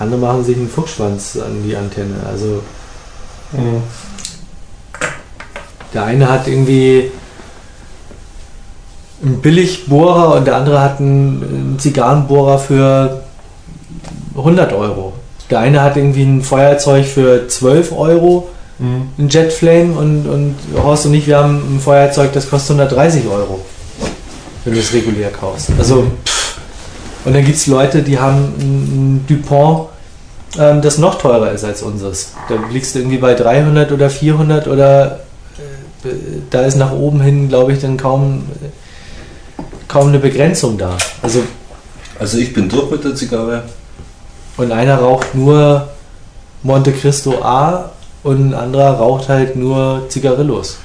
[0.00, 2.14] Andere machen sich einen Fuchsschwanz an die Antenne.
[2.28, 2.62] Also
[3.52, 3.82] Mhm.
[5.94, 7.10] der eine hat irgendwie
[9.22, 13.22] einen Billigbohrer und der andere hat einen, einen Zigarrenbohrer für
[14.36, 15.12] 100 Euro.
[15.50, 18.48] Der eine hat irgendwie ein Feuerzeug für 12 Euro,
[18.78, 19.08] Mhm.
[19.18, 23.60] ein Jetflame und, und Horst und ich, wir haben ein Feuerzeug, das kostet 130 Euro,
[24.64, 25.68] wenn du es regulär kaufst.
[25.78, 26.56] Also, pff.
[27.26, 28.62] und dann gibt es Leute, die haben ein,
[29.18, 29.89] ein Dupont,
[30.58, 32.32] ähm, das noch teurer ist als unseres.
[32.48, 35.20] Da liegst du irgendwie bei 300 oder 400 oder
[36.04, 36.08] äh,
[36.50, 38.46] da ist nach oben hin, glaube ich, dann kaum,
[39.88, 40.96] kaum eine Begrenzung da.
[41.22, 41.42] Also,
[42.18, 43.62] Also ich bin durch mit der Zigarre.
[44.56, 45.88] und einer raucht nur
[46.62, 50.78] Monte Cristo A und ein anderer raucht halt nur Zigarillos.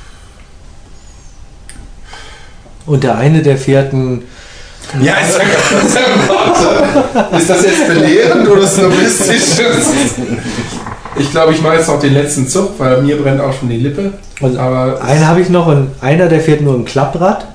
[2.86, 4.24] Und der eine, der fährt ein.
[5.02, 9.66] Ja, ist, ja ist das jetzt belehrend oder snobistisch?
[11.18, 13.78] Ich glaube, ich mache jetzt noch den letzten Zug, weil mir brennt auch schon die
[13.78, 14.14] Lippe.
[14.42, 17.46] Und Aber einen habe ich noch und einer, der fährt nur ein Klapprad.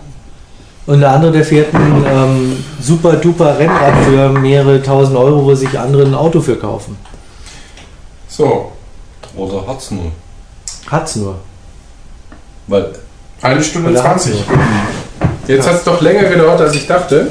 [0.86, 5.54] Und der andere, der fährt ein ähm, super duper Rennrad für mehrere tausend Euro, wo
[5.54, 6.96] sich andere ein Auto für kaufen.
[8.28, 8.72] so,
[9.36, 10.10] Oder hat's nur?
[10.90, 11.36] Hat's nur.
[12.66, 12.92] Weil
[13.42, 14.48] eine Stunde Oder hat's 20.
[14.48, 14.58] nur.
[15.50, 17.28] Jetzt hat es doch länger gedauert, als ich dachte.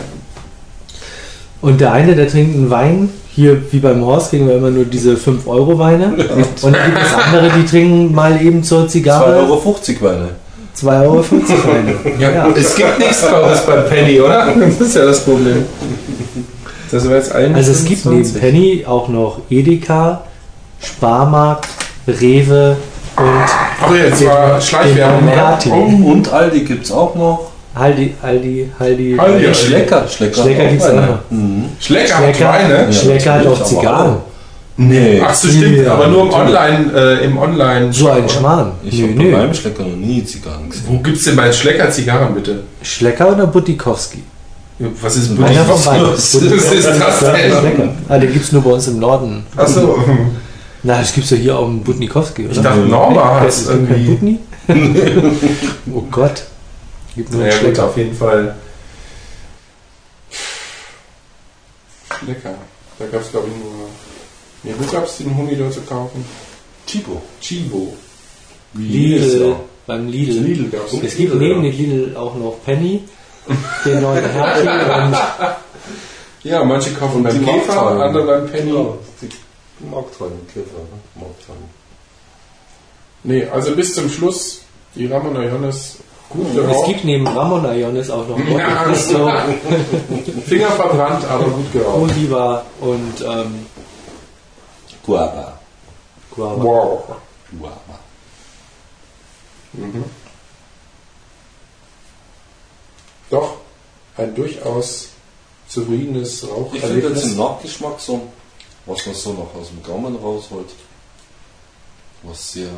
[1.62, 4.86] Und der eine, der trinkt einen Wein, hier wie beim Horst kriegen wir immer nur
[4.86, 6.14] diese 5-Euro-Weine.
[6.62, 9.64] Und dann gibt es andere, die trinken mal eben zur 2,50 Zigarre Euro
[10.02, 10.30] Weine.
[10.78, 11.96] 2,50 Euro Weine.
[12.20, 14.54] Ja, es gibt nichts Teures beim Penny, oder?
[14.60, 15.66] Das ist ja das Problem.
[16.91, 18.41] Das war jetzt eine Also es gibt Stunde neben 20.
[18.41, 20.24] Penny auch noch Edeka,
[20.82, 21.68] Sparmarkt,
[22.08, 22.78] Rewe
[23.16, 23.26] und
[23.82, 27.49] Ach, jetzt war Schleichwerbung, Und Aldi gibt's auch noch.
[27.80, 29.18] Aldi, Aldi, Aldi.
[29.18, 29.45] Aldi.
[29.45, 30.07] Ja, Schlecker.
[30.07, 31.07] Schlecker, Schlecker hat gibt's auch Weine.
[31.07, 31.19] noch.
[31.31, 31.65] Mhm.
[31.80, 32.73] Schlecker hat Schlecker, Weine.
[32.73, 34.18] Ja, Schlecker hat auch Zigarren.
[34.81, 35.22] Nee.
[35.26, 36.34] Ach so, stimmt, Ja, aber nur im.
[36.34, 37.91] Online, äh, im Online.
[37.91, 38.72] So ein Schmarrn.
[38.84, 40.85] Ich habe bei meinem Schlecker noch nie Zigarren gesehen.
[40.88, 42.64] Wo gibt's denn bei Schlecker Zigarren bitte?
[42.81, 44.23] Schlecker oder Butikowski?
[45.01, 47.51] Was ist von was, ist das denn?
[47.51, 47.89] Schlecker.
[48.07, 49.43] Ah, den gibt's nur bei uns im Norden.
[49.57, 49.99] Achso,
[50.84, 52.51] Na, das gibt's ja hier auch im Butnikowski, oder?
[52.53, 54.10] ich dachte Norma Es hat gibt irgendwie.
[54.11, 54.39] Butni?
[55.93, 56.43] oh Gott.
[57.15, 57.86] Gibt nur einen Ja gut, Schlecker.
[57.88, 58.56] auf jeden Fall.
[62.26, 62.53] Lecker.
[62.98, 63.90] Da gab es glaube ich nur.
[64.64, 66.23] Nee, wo gab es den Humidor zu kaufen?
[66.86, 67.22] Chibo.
[67.41, 67.95] Chibo.
[68.73, 69.56] Lidl,
[69.88, 70.40] beim Lidl.
[70.41, 70.94] Lidl gab's.
[70.94, 73.03] Es gibt neben den Lidl auch noch Penny,
[73.86, 75.18] den neuen Hertie und
[76.44, 78.72] Ja, manche kaufen beim Käfer, andere beim Penny.
[78.73, 78.86] Ja,
[79.22, 80.99] die Markthallen, Käfer, ne?
[81.15, 81.80] Markthallen.
[83.23, 84.61] Nee, also bis zum Schluss,
[84.95, 85.98] die Ramon Johannes
[86.30, 86.88] gut es geraucht.
[86.88, 88.84] gibt neben Ramon Ionis auch noch Monte Ja.
[88.84, 89.31] Cristo,
[90.45, 92.11] Finger verbrannt, aber gut geraucht.
[92.11, 93.65] Oliva und ähm,
[95.06, 95.60] Guava.
[96.35, 96.64] Guava.
[96.64, 97.03] Wow.
[97.60, 97.99] Guava.
[99.73, 100.03] Mhm.
[103.30, 103.57] Doch,
[104.18, 105.10] ein durchaus
[105.68, 108.22] zufriedenes Ich finde jetzt im Nachgeschmack so,
[108.85, 110.69] was man so noch aus dem Gaumen rausholt.
[112.23, 112.69] Was sehr.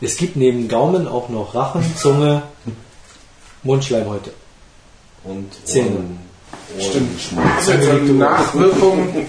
[0.00, 2.42] Es gibt neben Gaumen auch noch Rachen, Zunge,
[3.62, 4.32] Mundschleimhäute.
[5.24, 5.90] Und Zähne.
[5.96, 6.18] Ohren,
[6.78, 7.10] Stimmt.
[7.10, 7.48] Ohrenschmalz.
[7.56, 9.26] Das ist jetzt eine Nachwirkung,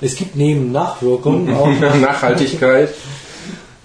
[0.00, 1.68] Es gibt neben Nachwirkungen auch
[2.00, 2.94] Nachhaltigkeit.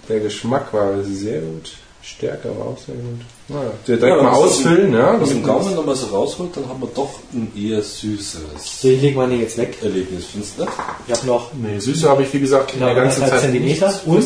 [0.07, 1.71] Der Geschmack war sehr gut.
[2.03, 3.21] Stärker war auch sehr gut.
[3.87, 5.11] Der direkt Ja, mal das ausfüllen, ja.
[5.17, 8.87] Aus dem damit Gaumen nochmal so rausholt, dann hat man doch ein eher süßeres So,
[8.89, 9.77] ich lege meine jetzt weg.
[9.81, 10.73] Erlebnis, findest du nicht?
[11.07, 13.93] Ich habe noch Nee, Süße habe ich wie gesagt Genau, die ganze Zeit Zentimeter.
[14.05, 14.25] Und?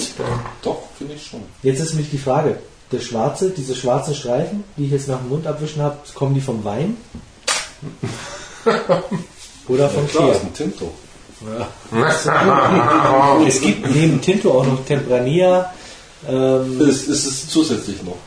[0.62, 1.42] Doch, finde ich schon.
[1.64, 2.58] Jetzt ist nämlich die Frage,
[2.92, 6.42] der schwarze, diese schwarzen Streifen, die ich jetzt nach dem Mund abwischen habe, kommen die
[6.42, 6.98] vom Wein?
[9.68, 10.34] Oder vom Klar, Tier?
[10.36, 10.92] ist ein Tinto.
[13.48, 15.72] Es gibt neben Tinto auch noch Temprania.
[16.28, 18.18] Ähm, Es, es ist zusätzlich noch.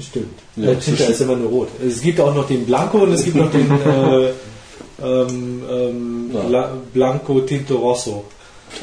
[0.00, 0.38] Stimmt.
[0.56, 1.68] Ja, Tinto ist- immer nur rot.
[1.86, 4.30] Es gibt auch noch den Blanco und es gibt noch den äh,
[5.02, 6.40] ähm, ähm, Ja.
[6.42, 8.24] Bla Blanco Tinto Rosso.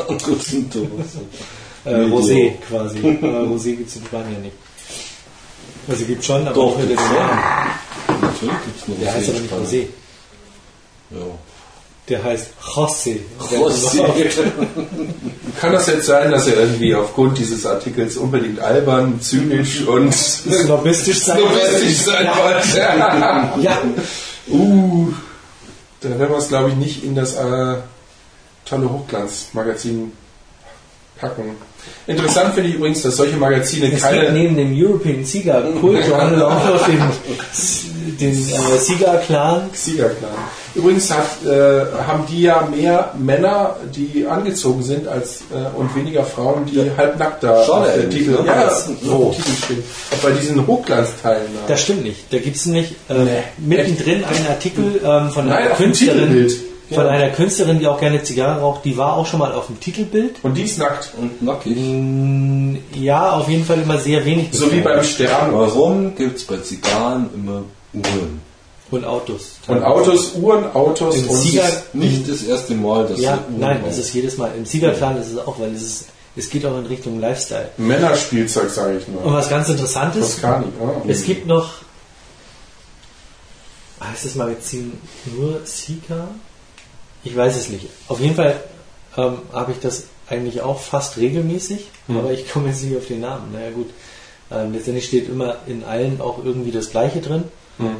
[0.07, 0.79] Gut, Tinto.
[1.85, 2.99] Äh, Nee, Rosé quasi.
[3.21, 4.55] Aber Rosé gibt es in Spanien nicht.
[5.87, 7.13] Also gibt schon, aber Doch, unter gibt's den.
[7.15, 7.39] Namen.
[8.21, 9.87] Natürlich gibt es noch Der heißt aber nicht Rosé.
[11.11, 11.25] Ja.
[12.09, 13.19] Der heißt José.
[13.39, 14.03] Rosé.
[15.59, 21.19] Kann das jetzt sein, dass er irgendwie aufgrund dieses Artikels unbedingt albern, zynisch und Snobistisch
[21.19, 21.39] sein.
[21.39, 23.61] snobistisch sein wollte?
[23.61, 23.81] Ja,
[24.49, 25.13] uh,
[26.01, 27.75] da werden wir es, glaube ich, nicht in das äh,
[28.65, 30.11] tolle Hochglanzmagazin
[31.19, 31.55] packen.
[32.07, 34.31] Interessant finde ich übrigens, dass solche Magazine es keine...
[34.31, 36.87] neben dem European Cigar Kult Journal auch noch
[38.19, 39.69] den, äh, Cigar Clan.
[39.73, 40.29] Siegerclan.
[40.75, 46.23] Übrigens hat, äh, haben die ja mehr Männer, die angezogen sind, als äh, und weniger
[46.23, 48.43] Frauen, die halbnackt da Schade auf der Titel, ne?
[48.45, 49.83] ja, Das- so Titel stehen.
[50.11, 51.67] Auch bei diesen Hochglanzteilen da.
[51.73, 52.31] Das stimmt nicht.
[52.31, 55.85] Da gibt es nämlich äh, Nee, mittendrin einen Artikel ähm, von Nein, einer auf dem
[55.87, 56.53] Künstlerin, Titelbild.
[56.93, 57.09] von Ja.
[57.11, 58.85] einer Künstlerin, die auch gerne Zigarre raucht.
[58.85, 60.35] Die war auch schon mal auf dem Titelbild.
[60.43, 61.11] Und die ist nackt.
[61.19, 61.75] Und nackig.
[62.95, 64.49] Ja, auf jeden Fall immer sehr wenig.
[64.51, 65.49] So wie beim Stern.
[65.51, 67.63] Warum gibt es bei Zigarren immer
[67.93, 68.41] Uhren?
[68.91, 69.57] und Autos.
[69.67, 73.81] Und Autos, Uhren, Autos Im und Sieger- nicht das erste Mal, dass Ja, Uhren nein,
[73.85, 74.51] das ist jedes Mal.
[74.57, 76.05] Im Siegerclan ist es auch, weil es ist,
[76.35, 77.69] es geht auch in Richtung Lifestyle.
[77.77, 79.33] Männerspielzeug, sage ich Und nur.
[79.33, 80.65] was ganz interessant ist, Toscani.
[80.81, 81.01] Ah.
[81.07, 81.69] es gibt noch,
[84.01, 84.93] heißt das Magazin
[85.37, 86.27] nur Sika?
[87.23, 87.87] Ich weiß es nicht.
[88.07, 88.59] Auf jeden Fall
[89.17, 93.19] ähm, habe ich das eigentlich auch fast regelmäßig, aber ich komme jetzt nicht auf den
[93.21, 93.51] Namen.
[93.51, 93.89] Naja gut,
[94.51, 97.43] ähm, letztendlich steht immer in allen auch irgendwie das Gleiche drin.
[97.79, 97.97] Hm.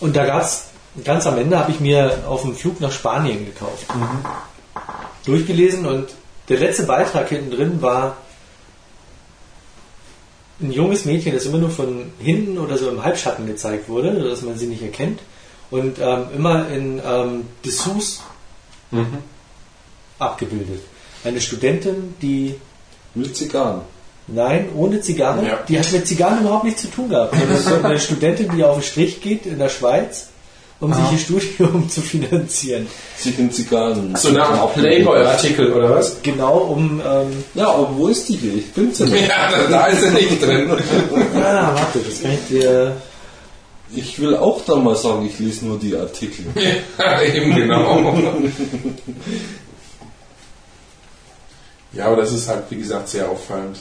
[0.00, 0.66] Und da gab es,
[1.04, 3.86] ganz am Ende habe ich mir auf dem Flug nach Spanien gekauft.
[5.24, 6.08] Durchgelesen und
[6.48, 8.16] der letzte Beitrag hinten drin war
[10.60, 14.42] ein junges Mädchen, das immer nur von hinten oder so im Halbschatten gezeigt wurde, dass
[14.42, 15.20] man sie nicht erkennt.
[15.70, 18.20] Und ähm, immer in ähm, Dessous
[18.90, 19.18] Mhm.
[20.18, 20.82] abgebildet.
[21.24, 22.56] Eine Studentin, die
[23.14, 23.82] Mit Zigarren.
[24.32, 25.44] Nein, ohne Zigarre.
[25.46, 25.58] Ja.
[25.68, 27.34] Die hat mit Zigarren überhaupt nichts zu tun gehabt.
[27.34, 30.28] Das ist so eine Studentin, die auf den Strich geht in der Schweiz,
[30.78, 32.86] um sich ihr Studium zu finanzieren.
[33.16, 34.14] Sich in Zigarren.
[34.16, 36.16] So nach einem Playboy-Artikel oder was?
[36.22, 37.00] Genau um.
[37.04, 38.54] Ähm, Ja, aber wo ist die hier?
[38.54, 39.28] Ich bin sie nicht.
[39.28, 40.70] Ja, da- da ist er nicht drin.
[41.36, 42.96] ah, warte, das kann ich dir.
[43.92, 46.44] Ich will auch dann mal sagen, ich lese nur die Artikel.
[46.98, 48.14] Ja, eben genau.
[51.92, 53.78] Ja, aber das ist halt, wie gesagt, sehr auffallend.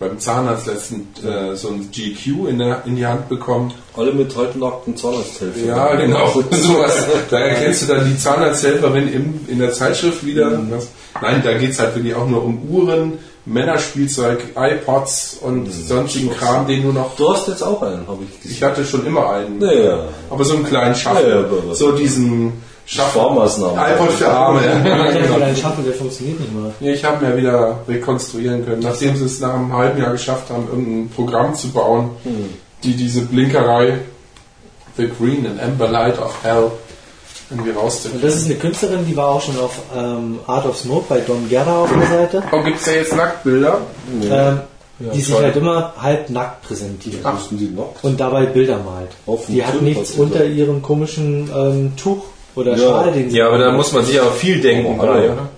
[0.00, 3.72] Beim Zahnarzt letztens äh, so ein GQ in, der, in die Hand bekommen.
[3.96, 5.66] Alle mit halbnackten Zahnarzthelfer.
[5.66, 6.26] Ja, genau.
[6.50, 7.06] Sowas.
[7.30, 10.50] Da erkennst du dann die Zahnarzthelferin im, in der Zeitschrift wieder.
[10.50, 10.72] Mhm.
[11.20, 15.70] Nein, da geht es halt wirklich auch nur um Uhren, Männerspielzeug, iPods und Mhm.
[15.86, 17.14] sonstigen Kram, den du noch.
[17.16, 18.68] Du hast jetzt auch einen, habe ich Ich gesehen.
[18.70, 19.60] hatte schon immer einen.
[19.60, 20.04] Ja.
[20.30, 21.46] Aber so einen kleinen Schaffel.
[21.68, 22.52] Ja, so diesen.
[22.90, 23.78] Sparmaßnahmen.
[23.78, 24.60] iPod für Arme.
[24.60, 26.72] Kleine Schatten, der funktioniert nicht mal.
[26.80, 30.50] Nee, ich habe mir wieder rekonstruieren können, nachdem sie es nach einem halben Jahr geschafft
[30.50, 32.10] haben, irgendein Programm zu bauen,
[32.82, 33.98] die diese Blinkerei
[34.96, 36.72] The Green and Amber Light of Hell
[37.48, 38.22] irgendwie Und rauszukriegen.
[38.26, 41.48] das ist eine Künstlerin, die war auch schon auf ähm, Art of Smoke bei Don
[41.48, 42.42] Guerra auf der Seite.
[42.52, 43.78] Oh, gibt's da jetzt Nacktbilder?
[44.22, 44.60] Ähm,
[44.98, 47.24] die sich halt immer halb nackt präsentiert.
[47.24, 47.94] Müssen die noch?
[48.02, 49.10] Und dabei Bilder malt.
[49.26, 52.24] Auf Die hat nichts unter ihrem komischen ähm, Tuch
[52.54, 53.12] oder Ja.
[53.28, 55.48] Ja, aber da muss man sich aber viel denken Oh, bei, oder?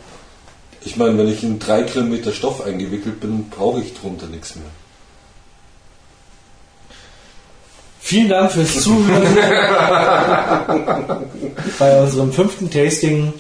[0.85, 4.65] Ich meine, wenn ich in drei Kilometer Stoff eingewickelt bin, brauche ich drunter nichts mehr.
[8.01, 9.23] Vielen Dank fürs Zuhören
[11.79, 13.33] bei unserem fünften Tasting.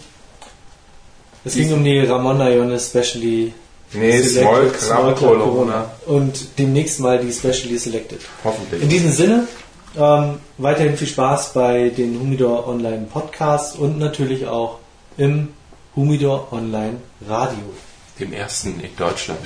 [1.44, 3.52] Es ging um die Ramona Jones Specially
[3.94, 5.90] Nee, Small Selected Crab Club Corona.
[6.06, 8.20] und demnächst mal die Specially Selected.
[8.44, 8.82] Hoffentlich.
[8.82, 9.46] In diesem Sinne,
[9.96, 14.78] ähm, weiterhin viel Spaß bei den Humidor Online Podcasts und natürlich auch
[15.16, 15.48] im
[15.94, 17.64] Humidor Online Radio.
[18.18, 19.40] Dem ersten in Deutschland.